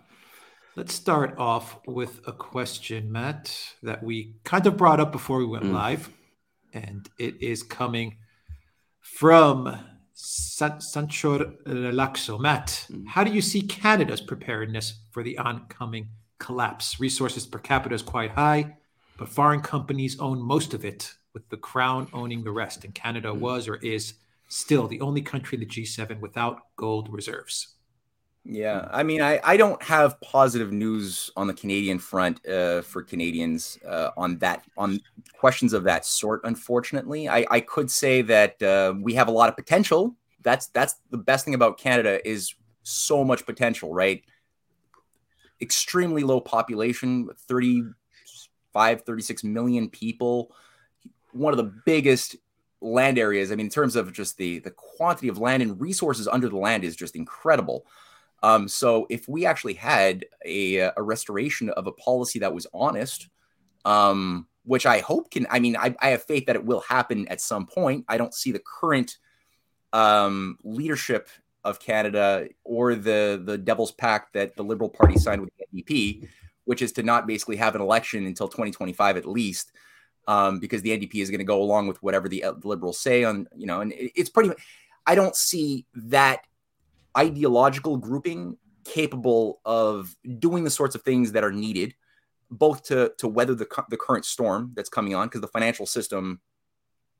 [0.74, 5.44] Let's start off with a question, Matt, that we kind of brought up before we
[5.44, 5.72] went mm.
[5.74, 6.08] live.
[6.72, 8.16] And it is coming
[8.98, 9.78] from
[10.14, 12.40] San- Sanchor Relaxo.
[12.40, 13.06] Matt, mm.
[13.06, 16.08] how do you see Canada's preparedness for the oncoming
[16.38, 16.98] collapse?
[16.98, 18.78] Resources per capita is quite high,
[19.18, 22.82] but foreign companies own most of it, with the crown owning the rest.
[22.86, 23.40] And Canada mm.
[23.40, 24.14] was or is
[24.48, 27.74] still the only country in the G7 without gold reserves.
[28.44, 33.02] Yeah, I mean, I, I don't have positive news on the Canadian front uh, for
[33.02, 35.01] Canadians uh, on that on
[35.39, 36.40] questions of that sort.
[36.43, 40.16] Unfortunately, I, I could say that uh, we have a lot of potential.
[40.43, 42.52] That's that's the best thing about Canada is
[42.82, 44.24] so much potential, right?
[45.60, 50.52] Extremely low population, 35, 36 million people.
[51.31, 52.35] One of the biggest
[52.81, 53.52] land areas.
[53.52, 56.56] I mean, in terms of just the the quantity of land and resources under the
[56.56, 57.86] land is just incredible.
[58.43, 63.28] Um, so if we actually had a, a restoration of a policy that was honest,
[63.85, 67.27] um, which I hope can, I mean, I, I, have faith that it will happen
[67.28, 68.05] at some point.
[68.09, 69.19] I don't see the current
[69.93, 71.28] um, leadership
[71.64, 76.28] of Canada or the the Devil's Pact that the Liberal Party signed with the NDP,
[76.64, 79.73] which is to not basically have an election until 2025 at least,
[80.27, 82.98] um, because the NDP is going to go along with whatever the, uh, the Liberals
[82.98, 84.52] say on, you know, and it, it's pretty.
[85.06, 86.47] I don't see that
[87.16, 91.94] ideological grouping capable of doing the sorts of things that are needed
[92.52, 96.40] both to to weather the, the current storm that's coming on because the financial system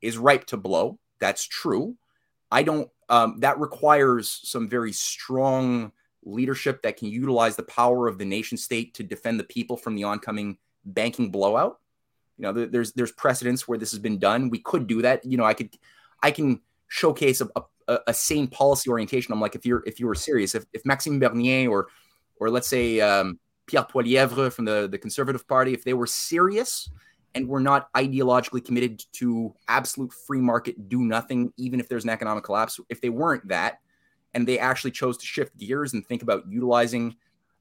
[0.03, 0.99] is ripe to blow.
[1.21, 1.97] That's true.
[2.51, 5.93] I don't um, that requires some very strong
[6.25, 9.97] leadership that can utilize the power of the nation state to defend the people from
[9.97, 11.81] the oncoming banking blowout.
[12.37, 14.51] You know there's there's precedents where this has been done.
[14.51, 15.25] We could do that.
[15.25, 15.71] You know i could
[16.23, 17.63] i can showcase a, a
[17.93, 19.33] a, a, sane policy orientation.
[19.33, 21.89] I'm like, if you're if you were serious, if, if Maxime Bernier or
[22.37, 26.91] or let's say um, Pierre Poilievre from the, the Conservative Party, if they were serious
[27.35, 32.11] and were not ideologically committed to absolute free market, do nothing, even if there's an
[32.11, 33.79] economic collapse, if they weren't that,
[34.35, 37.17] and they actually chose to shift gears and think about utilizing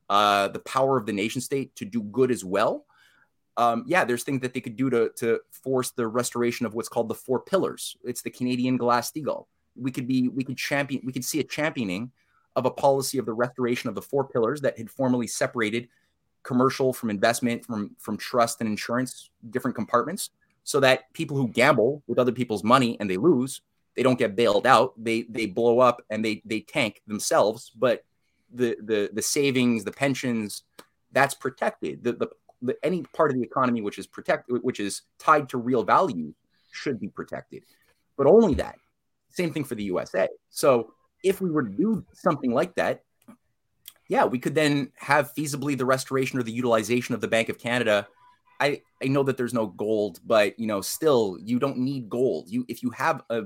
[0.10, 2.86] uh, the power of the nation state to do good as well,
[3.58, 6.90] um, yeah, there's things that they could do to, to force the restoration of what's
[6.90, 7.95] called the four pillars.
[8.03, 9.45] It's the Canadian Glass Steagall
[9.76, 12.11] we could be we could champion we could see a championing
[12.56, 15.88] of a policy of the restoration of the four pillars that had formerly separated
[16.43, 20.31] commercial from investment from from trust and insurance different compartments
[20.64, 23.61] so that people who gamble with other people's money and they lose
[23.95, 24.93] they don't get bailed out.
[25.02, 28.03] They they blow up and they they tank themselves but
[28.53, 30.64] the the the savings the pensions
[31.11, 32.03] that's protected.
[32.03, 32.27] The, the,
[32.61, 36.34] the any part of the economy which is protect which is tied to real value
[36.72, 37.64] should be protected.
[38.18, 38.77] But only that
[39.32, 40.28] same thing for the USA.
[40.49, 40.94] So
[41.24, 43.03] if we were to do something like that,
[44.08, 47.58] yeah, we could then have feasibly the restoration or the utilization of the Bank of
[47.58, 48.08] Canada.
[48.60, 52.49] I, I know that there's no gold, but you know, still you don't need gold.
[52.49, 53.44] You if you have a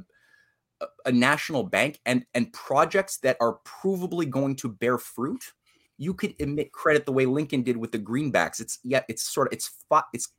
[1.05, 5.53] a national bank and and projects that are provably going to bear fruit,
[5.97, 8.59] you could emit credit the way Lincoln did with the greenbacks.
[8.59, 9.69] It's yeah, it's sort of it's
[10.13, 10.29] it's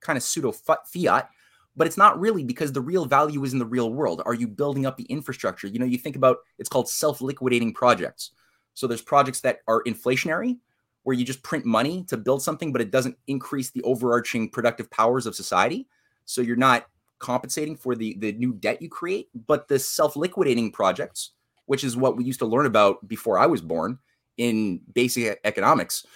[0.00, 1.28] kind of pseudo fiat,
[1.76, 4.22] but it's not really because the real value is in the real world.
[4.26, 5.68] Are you building up the infrastructure?
[5.68, 8.32] You know, you think about it's called self liquidating projects.
[8.74, 10.58] So there's projects that are inflationary,
[11.02, 14.90] where you just print money to build something, but it doesn't increase the overarching productive
[14.90, 15.88] powers of society.
[16.24, 16.86] So you're not
[17.18, 19.28] compensating for the, the new debt you create.
[19.46, 21.32] But the self liquidating projects,
[21.66, 23.98] which is what we used to learn about before I was born
[24.36, 26.06] in basic economics,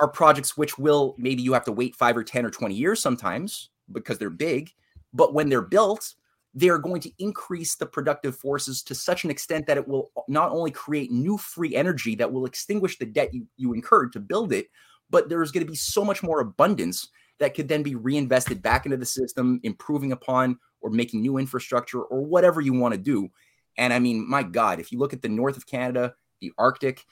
[0.00, 3.00] are projects which will maybe you have to wait five or 10 or 20 years
[3.00, 4.70] sometimes because they're big.
[5.12, 6.14] But when they're built,
[6.54, 10.10] they are going to increase the productive forces to such an extent that it will
[10.28, 14.20] not only create new free energy that will extinguish the debt you, you incurred to
[14.20, 14.66] build it,
[15.10, 17.08] but there's going to be so much more abundance
[17.38, 22.02] that could then be reinvested back into the system, improving upon or making new infrastructure
[22.02, 23.28] or whatever you want to do.
[23.78, 27.04] And I mean, my God, if you look at the north of Canada, the Arctic,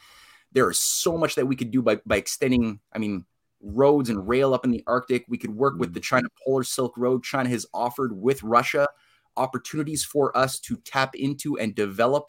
[0.53, 2.81] there is so much that we could do by by extending.
[2.93, 3.25] I mean,
[3.63, 5.25] roads and rail up in the Arctic.
[5.29, 6.17] We could work with the mm-hmm.
[6.17, 7.25] China Polar Silk Road.
[7.25, 8.89] China has offered with Russia
[9.37, 12.29] opportunities for us to tap into and develop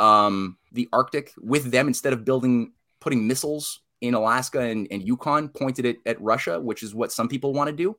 [0.00, 5.48] um, the Arctic with them instead of building, putting missiles in Alaska and, and Yukon
[5.48, 7.96] pointed at, at Russia, which is what some people want to do.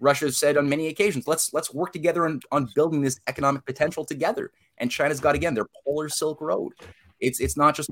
[0.00, 3.66] Russia has said on many occasions, let's let's work together on, on building this economic
[3.66, 4.52] potential together.
[4.78, 6.72] And China's got again their Polar Silk Road.
[7.18, 7.90] It's it's not just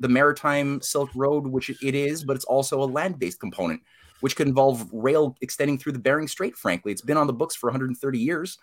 [0.00, 3.80] the maritime Silk Road, which it is, but it's also a land based component,
[4.20, 6.56] which could involve rail extending through the Bering Strait.
[6.56, 8.58] Frankly, it's been on the books for 130 years.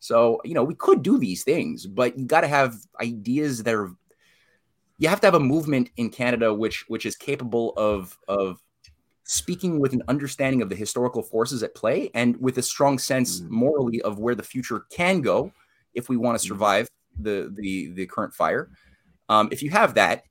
[0.00, 3.74] So, you know, we could do these things, but you got to have ideas that
[3.74, 3.90] are
[5.00, 8.60] you have to have a movement in Canada which which is capable of of
[9.24, 13.40] speaking with an understanding of the historical forces at play and with a strong sense
[13.40, 13.48] mm.
[13.48, 15.52] morally of where the future can go
[15.94, 16.48] if we want to mm.
[16.48, 16.88] survive
[17.18, 18.70] the the the current fire.
[19.28, 20.24] Um, if you have that,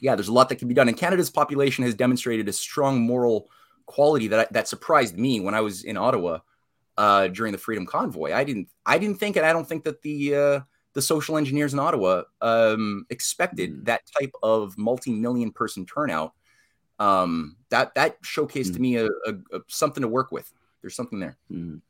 [0.00, 0.88] yeah, there's a lot that can be done.
[0.88, 3.48] And Canada's population has demonstrated a strong moral
[3.86, 6.38] quality that that surprised me when I was in Ottawa
[6.96, 8.32] uh, during the Freedom Convoy.
[8.32, 10.60] I didn't I didn't think, and I don't think that the uh,
[10.92, 13.84] the social engineers in Ottawa um, expected mm.
[13.86, 16.32] that type of multi-million person turnout.
[16.98, 18.74] Um, that that showcased mm.
[18.74, 20.50] to me a, a, a, something to work with.
[20.80, 21.36] There's something there.
[21.50, 21.80] Mm.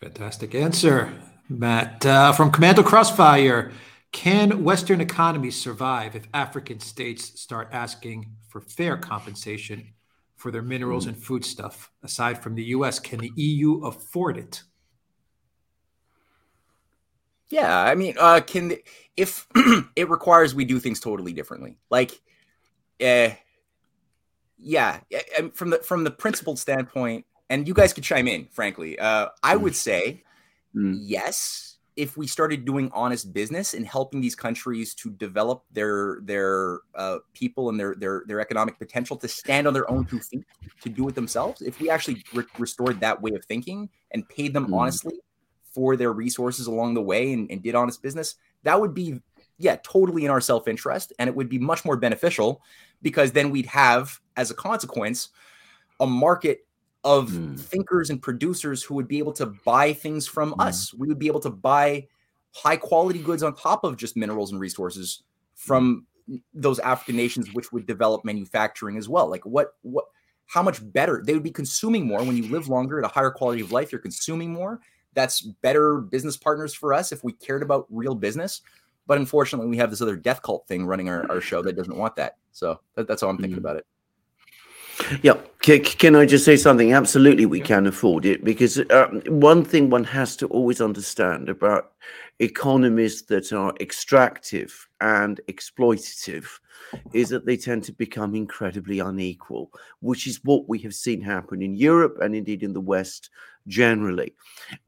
[0.00, 1.12] Fantastic answer,
[1.50, 2.06] Matt.
[2.06, 3.70] Uh, from Commando Crossfire,
[4.12, 9.92] can Western economies survive if African states start asking for fair compensation
[10.36, 11.90] for their minerals and foodstuff?
[12.02, 14.62] Aside from the U.S., can the EU afford it?
[17.50, 18.74] Yeah, I mean, uh, can
[19.16, 19.46] if
[19.96, 22.20] it requires we do things totally differently, like,
[23.00, 23.30] uh,
[24.58, 25.00] yeah,
[25.54, 28.46] from the from the principled standpoint, and you guys could chime in.
[28.52, 30.22] Frankly, uh, I would say
[30.74, 30.96] mm.
[31.00, 36.80] yes if we started doing honest business and helping these countries to develop their their
[36.94, 40.44] uh, people and their their their economic potential to stand on their own two feet
[40.80, 41.62] to do it themselves.
[41.62, 44.78] If we actually re- restored that way of thinking and paid them mm.
[44.78, 45.20] honestly
[45.64, 49.20] for their resources along the way and, and did honest business, that would be,
[49.58, 51.12] yeah, totally in our self interest.
[51.18, 52.62] And it would be much more beneficial
[53.02, 55.30] because then we'd have, as a consequence,
[56.00, 56.66] a market
[57.04, 57.58] of mm.
[57.58, 60.66] thinkers and producers who would be able to buy things from mm.
[60.66, 60.92] us.
[60.94, 62.06] We would be able to buy
[62.52, 65.22] high quality goods on top of just minerals and resources
[65.54, 66.06] from
[66.54, 69.28] those African nations, which would develop manufacturing as well.
[69.28, 70.04] Like what, what,
[70.46, 73.30] how much better they would be consuming more when you live longer at a higher
[73.30, 73.92] quality of life.
[73.92, 74.80] You're consuming more
[75.14, 78.62] that's better business partners for us if we cared about real business.
[79.06, 81.96] But unfortunately, we have this other death cult thing running our, our show that doesn't
[81.96, 82.36] want that.
[82.52, 83.60] So that, that's how I'm thinking mm.
[83.60, 83.86] about it.
[85.22, 86.92] Yeah, can, can, I just say something?
[86.92, 91.92] Absolutely, we can afford it because uh, one thing one has to always understand about
[92.38, 96.46] economies that are extractive and exploitative
[97.12, 99.70] is that they tend to become incredibly unequal,
[100.00, 103.30] which is what we have seen happen in Europe and indeed in the West
[103.66, 104.34] generally.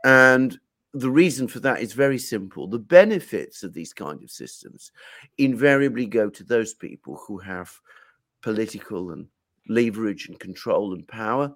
[0.05, 0.59] And
[0.95, 2.67] the reason for that is very simple.
[2.67, 4.91] The benefits of these kind of systems
[5.39, 7.73] invariably go to those people who have
[8.43, 9.27] political and
[9.69, 11.55] leverage and control and power,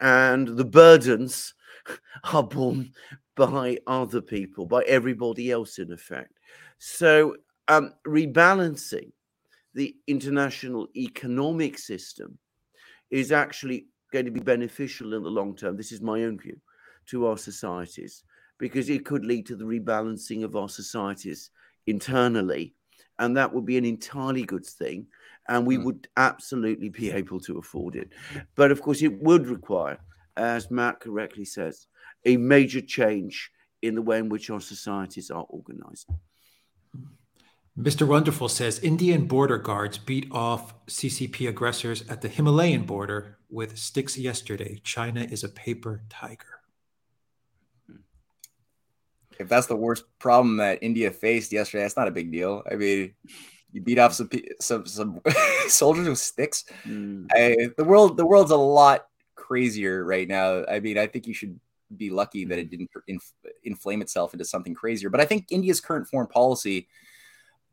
[0.00, 1.54] and the burdens
[2.32, 2.92] are borne
[3.34, 6.32] by other people, by everybody else, in effect.
[6.78, 7.36] So,
[7.68, 9.12] um, rebalancing
[9.74, 12.38] the international economic system
[13.10, 15.76] is actually going to be beneficial in the long term.
[15.76, 16.58] This is my own view
[17.06, 18.24] to our societies
[18.58, 21.50] because it could lead to the rebalancing of our societies
[21.86, 22.74] internally.
[23.18, 25.06] And that would be an entirely good thing.
[25.48, 25.84] And we mm.
[25.84, 28.12] would absolutely be able to afford it.
[28.54, 29.98] But of course, it would require,
[30.36, 31.86] as Matt correctly says,
[32.24, 33.50] a major change
[33.82, 36.08] in the way in which our societies are organized.
[37.78, 38.08] Mr.
[38.08, 44.16] Wonderful says Indian border guards beat off CCP aggressors at the Himalayan border with sticks
[44.16, 44.80] yesterday.
[44.82, 46.55] China is a paper tiger
[49.38, 52.62] if that's the worst problem that India faced yesterday, that's not a big deal.
[52.70, 53.14] I mean,
[53.72, 54.30] you beat off some
[54.60, 55.20] some, some
[55.68, 56.64] soldiers with sticks.
[56.84, 57.26] Mm.
[57.32, 60.64] I, the world the world's a lot crazier right now.
[60.66, 61.58] I mean, I think you should
[61.96, 63.32] be lucky that it didn't inf-
[63.62, 65.10] inflame itself into something crazier.
[65.10, 66.88] But I think India's current foreign policy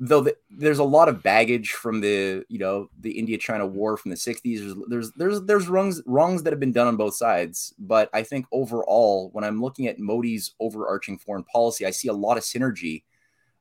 [0.05, 3.95] though the, there's a lot of baggage from the you know the India China war
[3.95, 7.15] from the 60s there's, there's there's there's wrongs wrongs that have been done on both
[7.15, 12.09] sides but I think overall when I'm looking at Modi's overarching foreign policy I see
[12.09, 13.03] a lot of synergy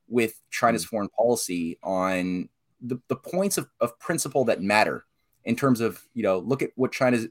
[0.09, 0.89] with China's mm-hmm.
[0.89, 2.49] foreign policy on
[2.81, 5.05] the, the points of, of principle that matter
[5.45, 7.27] in terms of you know look at what China's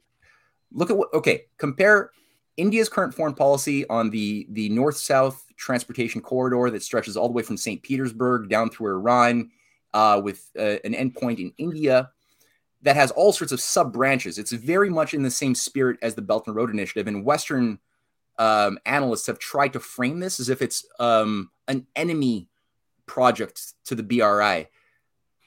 [0.72, 2.12] look at what okay compare
[2.56, 7.35] India's current foreign policy on the the north south transportation corridor that stretches all the
[7.35, 7.83] way from St.
[7.83, 9.51] Petersburg down through Iran,
[9.95, 12.11] uh, with uh, an endpoint in India
[12.83, 14.39] that has all sorts of sub branches.
[14.39, 17.79] It's very much in the same spirit as the Belt and Road Initiative, and Western
[18.39, 22.49] um, analysts have tried to frame this as if it's um, an enemy
[23.07, 24.69] project to the BRI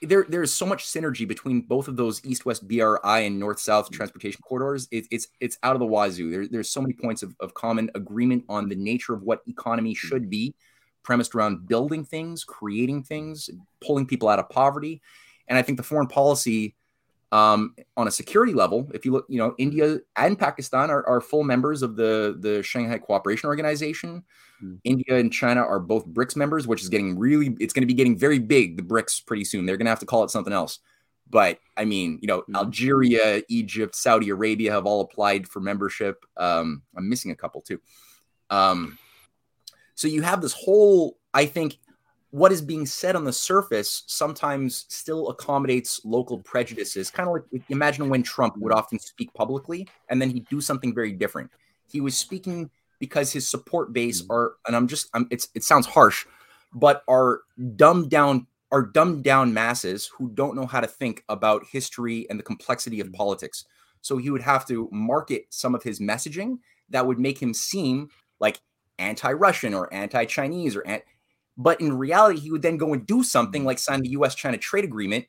[0.06, 3.96] there there's so much synergy between both of those east-west BRI and north-south mm-hmm.
[3.96, 4.88] transportation corridors.
[4.92, 6.32] It, it's it's out of the wazoo.
[6.32, 9.92] There, there's so many points of, of common agreement on the nature of what economy
[9.94, 10.08] mm-hmm.
[10.08, 10.56] should be,
[11.04, 13.50] premised around building things, creating things,
[13.82, 15.02] pulling people out of poverty.
[15.48, 16.76] And I think the foreign policy
[17.32, 21.20] Um, on a security level, if you look, you know, India and Pakistan are, are
[21.20, 24.24] full members of the the Shanghai Cooperation Organization.
[24.64, 24.80] Mm.
[24.84, 27.94] India and China are both BRICS members, which is getting really, it's going to be
[27.94, 28.78] getting very big.
[28.78, 29.66] The BRICS pretty soon.
[29.66, 30.80] They're going to have to call it something else.
[31.30, 32.56] But I mean, you know, mm.
[32.56, 36.24] Algeria, Egypt, Saudi Arabia have all applied for membership.
[36.38, 37.82] Um, I'm missing a couple too.
[38.50, 38.98] Um,
[39.96, 41.80] so you have this whole, I think,
[42.36, 47.10] what is being said on the surface sometimes still accommodates local prejudices.
[47.10, 50.94] Kind of like imagine when Trump would often speak publicly and then he'd do something
[50.94, 51.50] very different.
[51.90, 54.32] He was speaking because his support base mm.
[54.32, 56.26] are, and I'm just, I'm, it's, it sounds harsh,
[56.74, 57.44] but are
[57.78, 62.38] dumbed down, are dumbed down masses who don't know how to think about history and
[62.38, 63.14] the complexity of mm.
[63.14, 63.64] politics.
[64.02, 66.58] So he would have to market some of his messaging
[66.90, 68.10] that would make him seem
[68.42, 68.60] like
[69.00, 71.06] anti-Russian or anti-Chinese or anti
[71.58, 74.58] but in reality, he would then go and do something like sign the US China
[74.58, 75.26] trade agreement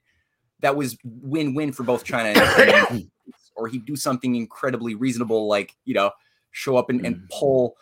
[0.61, 3.09] that was win win for both China and
[3.57, 6.11] or he'd do something incredibly reasonable, like, you know,
[6.51, 7.31] show up and, and mm.
[7.31, 7.77] pull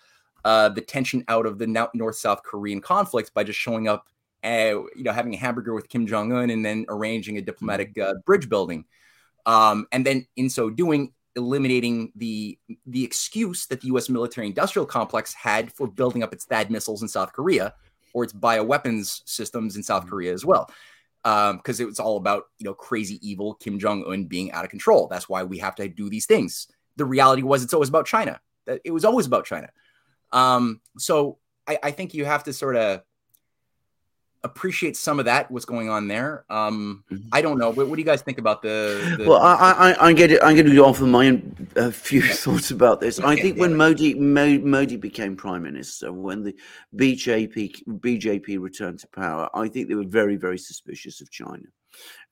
[0.45, 4.07] uh, the tension out of the North South Korean conflict by just showing up,
[4.45, 7.99] uh, you know, having a hamburger with Kim Jong un and then arranging a diplomatic
[7.99, 8.85] uh, bridge building.
[9.47, 12.57] Um, and then in so doing, eliminating the
[12.87, 14.09] the excuse that the U.S.
[14.09, 17.75] military industrial complex had for building up its THAAD missiles in South Korea,
[18.15, 20.11] or its bioweapons systems in South mm-hmm.
[20.11, 20.70] Korea as well.
[21.23, 24.65] Because um, it was all about you know crazy evil Kim Jong Un being out
[24.65, 25.09] of control.
[25.09, 26.69] That's why we have to do these things.
[26.97, 28.41] The reality was it's always about China.
[28.66, 29.69] It was always about China.
[30.32, 33.03] Um, so I, I think you have to sort of
[34.45, 36.45] appreciate some of that what's going on there.
[36.51, 37.29] Um, mm-hmm.
[37.33, 37.71] I don't know.
[37.71, 39.16] What, what, do you guys think about the?
[39.19, 39.29] the...
[39.29, 40.41] Well, I, I, I get it.
[40.43, 41.41] I'm going to offer my
[41.91, 43.19] few thoughts about this.
[43.19, 46.55] I think when Modi Modi became prime minister, when the
[46.97, 51.65] BJP BJP returned to power, I think they were very very suspicious of China.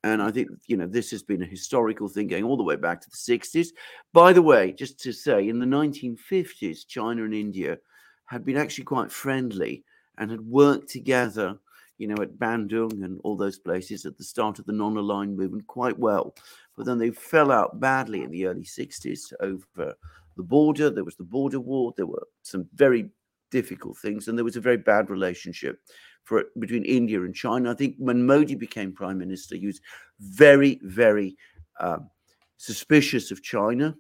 [0.04, 2.74] And I think, you know, this has been a historical thing going all the way
[2.74, 3.68] back to the 60s.
[4.12, 7.78] By the way, just to say, in the 1950s, China and India
[8.26, 9.84] had been actually quite friendly
[10.18, 11.58] and had worked together
[11.98, 15.36] you know, at Bandung and all those places at the start of the non aligned
[15.36, 16.34] movement quite well.
[16.76, 19.94] But then they fell out badly in the early 60s over
[20.36, 20.90] the border.
[20.90, 21.92] There was the border war.
[21.96, 23.10] There were some very
[23.50, 25.78] difficult things, and there was a very bad relationship
[26.24, 27.70] for between India and China.
[27.70, 29.80] I think when Modi became prime minister, he was
[30.20, 31.36] very, very
[31.80, 32.10] um,
[32.56, 33.94] suspicious of China,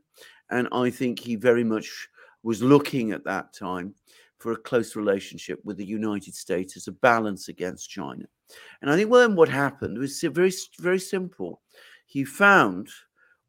[0.50, 2.08] and I think he very much
[2.42, 3.94] was looking at that time
[4.42, 8.24] for a close relationship with the United States as a balance against China.
[8.80, 11.62] And I think then what happened was very, very simple.
[12.06, 12.88] He found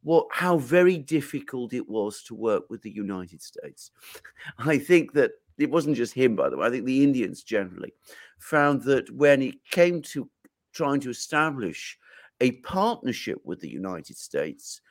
[0.03, 3.89] what how very difficult it was to work with the United States.
[4.59, 6.67] I think that it wasn't just him, by the way.
[6.67, 7.93] I think the Indians generally
[8.37, 10.29] found that when it came to
[10.73, 11.97] trying to establish
[12.39, 14.81] a partnership with the United States,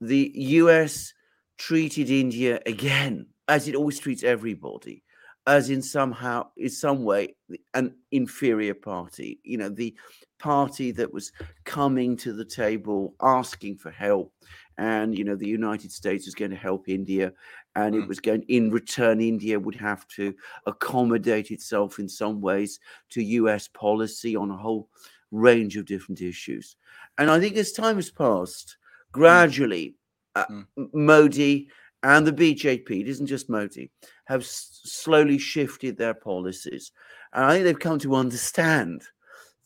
[0.00, 1.12] the US
[1.58, 5.02] treated India again, as it always treats everybody,
[5.46, 7.34] as in somehow in some way
[7.74, 9.94] an inferior party you know the
[10.38, 11.32] party that was
[11.64, 14.32] coming to the table asking for help
[14.78, 17.32] and you know the united states was going to help india
[17.74, 18.02] and mm.
[18.02, 20.34] it was going in return india would have to
[20.66, 22.78] accommodate itself in some ways
[23.10, 24.88] to us policy on a whole
[25.32, 26.76] range of different issues
[27.18, 29.12] and i think as time has passed mm.
[29.12, 29.94] gradually
[30.36, 30.66] uh, mm.
[30.94, 31.68] modi
[32.02, 33.90] and the BJP, it isn't just Modi,
[34.24, 36.92] have s- slowly shifted their policies.
[37.32, 39.02] And I think they've come to understand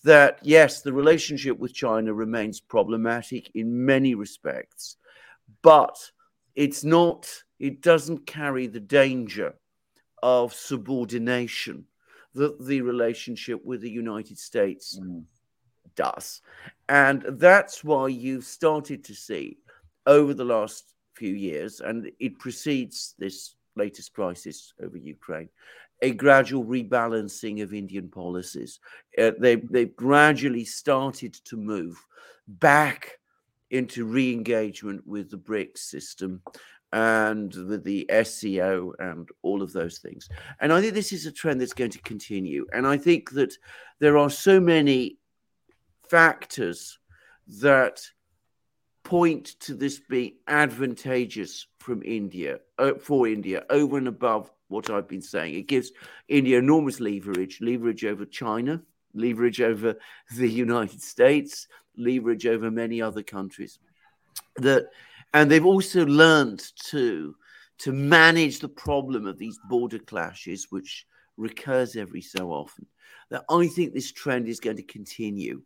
[0.04, 4.96] that, yes, the relationship with China remains problematic in many respects,
[5.62, 5.96] but
[6.54, 9.54] it's not, it doesn't carry the danger
[10.22, 11.84] of subordination
[12.34, 15.24] that the relationship with the United States mm.
[15.94, 16.42] does.
[16.88, 19.58] And that's why you've started to see
[20.06, 25.48] over the last few years, and it precedes this latest crisis over Ukraine,
[26.02, 28.80] a gradual rebalancing of Indian policies.
[29.18, 31.98] Uh, they, they've gradually started to move
[32.46, 33.18] back
[33.70, 36.42] into re engagement with the BRICS system
[36.92, 40.28] and with the SCO and all of those things.
[40.60, 42.66] And I think this is a trend that's going to continue.
[42.72, 43.54] And I think that
[43.98, 45.18] there are so many
[46.08, 46.98] factors
[47.60, 48.00] that
[49.06, 55.06] point to this being advantageous from India uh, for India over and above what I've
[55.06, 55.54] been saying.
[55.54, 55.92] It gives
[56.26, 58.82] India enormous leverage, leverage over China,
[59.14, 59.94] leverage over
[60.36, 63.78] the United States, leverage over many other countries.
[64.56, 64.86] That,
[65.32, 67.36] and they've also learned to
[67.78, 71.06] to manage the problem of these border clashes, which
[71.36, 72.86] recurs every so often.
[73.30, 75.62] That I think this trend is going to continue,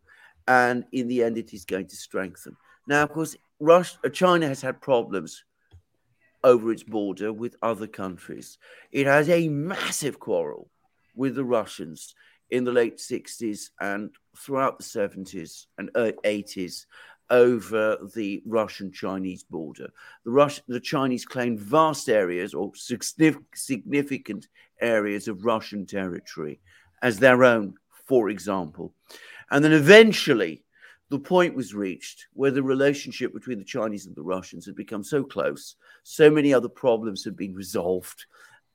[0.47, 2.55] and in the end, it is going to strengthen.
[2.87, 5.43] Now, of course, Russia, uh, China has had problems
[6.43, 8.57] over its border with other countries.
[8.91, 10.69] It has a massive quarrel
[11.15, 12.15] with the Russians
[12.49, 16.85] in the late 60s and throughout the 70s and 80s
[17.29, 19.89] over the Russian Chinese border.
[20.25, 24.47] The, Rus- the Chinese claimed vast areas or significant
[24.81, 26.59] areas of Russian territory
[27.01, 27.75] as their own,
[28.05, 28.93] for example.
[29.49, 30.63] And then eventually,
[31.11, 35.03] the point was reached where the relationship between the Chinese and the Russians had become
[35.03, 38.25] so close, so many other problems had been resolved,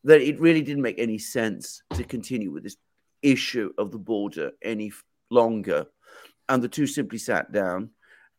[0.05, 2.77] that it really didn't make any sense to continue with this
[3.23, 4.93] issue of the border any
[5.31, 5.87] longer.
[6.47, 7.89] And the two simply sat down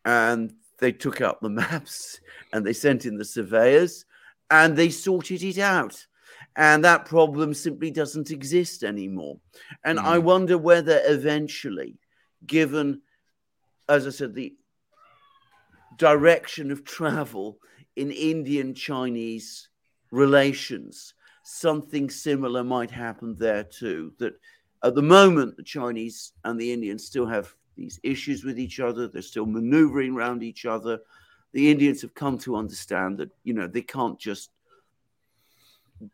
[0.05, 2.21] and they took out the maps
[2.53, 4.05] and they sent in the surveyors
[4.51, 6.05] and they sorted it out.
[6.55, 9.39] And that problem simply doesn't exist anymore.
[9.83, 10.03] And mm.
[10.03, 11.97] I wonder whether eventually,
[12.45, 13.01] given,
[13.89, 14.55] as I said, the
[15.97, 17.59] direction of travel
[17.95, 19.69] in Indian Chinese
[20.11, 24.13] relations, something similar might happen there too.
[24.19, 24.33] That
[24.83, 29.07] at the moment, the Chinese and the Indians still have these issues with each other.
[29.07, 30.99] They're still maneuvering around each other.
[31.53, 34.51] The Indians have come to understand that, you know, they can't just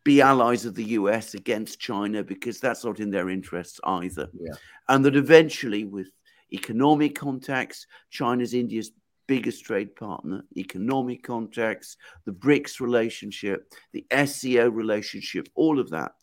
[0.03, 4.29] be allies of the US against China because that's not in their interests either.
[4.33, 4.53] Yeah.
[4.87, 6.07] And that eventually, with
[6.53, 8.91] economic contacts, China's India's
[9.27, 16.13] biggest trade partner, economic contacts, the BRICS relationship, the SCO relationship, all of that,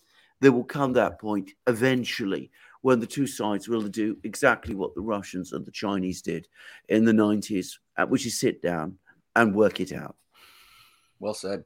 [0.41, 2.51] there will come that point eventually
[2.83, 6.49] when the two sides will do exactly what the Russians and the Chinese did
[6.89, 8.97] in the 90s, uh, which is sit down
[9.37, 10.17] and work it out.
[11.19, 11.65] Well said.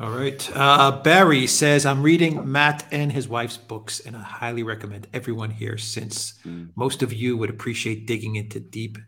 [0.00, 0.50] All right.
[0.54, 5.50] Uh, Barry says, I'm reading Matt and his wife's books, and I highly recommend everyone
[5.50, 6.70] here since mm.
[6.74, 8.98] most of you would appreciate digging into deep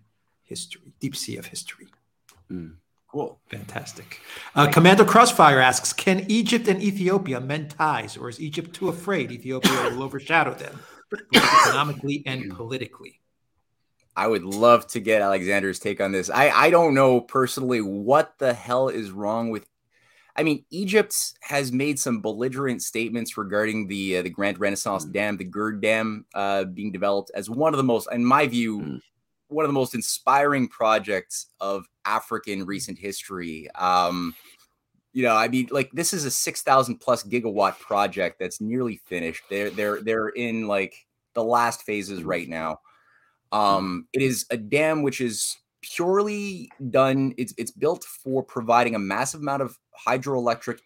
[0.45, 1.89] history, deep sea of history.
[2.51, 2.77] Mm.
[3.09, 3.41] Cool.
[3.51, 4.21] Fantastic.
[4.55, 9.33] Uh, Commander Crossfire asks Can Egypt and Ethiopia mend ties, or is Egypt too afraid
[9.33, 10.79] Ethiopia will overshadow them?
[11.35, 13.21] economically and politically.
[14.17, 16.31] I would love to get Alexander's take on this.
[16.31, 19.67] I, I don't know personally what the hell is wrong with.
[20.39, 25.13] I mean, Egypt has made some belligerent statements regarding the uh, the Grand Renaissance mm.
[25.13, 28.81] Dam, the Gerd Dam, uh, being developed as one of the most, in my view,
[28.81, 29.01] mm.
[29.49, 33.71] one of the most inspiring projects of African recent history.
[33.75, 34.35] Um,
[35.13, 39.01] you know, I mean, like this is a six thousand plus gigawatt project that's nearly
[39.07, 39.43] finished.
[39.49, 42.81] They're they're they're in like the last phases right now.
[43.53, 45.57] Um, it is a dam which is
[45.95, 47.35] purely done.
[47.37, 50.79] It's it's built for providing a massive amount of hydroelectric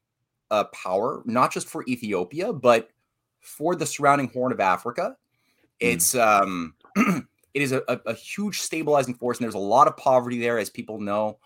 [0.51, 2.91] uh, power, not just for Ethiopia, but
[3.41, 5.17] for the surrounding Horn of Africa.
[5.81, 5.93] Mm.
[5.93, 9.97] It's um, it is a, a, a huge stabilizing force, and there's a lot of
[9.97, 11.39] poverty there, as people know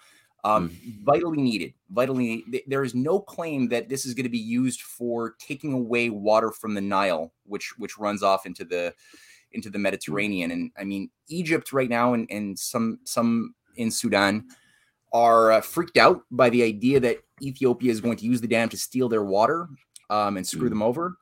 [0.44, 1.04] um, mm.
[1.04, 1.74] vitally needed.
[1.90, 6.10] Vitally, there is no claim that this is going to be used for taking away
[6.10, 8.94] water from the Nile, which which runs off into the
[9.54, 9.82] into the mm.
[9.82, 10.50] Mediterranean.
[10.50, 14.44] And I mean, Egypt right now, and, and some some in Sudan
[15.12, 18.68] are uh, freaked out by the idea that Ethiopia is going to use the dam
[18.68, 19.68] to steal their water
[20.10, 20.70] um, and screw mm.
[20.70, 21.16] them over.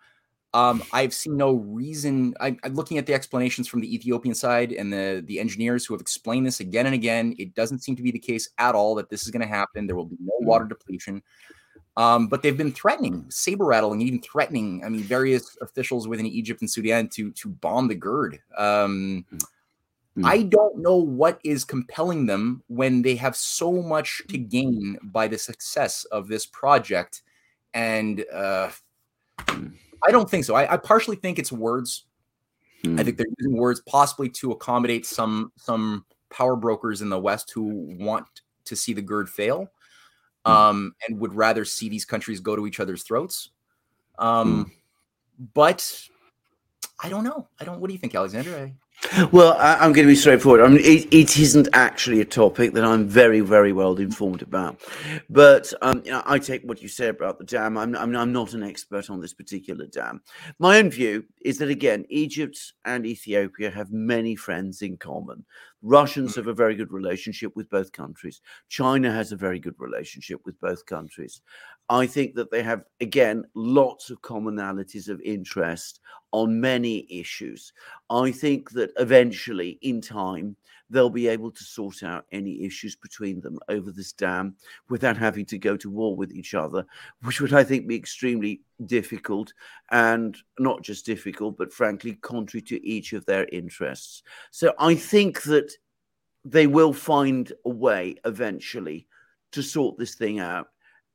[0.55, 2.35] Um, I've seen no reason.
[2.39, 5.95] I, am looking at the explanations from the Ethiopian side and the the engineers who
[5.95, 7.35] have explained this again and again.
[7.39, 9.87] It doesn't seem to be the case at all that this is going to happen.
[9.87, 11.23] There will be no water depletion.
[11.97, 14.83] Um, but they've been threatening, saber rattling, even threatening.
[14.85, 18.41] I mean, various officials within Egypt and Sudan to to bomb the GERD.
[18.57, 20.25] Um, mm.
[20.25, 25.29] I don't know what is compelling them when they have so much to gain by
[25.29, 27.23] the success of this project,
[27.75, 28.71] and uh,
[29.39, 29.75] mm.
[30.07, 30.55] I don't think so.
[30.55, 32.05] I, I partially think it's words.
[32.85, 32.99] Hmm.
[32.99, 37.53] I think they're using words possibly to accommodate some some power brokers in the West
[37.55, 37.65] who
[37.99, 38.27] want
[38.65, 39.67] to see the GERD fail, hmm.
[40.45, 43.51] Um, and would rather see these countries go to each other's throats.
[44.19, 44.71] Um, hmm.
[45.55, 46.09] But
[47.03, 47.49] I don't know.
[47.61, 47.81] I don't.
[47.81, 48.55] What do you think, Alexander?
[48.57, 48.75] I,
[49.33, 50.61] well, I, am going to be straightforward.
[50.61, 54.81] I mean, it, it isn't actually a topic that I'm very, very well informed about.
[55.29, 57.77] But um, you know, I take what you say about the dam.
[57.77, 60.23] I'm, I'm, I'm not an expert on this particular dam.
[60.59, 65.45] My own view is that, again, Egypt and Ethiopia have many friends in common.
[65.83, 68.41] Russians have a very good relationship with both countries.
[68.69, 71.43] China has a very good relationship with both countries.
[71.89, 76.01] I think that they have, again, lots of commonalities of interest
[76.33, 77.73] on many issues.
[78.09, 80.57] I think that eventually, in time,
[80.89, 84.55] they'll be able to sort out any issues between them over this dam
[84.89, 86.85] without having to go to war with each other,
[87.23, 89.53] which would, I think, be extremely difficult
[89.91, 94.23] and not just difficult, but frankly, contrary to each of their interests.
[94.51, 95.73] So I think that
[96.45, 99.07] they will find a way eventually
[99.53, 100.69] to sort this thing out.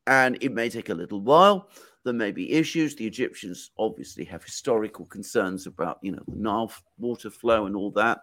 [0.08, 1.70] And it may take a little while.
[2.04, 2.96] There may be issues.
[2.96, 7.92] The Egyptians obviously have historical concerns about, you know, the Nile water flow and all
[7.92, 8.20] that.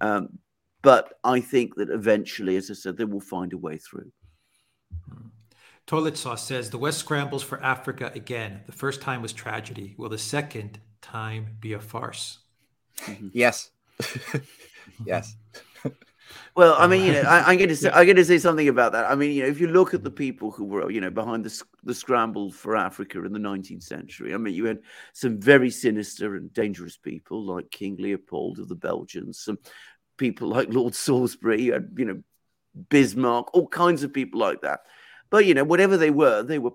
[0.00, 0.38] Um,
[0.82, 4.10] but I think that eventually, as I said, they will find a way through.
[5.86, 8.60] Toilet Sauce says the West scrambles for Africa again.
[8.66, 9.94] The first time was tragedy.
[9.96, 12.40] Will the second time be a farce?
[12.98, 13.28] Mm-hmm.
[13.32, 13.70] Yes.
[15.06, 15.36] yes.
[16.54, 18.38] Well, I mean, you know, uh, I, am going to say I'm going to say
[18.38, 19.10] something about that.
[19.10, 21.44] I mean, you know, if you look at the people who were, you know, behind
[21.44, 24.80] the the scramble for Africa in the 19th century, I mean, you had
[25.12, 29.58] some very sinister and dangerous people like King Leopold of the Belgians, some
[30.16, 32.22] people like Lord Salisbury, you had, you know,
[32.90, 34.80] Bismarck, all kinds of people like that.
[35.30, 36.72] But you know, whatever they were, they were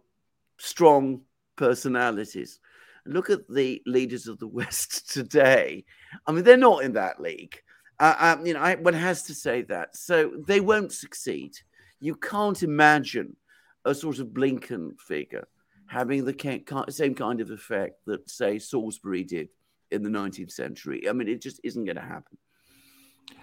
[0.57, 1.21] strong
[1.55, 2.59] personalities.
[3.05, 5.85] Look at the leaders of the West today.
[6.25, 7.61] I mean, they're not in that league.
[8.03, 9.95] Uh, um, you know, I, one has to say that.
[9.95, 11.53] So they won't succeed.
[12.01, 13.38] You can't imagine
[13.85, 15.47] a sort of Blinken figure
[15.88, 19.47] having the same kind of effect that, say, Salisbury did
[19.89, 21.07] in the 19th century.
[21.07, 22.38] I mean, it just isn't going to happen.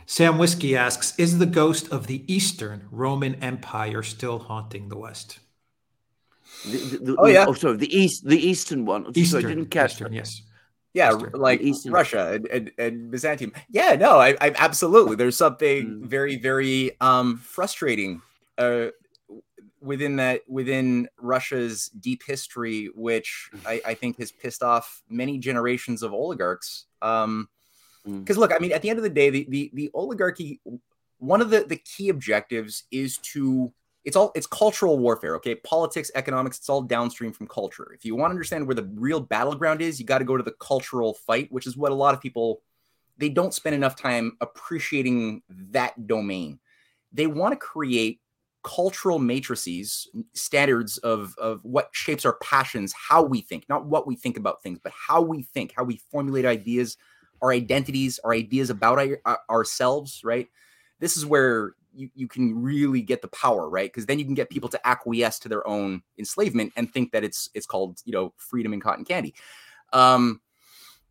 [0.05, 5.39] Sam Whiskey asks Is the ghost of the Eastern Roman Empire still haunting the West?
[6.67, 7.47] The, the, the, oh, yeah.
[7.49, 7.79] Oh, sorry.
[7.79, 9.07] The East, the Eastern one.
[9.15, 10.17] Eastern, sorry, I didn't catch Eastern, that.
[10.17, 10.43] Yes.
[10.93, 11.33] Yeah, Eastern.
[11.33, 11.93] like Eastern.
[11.93, 13.53] Russia and, and, and, Byzantium.
[13.71, 15.17] Yeah, no, I, I absolutely.
[15.17, 16.07] There's something mm.
[16.07, 18.23] very, very um, frustrating
[18.59, 18.87] uh,
[19.81, 23.61] within that within Russia's deep history, which mm.
[23.67, 26.87] I, I think has pissed off many generations of oligarchs.
[27.01, 27.49] Um,
[28.05, 28.41] because mm.
[28.41, 30.61] look, I mean, at the end of the day, the, the the oligarchy,
[31.19, 33.73] one of the the key objectives is to
[34.05, 35.37] it's all it's cultural warfare.
[35.37, 37.93] Okay, politics, economics, it's all downstream from culture.
[37.95, 40.43] If you want to understand where the real battleground is, you got to go to
[40.43, 42.63] the cultural fight, which is what a lot of people
[43.19, 46.59] they don't spend enough time appreciating that domain.
[47.13, 48.21] They want to create
[48.63, 54.17] cultural matrices, standards of, of what shapes our passions, how we think, not what we
[54.17, 56.97] think about things, but how we think, how we formulate ideas,
[57.43, 60.49] our identities, our ideas about our, ourselves, right?
[60.99, 63.91] This is where you, you can really get the power, right?
[63.91, 67.25] Because then you can get people to acquiesce to their own enslavement and think that
[67.25, 69.35] it's it's called you know freedom and cotton candy.
[69.93, 70.41] Um,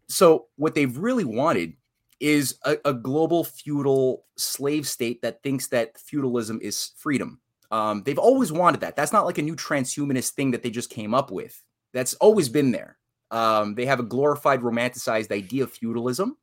[0.07, 1.73] so what they've really wanted
[2.19, 7.39] is a, a, global feudal slave state that thinks that feudalism is freedom.
[7.71, 8.95] Um, they've always wanted that.
[8.95, 11.61] That's not like a new transhumanist thing that they just came up with.
[11.93, 12.97] That's always been there.
[13.31, 16.35] Um, they have a glorified, romanticized idea of feudalism,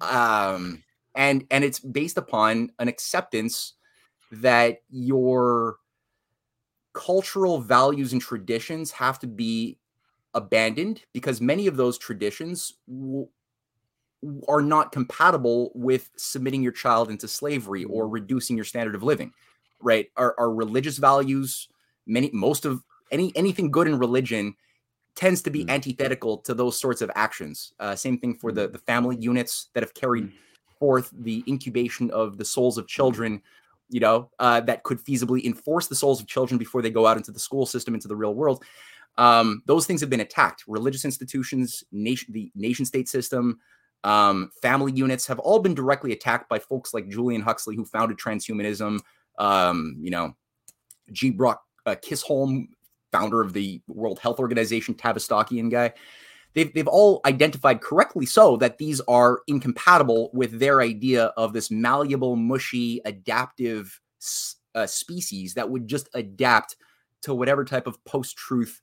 [0.00, 0.82] um,
[1.14, 3.74] and and it's based upon an acceptance
[4.32, 5.76] that your
[6.92, 9.78] cultural values and traditions have to be
[10.32, 13.28] abandoned because many of those traditions w-
[14.48, 19.32] are not compatible with submitting your child into slavery or reducing your standard of living
[19.80, 21.68] right our, our religious values
[22.06, 22.82] many most of
[23.12, 24.54] any anything good in religion
[25.14, 25.70] tends to be mm.
[25.70, 27.72] antithetical to those sorts of actions.
[27.78, 28.72] Uh, same thing for the, mm.
[28.72, 30.32] the family units that have carried mm.
[30.84, 33.40] Forth the incubation of the souls of children,
[33.88, 37.16] you know, uh, that could feasibly enforce the souls of children before they go out
[37.16, 38.62] into the school system, into the real world.
[39.16, 40.64] Um, those things have been attacked.
[40.66, 43.60] Religious institutions, nation, the nation state system,
[44.02, 48.18] um, family units have all been directly attacked by folks like Julian Huxley, who founded
[48.18, 48.98] transhumanism.
[49.38, 50.36] Um, you know,
[51.12, 51.30] G.
[51.30, 52.68] Brock uh, Chisholm
[53.10, 55.94] founder of the World Health Organization, Tavistockian guy.
[56.54, 61.70] They've, they've all identified correctly so that these are incompatible with their idea of this
[61.70, 64.00] malleable, mushy, adaptive
[64.74, 66.76] uh, species that would just adapt
[67.22, 68.80] to whatever type of post truth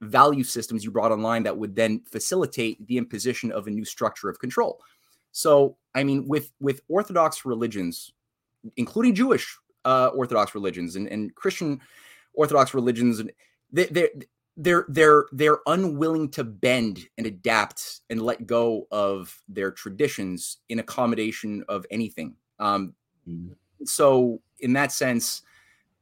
[0.00, 4.28] value systems you brought online that would then facilitate the imposition of a new structure
[4.28, 4.80] of control.
[5.32, 8.12] So, I mean, with with Orthodox religions,
[8.76, 11.80] including Jewish uh, Orthodox religions and, and Christian
[12.34, 13.22] Orthodox religions,
[13.72, 14.08] they're
[14.58, 20.80] they're they're they're unwilling to bend and adapt and let go of their traditions in
[20.80, 22.34] accommodation of anything.
[22.58, 22.94] Um,
[23.26, 23.54] mm.
[23.84, 25.42] So in that sense,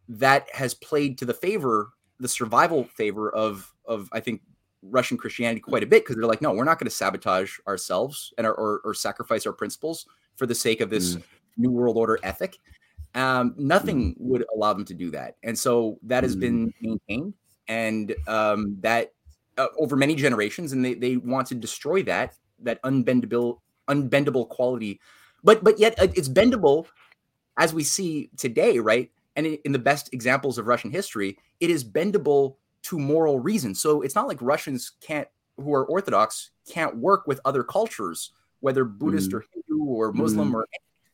[0.08, 4.40] that has played to the favor, the survival favor of of I think
[4.82, 8.32] Russian Christianity quite a bit because they're like, no, we're not going to sabotage ourselves
[8.38, 10.06] and our, or, or sacrifice our principles
[10.36, 11.22] for the sake of this mm.
[11.58, 12.56] new world order ethic.
[13.14, 14.16] Um, nothing mm.
[14.18, 16.40] would allow them to do that, and so that has mm.
[16.40, 17.34] been maintained
[17.68, 19.12] and um, that
[19.58, 25.00] uh, over many generations, and they they want to destroy that that unbendable unbendable quality,
[25.42, 26.86] but but yet uh, it's bendable,
[27.56, 29.10] as we see today, right?
[29.36, 33.74] And in the best examples of Russian history, it is bendable to moral reason.
[33.74, 35.28] So it's not like Russians can't,
[35.58, 39.34] who are Orthodox, can't work with other cultures, whether Buddhist mm.
[39.34, 40.54] or Hindu or Muslim mm.
[40.54, 40.66] or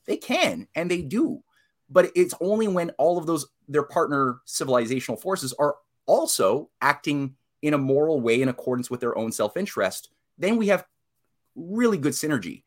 [0.06, 1.42] they can and they do.
[1.92, 5.76] but it's only when all of those their partner civilizational forces are
[6.06, 10.84] also acting in a moral way in accordance with their own self-interest then we have
[11.54, 12.62] really good synergy.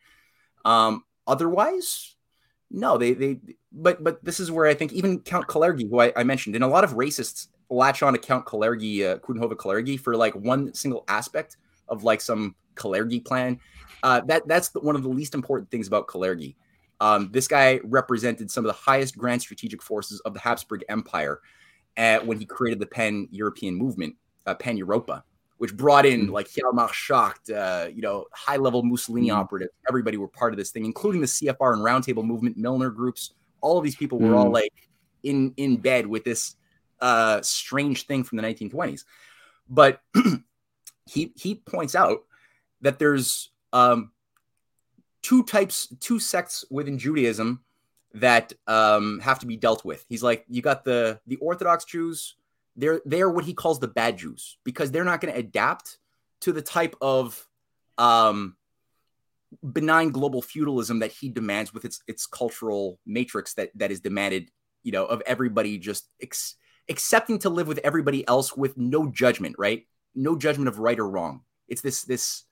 [0.64, 2.16] Um, otherwise
[2.72, 3.40] no they they
[3.72, 6.64] but but this is where i think even count kalergi who i, I mentioned and
[6.64, 10.74] a lot of racists latch on to count kalergi uh, Coudenhove kalergi for like one
[10.74, 11.58] single aspect
[11.88, 13.60] of like some kalergi plan.
[14.04, 16.56] Uh, that that's the, one of the least important things about kalergi
[17.02, 21.42] um, this guy represented some of the highest grand strategic forces of the Habsburg Empire
[21.98, 24.16] uh, when he created the Pan European movement,
[24.46, 25.24] uh, Pan Europa,
[25.58, 26.34] which brought in mm-hmm.
[26.34, 29.38] like Hjalmar Schacht, uh, you know, high level Mussolini mm-hmm.
[29.38, 29.72] operatives.
[29.88, 33.34] Everybody were part of this thing, including the CFR and Roundtable movement, Milner groups.
[33.62, 34.36] All of these people were mm-hmm.
[34.36, 34.74] all like
[35.24, 36.56] in in bed with this
[37.02, 39.06] uh, strange thing from the 1920s.
[39.70, 40.02] But
[41.06, 42.24] he he points out
[42.82, 44.12] that there's um,
[45.22, 47.65] two types, two sects within Judaism
[48.16, 50.06] that um, have to be dealt with.
[50.08, 52.36] He's like, you got the the Orthodox Jews.
[52.76, 55.98] They're they're what he calls the bad Jews because they're not going to adapt
[56.42, 57.48] to the type of
[57.98, 58.56] um,
[59.74, 64.50] benign global feudalism that he demands with its its cultural matrix that that is demanded,
[64.84, 66.56] you know, of everybody just ex-
[66.90, 69.86] accepting to live with everybody else with no judgment, right?
[70.16, 71.42] No judgment of right or wrong.
[71.68, 72.44] It's this this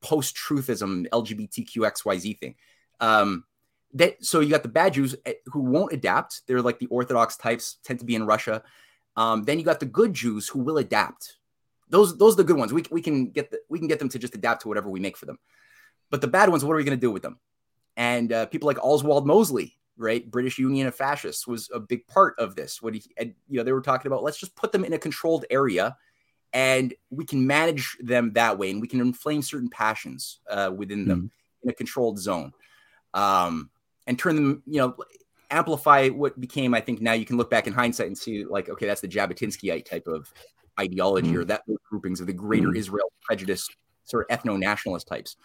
[0.00, 2.54] post truthism LGBTQXYZ thing.
[3.00, 3.44] Um,
[3.94, 6.42] that so you got the bad Jews eh, who won't adapt.
[6.46, 8.62] They're like the Orthodox types, tend to be in Russia.
[9.16, 11.36] Um, then you got the good Jews who will adapt.
[11.88, 12.72] Those those are the good ones.
[12.72, 15.00] We, we can get the, we can get them to just adapt to whatever we
[15.00, 15.38] make for them.
[16.10, 17.38] But the bad ones, what are we going to do with them?
[17.96, 22.38] And uh, people like Oswald Mosley, right, British Union of Fascists, was a big part
[22.38, 22.80] of this.
[22.80, 24.22] What he, and, you know, they were talking about.
[24.22, 25.96] Let's just put them in a controlled area
[26.52, 31.06] and we can manage them that way and we can inflame certain passions uh, within
[31.06, 31.68] them mm-hmm.
[31.68, 32.52] in a controlled zone
[33.14, 33.70] um,
[34.06, 34.94] and turn them you know
[35.50, 38.68] amplify what became i think now you can look back in hindsight and see like
[38.68, 40.32] okay that's the jabotinskyite type of
[40.80, 41.38] ideology mm-hmm.
[41.38, 42.76] or that groupings of the greater mm-hmm.
[42.76, 43.68] israel prejudice
[44.04, 45.36] sort of ethno-nationalist types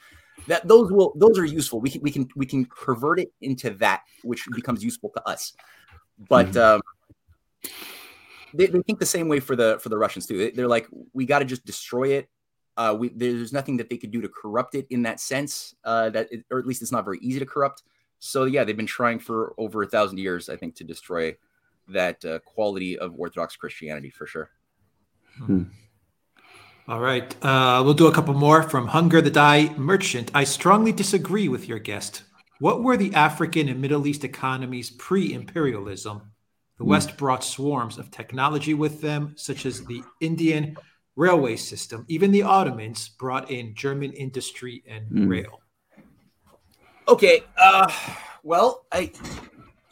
[0.48, 3.72] that those will those are useful we can we can we can pervert it into
[3.72, 5.54] that which becomes useful to us
[6.30, 6.76] but mm-hmm.
[6.76, 6.82] um
[8.54, 10.52] they, they think the same way for the for the Russians too.
[10.54, 12.30] They, are like, we got to just destroy it.
[12.76, 15.76] Uh, we, there's nothing that they could do to corrupt it in that sense.
[15.84, 17.84] Uh, that it, or at least it's not very easy to corrupt.
[18.20, 21.38] So yeah, they've been trying for over a thousand years, I think, to destroy
[21.90, 24.50] that uh, quality of Orthodox Christianity for sure.
[25.38, 25.64] Hmm.
[26.88, 30.32] All right, uh, we'll do a couple more from Hunger the Dye Merchant.
[30.34, 32.24] I strongly disagree with your guest.
[32.60, 36.22] What were the African and Middle East economies pre-imperialism?
[36.78, 36.88] The mm.
[36.88, 40.78] West brought swarms of technology with them, such as the Indian
[41.18, 42.06] railway system.
[42.08, 45.30] Even the Ottomans brought in German industry and mm.
[45.30, 45.62] rail.
[47.08, 47.92] Okay, uh,
[48.44, 49.12] well, I,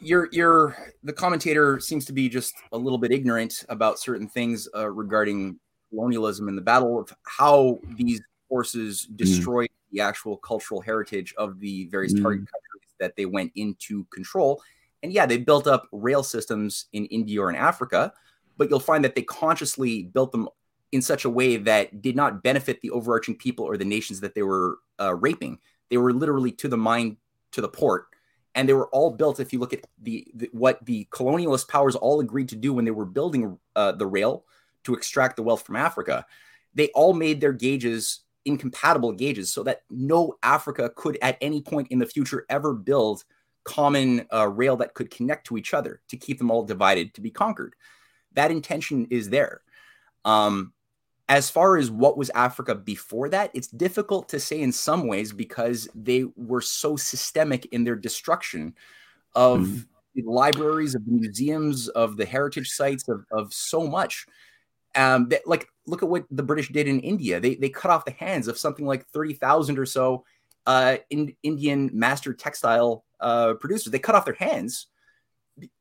[0.00, 4.68] you're, you're, the commentator seems to be just a little bit ignorant about certain things
[4.74, 5.58] uh, regarding
[5.90, 9.16] colonialism and the battle of how these forces hmm.
[9.16, 9.92] destroyed mm.
[9.92, 12.22] the actual cultural heritage of the various hmm.
[12.22, 14.60] target countries that they went into control
[15.02, 18.12] and yeah, they built up rail systems in India or in Africa,
[18.56, 20.48] but you'll find that they consciously built them
[20.92, 24.34] in such a way that did not benefit the overarching people or the nations that
[24.34, 25.58] they were uh, raping.
[25.90, 27.16] They were literally to the mine,
[27.52, 28.06] to the port,
[28.54, 29.40] and they were all built.
[29.40, 32.84] If you look at the, the what the colonialist powers all agreed to do when
[32.84, 34.44] they were building uh, the rail
[34.84, 36.26] to extract the wealth from Africa,
[36.74, 41.88] they all made their gauges incompatible gauges so that no Africa could at any point
[41.90, 43.24] in the future ever build
[43.64, 47.20] common uh, rail that could connect to each other to keep them all divided to
[47.20, 47.74] be conquered.
[48.34, 49.62] That intention is there.
[50.24, 50.72] Um,
[51.28, 55.32] as far as what was Africa before that, it's difficult to say in some ways
[55.32, 58.74] because they were so systemic in their destruction
[59.34, 59.80] of mm-hmm.
[60.14, 64.26] the libraries, of the museums, of the heritage sites, of, of so much.
[64.94, 67.40] Um, that, like, look at what the British did in India.
[67.40, 70.24] They, they cut off the hands of something like 30,000 or so
[70.64, 73.90] uh, in, Indian master textile uh, producers.
[73.92, 74.86] They cut off their hands.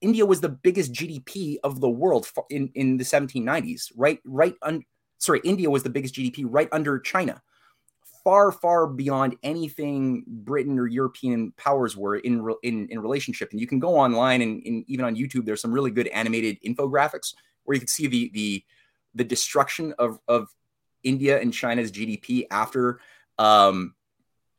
[0.01, 4.19] India was the biggest GDP of the world in, in the 1790s, right?
[4.25, 4.55] Right.
[4.61, 4.83] Un-
[5.17, 7.41] sorry, India was the biggest GDP right under China,
[8.23, 13.51] far, far beyond anything Britain or European powers were in in, in relationship.
[13.51, 16.57] And you can go online and, and even on YouTube, there's some really good animated
[16.63, 17.33] infographics
[17.63, 18.63] where you can see the the
[19.13, 20.49] the destruction of of
[21.03, 22.99] India and China's GDP after
[23.37, 23.93] um,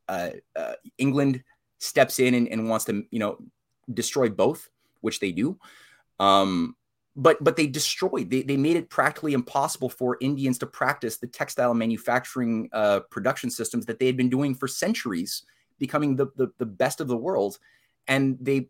[0.09, 1.43] uh, uh, England
[1.79, 3.39] steps in and, and, wants to, you know,
[3.93, 4.71] destroy both,
[5.01, 5.59] which they do.
[6.21, 6.77] Um,
[7.17, 8.31] but but they destroyed.
[8.31, 13.51] They, they made it practically impossible for Indians to practice the textile manufacturing uh, production
[13.51, 15.45] systems that they had been doing for centuries,
[15.79, 17.59] becoming the, the the best of the world.
[18.07, 18.69] And they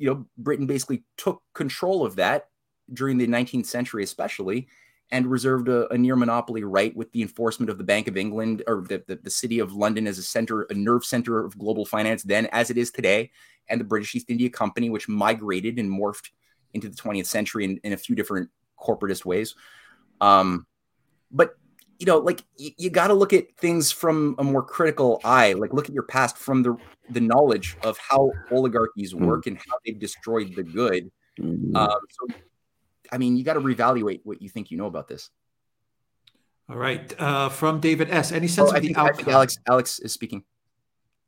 [0.00, 2.48] you know, Britain basically took control of that
[2.92, 4.66] during the 19th century, especially,
[5.10, 8.62] and reserved a, a, near monopoly right with the enforcement of the Bank of England
[8.66, 11.84] or the, the, the, city of London as a center, a nerve center of global
[11.84, 13.30] finance, then as it is today,
[13.68, 16.30] and the British East India Company, which migrated and morphed
[16.74, 19.54] into the 20th century in, in a few different corporatist ways.
[20.20, 20.66] Um,
[21.30, 21.56] but
[21.98, 25.52] you know, like you, you got to look at things from a more critical eye.
[25.52, 26.76] Like look at your past from the
[27.10, 29.26] the knowledge of how oligarchies hmm.
[29.26, 29.48] work mm.
[29.48, 31.10] and how they've destroyed the good.
[31.38, 31.76] Mm.
[31.76, 32.34] Um, so
[33.12, 35.30] I mean, you got to reevaluate what you think you know about this.
[36.68, 37.12] All right.
[37.20, 38.32] Uh, from David S.
[38.32, 39.34] Any sense oh, of I the think, outcome?
[39.34, 40.44] Alex Alex is speaking.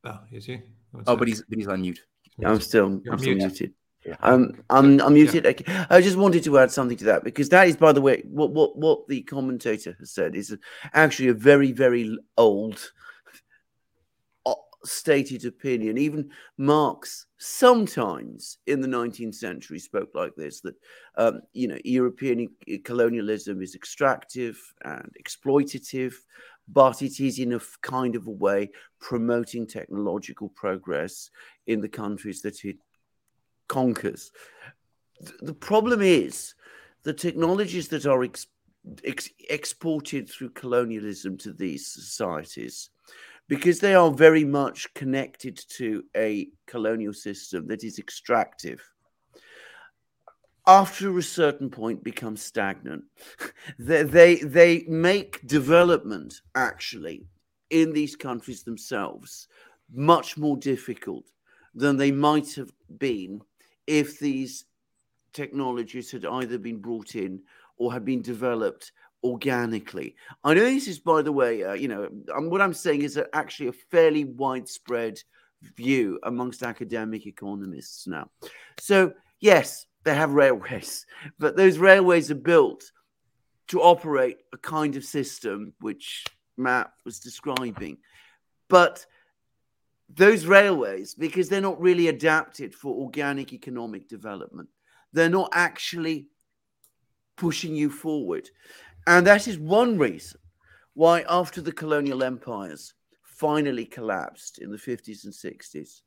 [0.05, 0.61] Oh, is he?
[1.07, 2.01] oh, but he's but he's on mute.
[2.45, 3.75] I'm still You're I'm still muted.
[4.05, 4.17] Yeah.
[4.21, 5.45] Um, I'm I'm muted.
[5.45, 5.87] Yeah.
[5.89, 8.51] I just wanted to add something to that because that is, by the way, what
[8.51, 10.57] what what the commentator has said is
[10.93, 12.91] actually a very very old
[14.85, 15.99] stated opinion.
[15.99, 20.75] Even Marx, sometimes in the 19th century, spoke like this that,
[21.17, 22.49] um, you know, European
[22.85, 26.15] colonialism is extractive and exploitative,
[26.69, 28.71] but it is in a kind of a way
[29.01, 31.31] promoting technological progress
[31.67, 32.77] in the countries that it
[33.73, 34.31] conquers.
[35.41, 36.55] The problem is
[37.05, 38.49] the technologies that are ex-
[39.03, 42.91] ex- exported through colonialism to these societies
[43.49, 48.81] because they are very much connected to a colonial system that is extractive
[50.67, 53.03] after a certain point become stagnant
[53.79, 57.27] they, they they make development actually
[57.71, 59.49] in these countries themselves
[59.93, 61.27] much more difficult
[61.75, 63.41] than they might have been
[63.87, 64.65] if these
[65.33, 67.41] technologies had either been brought in
[67.77, 68.93] or had been developed
[69.25, 70.17] organically.
[70.45, 73.15] I know this is, by the way, uh, you know, um, what I'm saying is
[73.15, 75.21] that actually a fairly widespread
[75.77, 78.29] view amongst academic economists now.
[78.81, 81.07] So, yes, they have railways,
[81.39, 82.91] but those railways are built
[83.69, 86.25] to operate a kind of system which
[86.57, 87.99] Matt was describing.
[88.69, 89.07] But
[90.15, 94.69] those railways, because they're not really adapted for organic economic development,
[95.13, 96.29] they're not actually
[97.37, 98.49] pushing you forward.
[99.07, 100.39] And that is one reason
[100.95, 106.03] why, after the colonial empires finally collapsed in the 50s and 60s,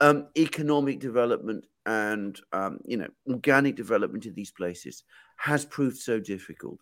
[0.00, 5.04] um, economic development and um, you know organic development in these places
[5.36, 6.80] has proved so difficult.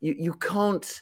[0.00, 1.00] You, you can't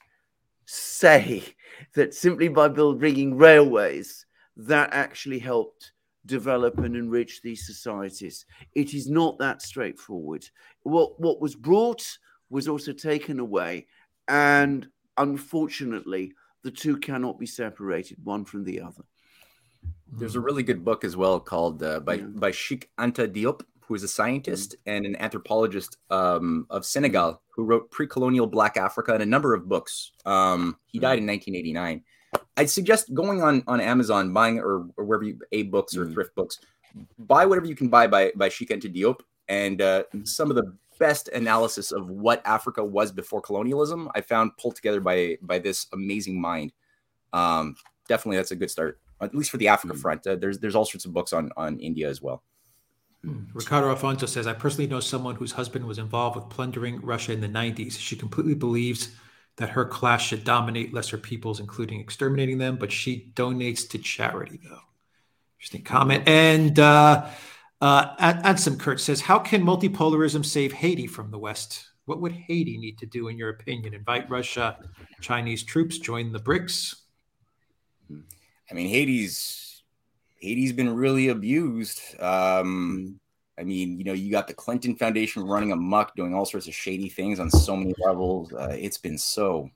[0.66, 1.44] say
[1.94, 4.25] that simply by building railways
[4.56, 5.92] that actually helped
[6.24, 8.46] develop and enrich these societies.
[8.74, 10.48] It is not that straightforward.
[10.82, 12.18] What what was brought
[12.50, 13.86] was also taken away.
[14.28, 19.04] And unfortunately, the two cannot be separated one from the other.
[20.12, 22.24] There's a really good book as well called uh, by, yeah.
[22.26, 24.96] by Cheikh Anta Diop, who is a scientist mm-hmm.
[24.96, 29.54] and an anthropologist um, of Senegal, who wrote Pre Colonial Black Africa and a number
[29.54, 30.12] of books.
[30.24, 32.02] Um, he died in 1989.
[32.56, 36.14] I'd suggest going on, on Amazon, buying or, or wherever you a books or mm-hmm.
[36.14, 36.58] thrift books,
[37.18, 39.20] buy whatever you can buy by, by Cheikh Anta Diop.
[39.48, 40.24] And uh, mm-hmm.
[40.24, 45.00] some of the best analysis of what Africa was before colonialism I found pulled together
[45.00, 46.72] by by this amazing mind.
[47.32, 47.76] Um,
[48.08, 50.02] definitely, that's a good start, at least for the Africa mm-hmm.
[50.02, 50.26] front.
[50.26, 52.42] Uh, there's there's all sorts of books on on India as well.
[53.24, 53.44] Hmm.
[53.54, 57.40] Ricardo Alfonso says, I personally know someone whose husband was involved with plundering Russia in
[57.40, 57.98] the 90s.
[57.98, 59.16] She completely believes
[59.56, 64.60] that her class should dominate lesser peoples, including exterminating them, but she donates to charity,
[64.62, 64.80] though.
[65.58, 66.28] Interesting comment.
[66.28, 67.26] And uh,
[67.80, 71.90] uh, Ansem Kurt says, How can multipolarism save Haiti from the West?
[72.04, 73.94] What would Haiti need to do, in your opinion?
[73.94, 74.78] Invite Russia,
[75.20, 76.94] Chinese troops, join the BRICS?
[78.70, 79.82] I mean, Haiti's
[80.40, 82.00] Haiti's been really abused.
[82.20, 83.18] Um,
[83.58, 86.74] I mean, you know, you got the Clinton Foundation running amok, doing all sorts of
[86.74, 88.52] shady things on so many levels.
[88.52, 89.70] Uh, it's been so.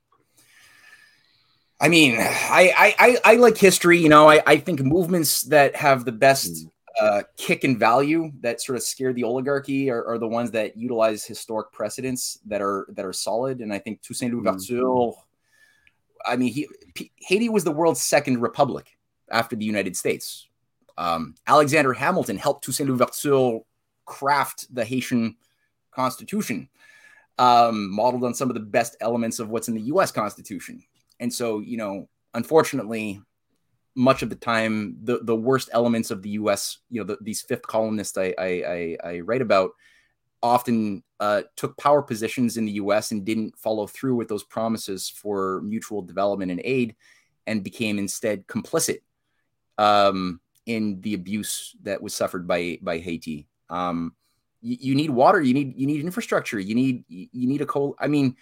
[1.81, 3.98] I mean, I, I I like history.
[3.98, 6.66] You know, I, I think movements that have the best
[7.01, 10.77] uh, kick and value that sort of scare the oligarchy are, are, the ones that
[10.77, 13.61] utilize historic precedents that are that are solid.
[13.61, 15.20] And I think Toussaint Louverture, mm-hmm.
[16.31, 18.98] I mean, he, P- Haiti was the world's second republic
[19.31, 20.48] after the United States.
[20.98, 23.61] Um, Alexander Hamilton helped Toussaint Louverture
[24.11, 25.37] craft the Haitian
[25.93, 26.69] Constitution,
[27.39, 30.11] um, modeled on some of the best elements of what's in the U.S.
[30.11, 30.82] Constitution.
[31.20, 33.23] And so, you know, unfortunately,
[33.95, 36.78] much of the time the the worst elements of the U.S.
[36.91, 39.70] You know, the, these fifth columnists I, I, I, I write about
[40.43, 43.11] often uh, took power positions in the U.S.
[43.12, 46.97] and didn't follow through with those promises for mutual development and aid,
[47.47, 49.01] and became instead complicit
[49.78, 53.47] um, in the abuse that was suffered by by Haiti.
[53.71, 54.15] Um,
[54.61, 57.97] you, you need water, you need you need infrastructure, you need you need a coal.
[57.99, 58.37] I mean,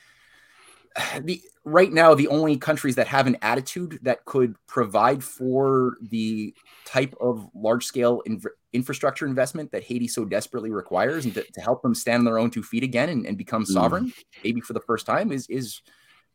[1.21, 6.55] the right now the only countries that have an attitude that could provide for the
[6.87, 11.61] type of large scale inv- infrastructure investment that Haiti so desperately requires and to, to,
[11.61, 13.69] help them stand on their own two feet again and, and become mm.
[13.69, 14.25] sovereign, mm.
[14.43, 15.83] maybe for the first time, is is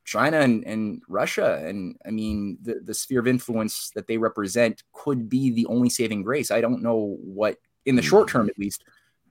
[0.05, 1.63] China and, and Russia.
[1.65, 5.89] And I mean, the, the sphere of influence that they represent could be the only
[5.89, 6.51] saving grace.
[6.51, 8.05] I don't know what, in the mm.
[8.05, 8.83] short term at least,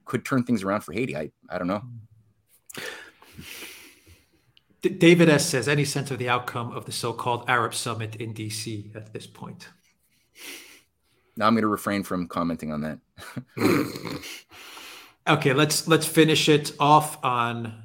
[0.04, 1.16] could turn things around for Haiti.
[1.16, 1.82] I, I don't know.
[4.82, 8.94] David S says, any sense of the outcome of the so-called Arab summit in DC
[8.96, 9.68] at this point?
[11.36, 12.98] Now I'm going to refrain from commenting on that.
[15.28, 17.84] okay, let's let's finish it off on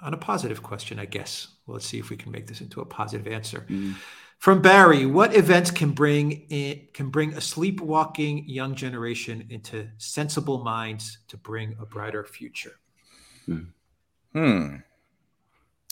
[0.00, 1.48] on a positive question, I guess.
[1.66, 3.66] Well, let's see if we can make this into a positive answer.
[3.68, 3.94] Mm.
[4.38, 10.62] From Barry, what events can bring in, can bring a sleepwalking young generation into sensible
[10.62, 12.78] minds to bring a brighter future?
[13.48, 13.68] Mm.
[14.32, 14.76] Hmm.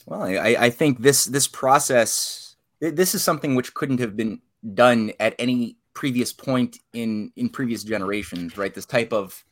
[0.07, 4.41] Well, I, I think this this process this is something which couldn't have been
[4.75, 8.75] done at any previous point in in previous generations, right?
[8.75, 9.45] This type of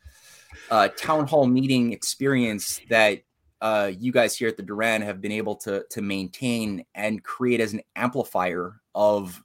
[0.69, 3.23] uh, town hall meeting experience that
[3.63, 7.61] uh, you guys here at the Duran have been able to to maintain and create
[7.61, 9.41] as an amplifier of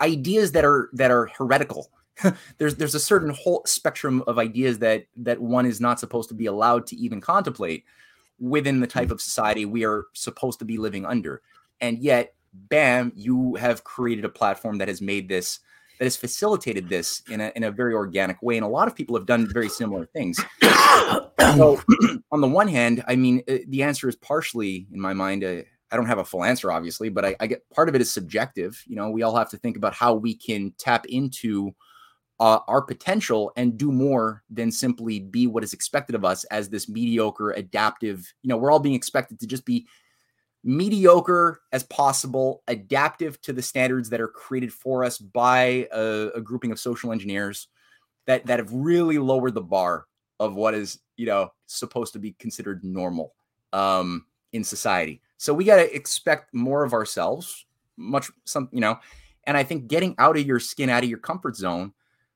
[0.00, 1.90] ideas that are that are heretical.
[2.58, 6.34] there's there's a certain whole spectrum of ideas that that one is not supposed to
[6.34, 7.84] be allowed to even contemplate
[8.40, 9.12] within the type mm.
[9.12, 11.42] of society we are supposed to be living under.
[11.82, 15.60] And yet, bam, you have created a platform that has made this,
[16.02, 18.56] that has facilitated this in a, in a very organic way.
[18.56, 20.36] And a lot of people have done very similar things.
[21.40, 21.80] so,
[22.32, 25.62] on the one hand, I mean, uh, the answer is partially, in my mind, uh,
[25.92, 28.10] I don't have a full answer, obviously, but I, I get part of it is
[28.10, 28.82] subjective.
[28.88, 31.70] You know, we all have to think about how we can tap into
[32.40, 36.68] uh, our potential and do more than simply be what is expected of us as
[36.68, 38.34] this mediocre, adaptive.
[38.42, 39.86] You know, we're all being expected to just be
[40.64, 46.40] mediocre as possible, adaptive to the standards that are created for us by a, a
[46.40, 47.68] grouping of social engineers
[48.26, 50.06] that that have really lowered the bar
[50.38, 53.34] of what is you know supposed to be considered normal
[53.72, 55.20] um, in society.
[55.38, 57.66] So we got to expect more of ourselves,
[57.96, 58.98] much some you know,
[59.46, 61.92] and I think getting out of your skin, out of your comfort zone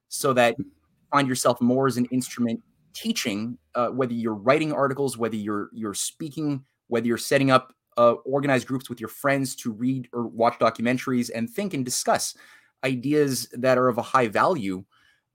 [0.09, 0.67] so that you
[1.13, 2.61] find yourself more as an instrument
[2.93, 8.13] teaching uh, whether you're writing articles whether you're you're speaking whether you're setting up uh,
[8.25, 12.37] organized groups with your friends to read or watch documentaries and think and discuss
[12.85, 14.85] ideas that are of a high value.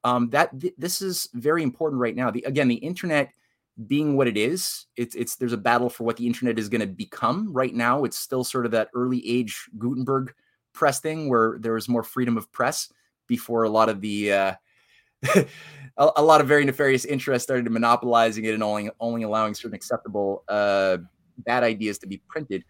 [0.03, 2.31] Um, that th- this is very important right now.
[2.31, 3.31] The, again the internet
[3.87, 6.81] being what it is it's it's there's a battle for what the internet is going
[6.81, 7.51] to become.
[7.53, 10.33] Right now it's still sort of that early age gutenberg
[10.73, 12.91] press thing where there was more freedom of press
[13.27, 14.53] before a lot of the uh,
[15.35, 15.45] a,
[16.17, 20.43] a, lot of very nefarious interests started monopolizing it and only only allowing certain acceptable
[20.47, 20.97] uh,
[21.43, 22.63] bad ideas to be printed.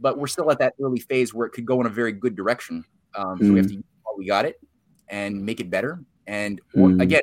[0.00, 2.36] But we're still at that early phase where it could go in a very good
[2.36, 2.84] direction.
[3.16, 3.52] Um, so mm.
[3.52, 3.76] we have to mm.
[3.76, 3.84] use
[4.18, 4.60] we got it
[5.08, 6.00] and make it better.
[6.26, 7.00] And mm.
[7.00, 7.22] again,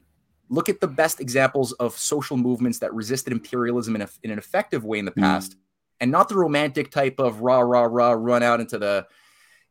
[0.50, 4.40] look at the best examples of social movements that resisted imperialism in, a, in an
[4.40, 5.22] effective way in the mm.
[5.22, 5.60] past, mm.
[6.00, 9.06] and not the romantic type of rah rah rah run out into the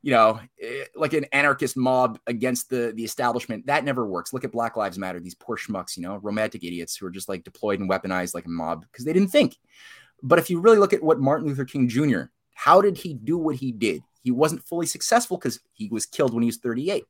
[0.03, 3.65] you know, eh, like an anarchist mob against the the establishment.
[3.67, 4.35] That never works.
[4.35, 5.19] Look at Black Lives Matter.
[5.19, 8.45] These poor schmucks, you know, romantic idiots who are just like deployed and weaponized like
[8.45, 9.57] a mob because they didn't think.
[10.25, 12.23] But if you really look at what Martin Luther King Jr.
[12.55, 14.03] How did he do what he did?
[14.23, 17.05] He wasn't fully successful because he was killed when he was 38.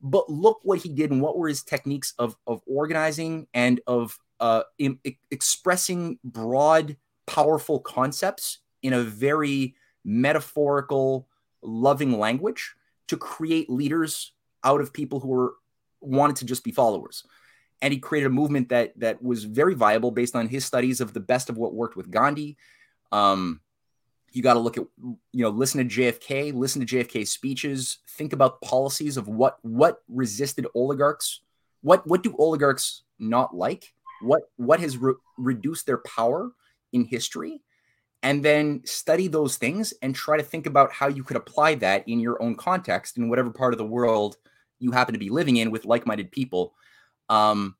[0.00, 4.16] But look what he did and what were his techniques of of organizing and of
[4.38, 5.00] uh, in,
[5.30, 9.74] expressing broad, powerful concepts in a very
[10.04, 11.26] metaphorical
[11.62, 12.74] loving language
[13.08, 14.32] to create leaders
[14.62, 15.54] out of people who were
[16.00, 17.24] wanted to just be followers.
[17.84, 21.12] And he created a movement that that was very viable based on his studies of
[21.12, 22.56] the best of what worked with Gandhi.
[23.12, 23.60] Um,
[24.32, 28.32] you got to look at you know listen to JFK, listen to JFK's speeches, think
[28.32, 31.42] about policies of what what resisted oligarchs.
[31.82, 33.92] What what do oligarchs not like?
[34.22, 36.52] What what has re- reduced their power
[36.94, 37.60] in history?
[38.24, 42.08] and then study those things and try to think about how you could apply that
[42.08, 44.36] in your own context in whatever part of the world
[44.80, 46.74] you happen to be living in with like-minded people
[47.28, 47.74] um,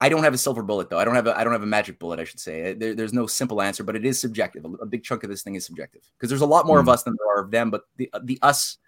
[0.00, 1.66] i don't have a silver bullet though i don't have a i don't have a
[1.66, 4.68] magic bullet i should say there, there's no simple answer but it is subjective a,
[4.68, 6.80] a big chunk of this thing is subjective because there's a lot more mm.
[6.80, 6.90] of hmm.
[6.90, 8.78] us than there are of them but the the us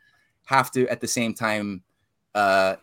[0.45, 1.83] have to at the same time
[2.35, 2.77] uh,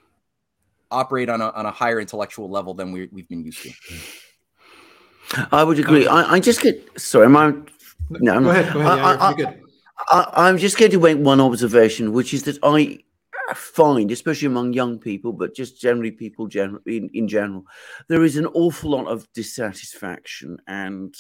[0.92, 3.72] operate on a, on a higher intellectual level than we, we've been used to
[5.52, 6.08] I would agree.
[6.08, 7.26] I, I, just get sorry.
[7.26, 7.54] Am I
[8.10, 8.74] no, go ahead.
[8.74, 8.98] Go ahead.
[8.98, 9.62] Yeah, I, I, good.
[10.10, 13.00] I, am just going to make one observation, which is that I
[13.56, 17.66] find, especially among young people, but just generally people general, in, in general,
[18.08, 21.16] there is an awful lot of dissatisfaction and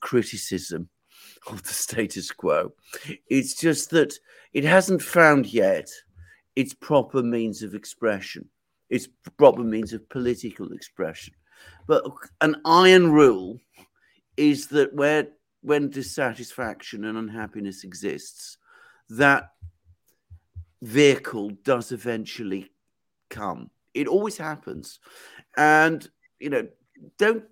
[0.00, 0.88] criticism
[1.46, 2.72] of the status quo.
[3.28, 4.14] It's just that
[4.52, 5.90] it hasn't found yet
[6.56, 8.48] its proper means of expression,
[8.90, 11.34] its proper means of political expression.
[11.86, 12.04] But
[12.40, 13.58] an iron rule
[14.36, 15.28] is that where
[15.62, 18.58] when dissatisfaction and unhappiness exists,
[19.08, 19.50] that
[20.82, 22.70] vehicle does eventually
[23.30, 23.70] come.
[23.94, 24.98] It always happens.
[25.56, 26.06] And,
[26.38, 26.68] you know,
[27.18, 27.44] don't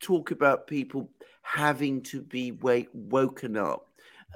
[0.00, 1.10] talk about people
[1.42, 3.86] having to be wake, woken up.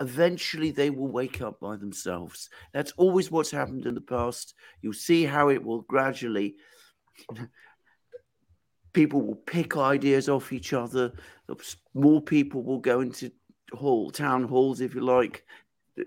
[0.00, 2.50] Eventually, they will wake up by themselves.
[2.72, 4.54] That's always what's happened in the past.
[4.80, 6.56] You'll see how it will gradually.
[8.92, 11.12] People will pick ideas off each other.
[11.94, 13.30] More people will go into
[13.72, 15.44] hall, town halls, if you like,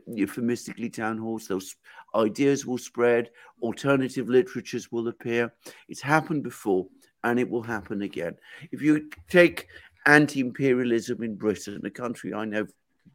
[0.07, 1.47] euphemistically town halls.
[1.47, 1.75] Those
[2.15, 3.29] ideas will spread.
[3.61, 5.53] Alternative literatures will appear.
[5.87, 6.87] It's happened before,
[7.23, 8.35] and it will happen again.
[8.71, 9.67] If you take
[10.05, 12.65] anti-imperialism in Britain, a country I know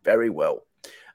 [0.04, 0.62] very well.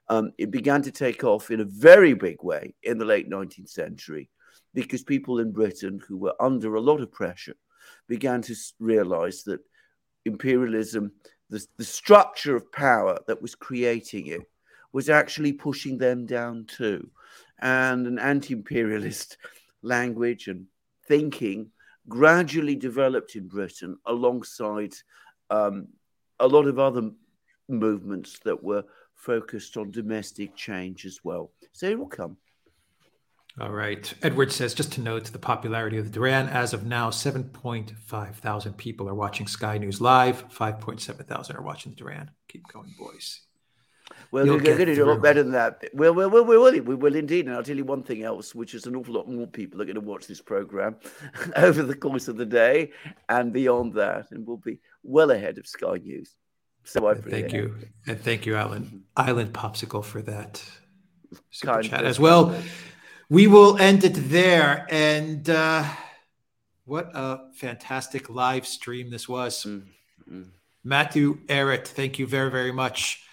[0.08, 3.70] Um, it began to take off in a very big way in the late 19th
[3.70, 4.28] century
[4.74, 7.56] because people in Britain who were under a lot of pressure
[8.08, 9.60] began to realize that
[10.24, 11.12] imperialism,
[11.50, 14.42] the, the structure of power that was creating it,
[14.92, 17.10] was actually pushing them down too.
[17.60, 19.36] And an anti imperialist
[19.82, 20.66] language and
[21.06, 21.70] thinking
[22.08, 24.94] gradually developed in Britain alongside
[25.50, 25.88] um,
[26.40, 27.10] a lot of other
[27.68, 31.52] movements that were focused on domestic change as well.
[31.72, 32.36] So it will come.
[33.60, 34.12] All right.
[34.22, 36.48] Edward says just to note the popularity of the Duran.
[36.48, 41.92] As of now, 7.5 thousand people are watching Sky News Live, 5.7 thousand are watching
[41.92, 42.30] the Duran.
[42.48, 43.42] Keep going, boys.
[44.30, 45.84] Well, You'll they're going to do a lot better than that.
[45.94, 46.80] Well, well, well, we will.
[46.82, 47.46] We will indeed.
[47.46, 49.84] And I'll tell you one thing else, which is an awful lot more people are
[49.84, 50.96] going to watch this program
[51.56, 52.92] over the course of the day
[53.28, 56.34] and beyond that, and we'll be well ahead of Sky News.
[56.84, 57.76] So I thank you,
[58.06, 60.64] and thank you, Alan Island Popsicle, for that
[61.50, 62.56] super kind chat as well.
[63.28, 65.84] We will end it there, and uh,
[66.84, 69.64] what a fantastic live stream this was.
[69.64, 70.42] Mm-hmm.
[70.84, 73.24] Matthew Ehret, thank you very, very much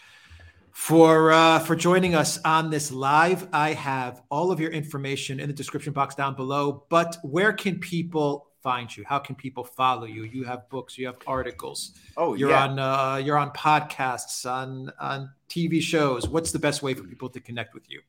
[0.71, 3.47] for uh, for joining us on this live.
[3.53, 6.85] I have all of your information in the description box down below.
[6.89, 9.03] But where can people find you?
[9.07, 10.23] How can people follow you?
[10.23, 11.93] You have books, you have articles.
[12.17, 12.67] Oh, you're yeah.
[12.67, 16.27] on uh, you're on podcasts, on on TV shows.
[16.27, 18.01] What's the best way for people to connect with you?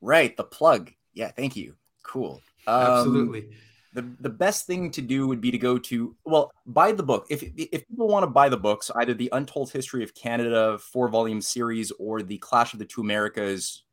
[0.00, 0.92] Right, the plug.
[1.12, 1.74] Yeah, thank you.
[2.02, 2.40] Cool.
[2.66, 3.48] Um, Absolutely
[3.94, 7.26] the the best thing to do would be to go to well buy the book.
[7.30, 11.08] If if people want to buy the books either the untold history of canada four
[11.08, 13.84] volume series or the clash of the two americas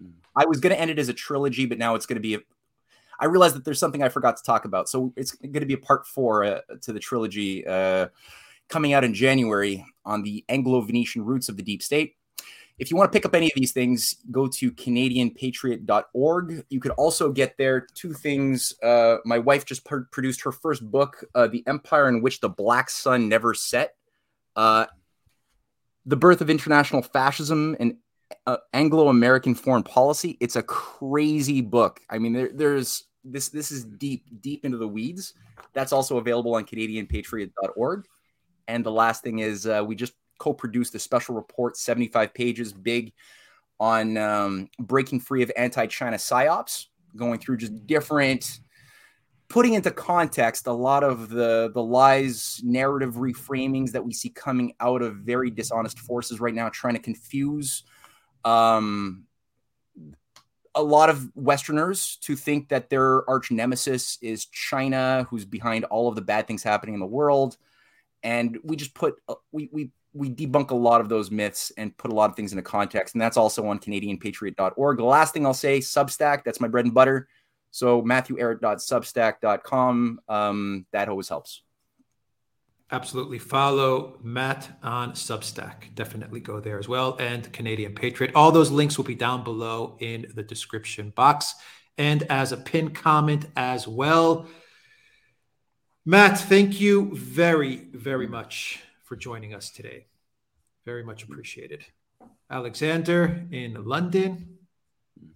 [0.00, 0.10] hmm.
[0.34, 2.34] i was going to end it as a trilogy but now it's going to be
[2.34, 2.38] a
[3.20, 4.88] i realized that there's something i forgot to talk about.
[4.88, 8.08] So it's going to be a part four uh, to the trilogy uh,
[8.68, 12.16] coming out in january on the anglo-venetian roots of the deep state
[12.78, 16.64] if you want to pick up any of these things, go to CanadianPatriot.org.
[16.68, 18.74] You could also get there two things.
[18.82, 22.48] Uh, my wife just pr- produced her first book, uh, The Empire in Which the
[22.48, 23.94] Black Sun Never Set.
[24.56, 24.86] Uh,
[26.04, 27.96] the Birth of International Fascism and
[28.46, 30.36] uh, Anglo American Foreign Policy.
[30.40, 32.00] It's a crazy book.
[32.10, 35.34] I mean, there, there's this, this is deep, deep into the weeds.
[35.74, 38.06] That's also available on CanadianPatriot.org.
[38.66, 43.12] And the last thing is, uh, we just co-produced a special report, 75 pages, big,
[43.80, 46.86] on um, breaking free of anti-China psyops,
[47.16, 48.60] going through just different,
[49.48, 54.74] putting into context a lot of the the lies, narrative reframings that we see coming
[54.80, 57.84] out of very dishonest forces right now, trying to confuse.
[58.44, 59.24] Um,
[60.74, 66.08] a lot of Westerners to think that their arch nemesis is China, who's behind all
[66.08, 67.56] of the bad things happening in the world.
[68.22, 71.96] And we just put uh, we we we debunk a lot of those myths and
[71.96, 73.14] put a lot of things into context.
[73.14, 74.96] And that's also on CanadianPatriot.org.
[74.96, 77.26] The last thing I'll say, Substack, that's my bread and butter.
[77.72, 80.20] So MatthewEhret.substack.com.
[80.28, 81.62] Um, that always helps.
[82.92, 83.40] Absolutely.
[83.40, 85.94] Follow Matt on Substack.
[85.94, 87.16] Definitely go there as well.
[87.18, 88.32] And Canadian Patriot.
[88.36, 91.54] All those links will be down below in the description box
[91.98, 94.46] and as a pinned comment as well.
[96.06, 100.06] Matt, thank you very, very much for joining us today.
[100.84, 101.84] Very much appreciated.
[102.50, 104.58] Alexander in London,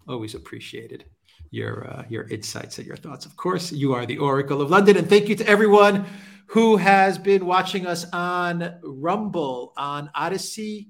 [0.06, 1.04] always appreciated
[1.50, 3.26] your uh, your insights and your thoughts.
[3.26, 6.04] Of course, you are the Oracle of London, and thank you to everyone
[6.46, 10.88] who has been watching us on Rumble, on Odysee,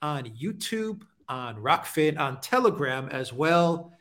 [0.00, 3.92] on YouTube, on Rokfin, on Telegram as well.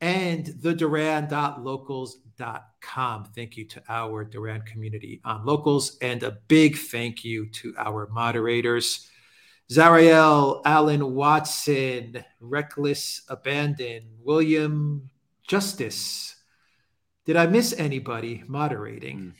[0.00, 2.69] and the Duran.locals.com.
[2.82, 8.06] Thank you to our Duran community on locals, and a big thank you to our
[8.08, 9.08] moderators.
[9.70, 15.10] Zariel, Alan Watson, Reckless Abandon, William
[15.46, 16.36] Justice.
[17.24, 19.18] Did I miss anybody moderating?
[19.18, 19.32] Mm.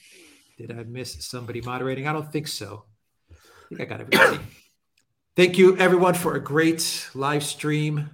[0.57, 2.07] Did I miss somebody moderating?
[2.07, 2.85] I don't think so.
[3.31, 3.35] I
[3.69, 4.39] think I got everybody.
[5.37, 8.11] Thank you, everyone, for a great live stream.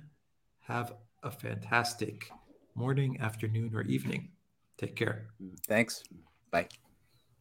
[0.61, 2.31] Have a fantastic
[2.75, 4.31] morning, afternoon, or evening.
[4.79, 5.27] Take care.
[5.67, 6.05] Thanks.
[6.51, 6.69] Bye.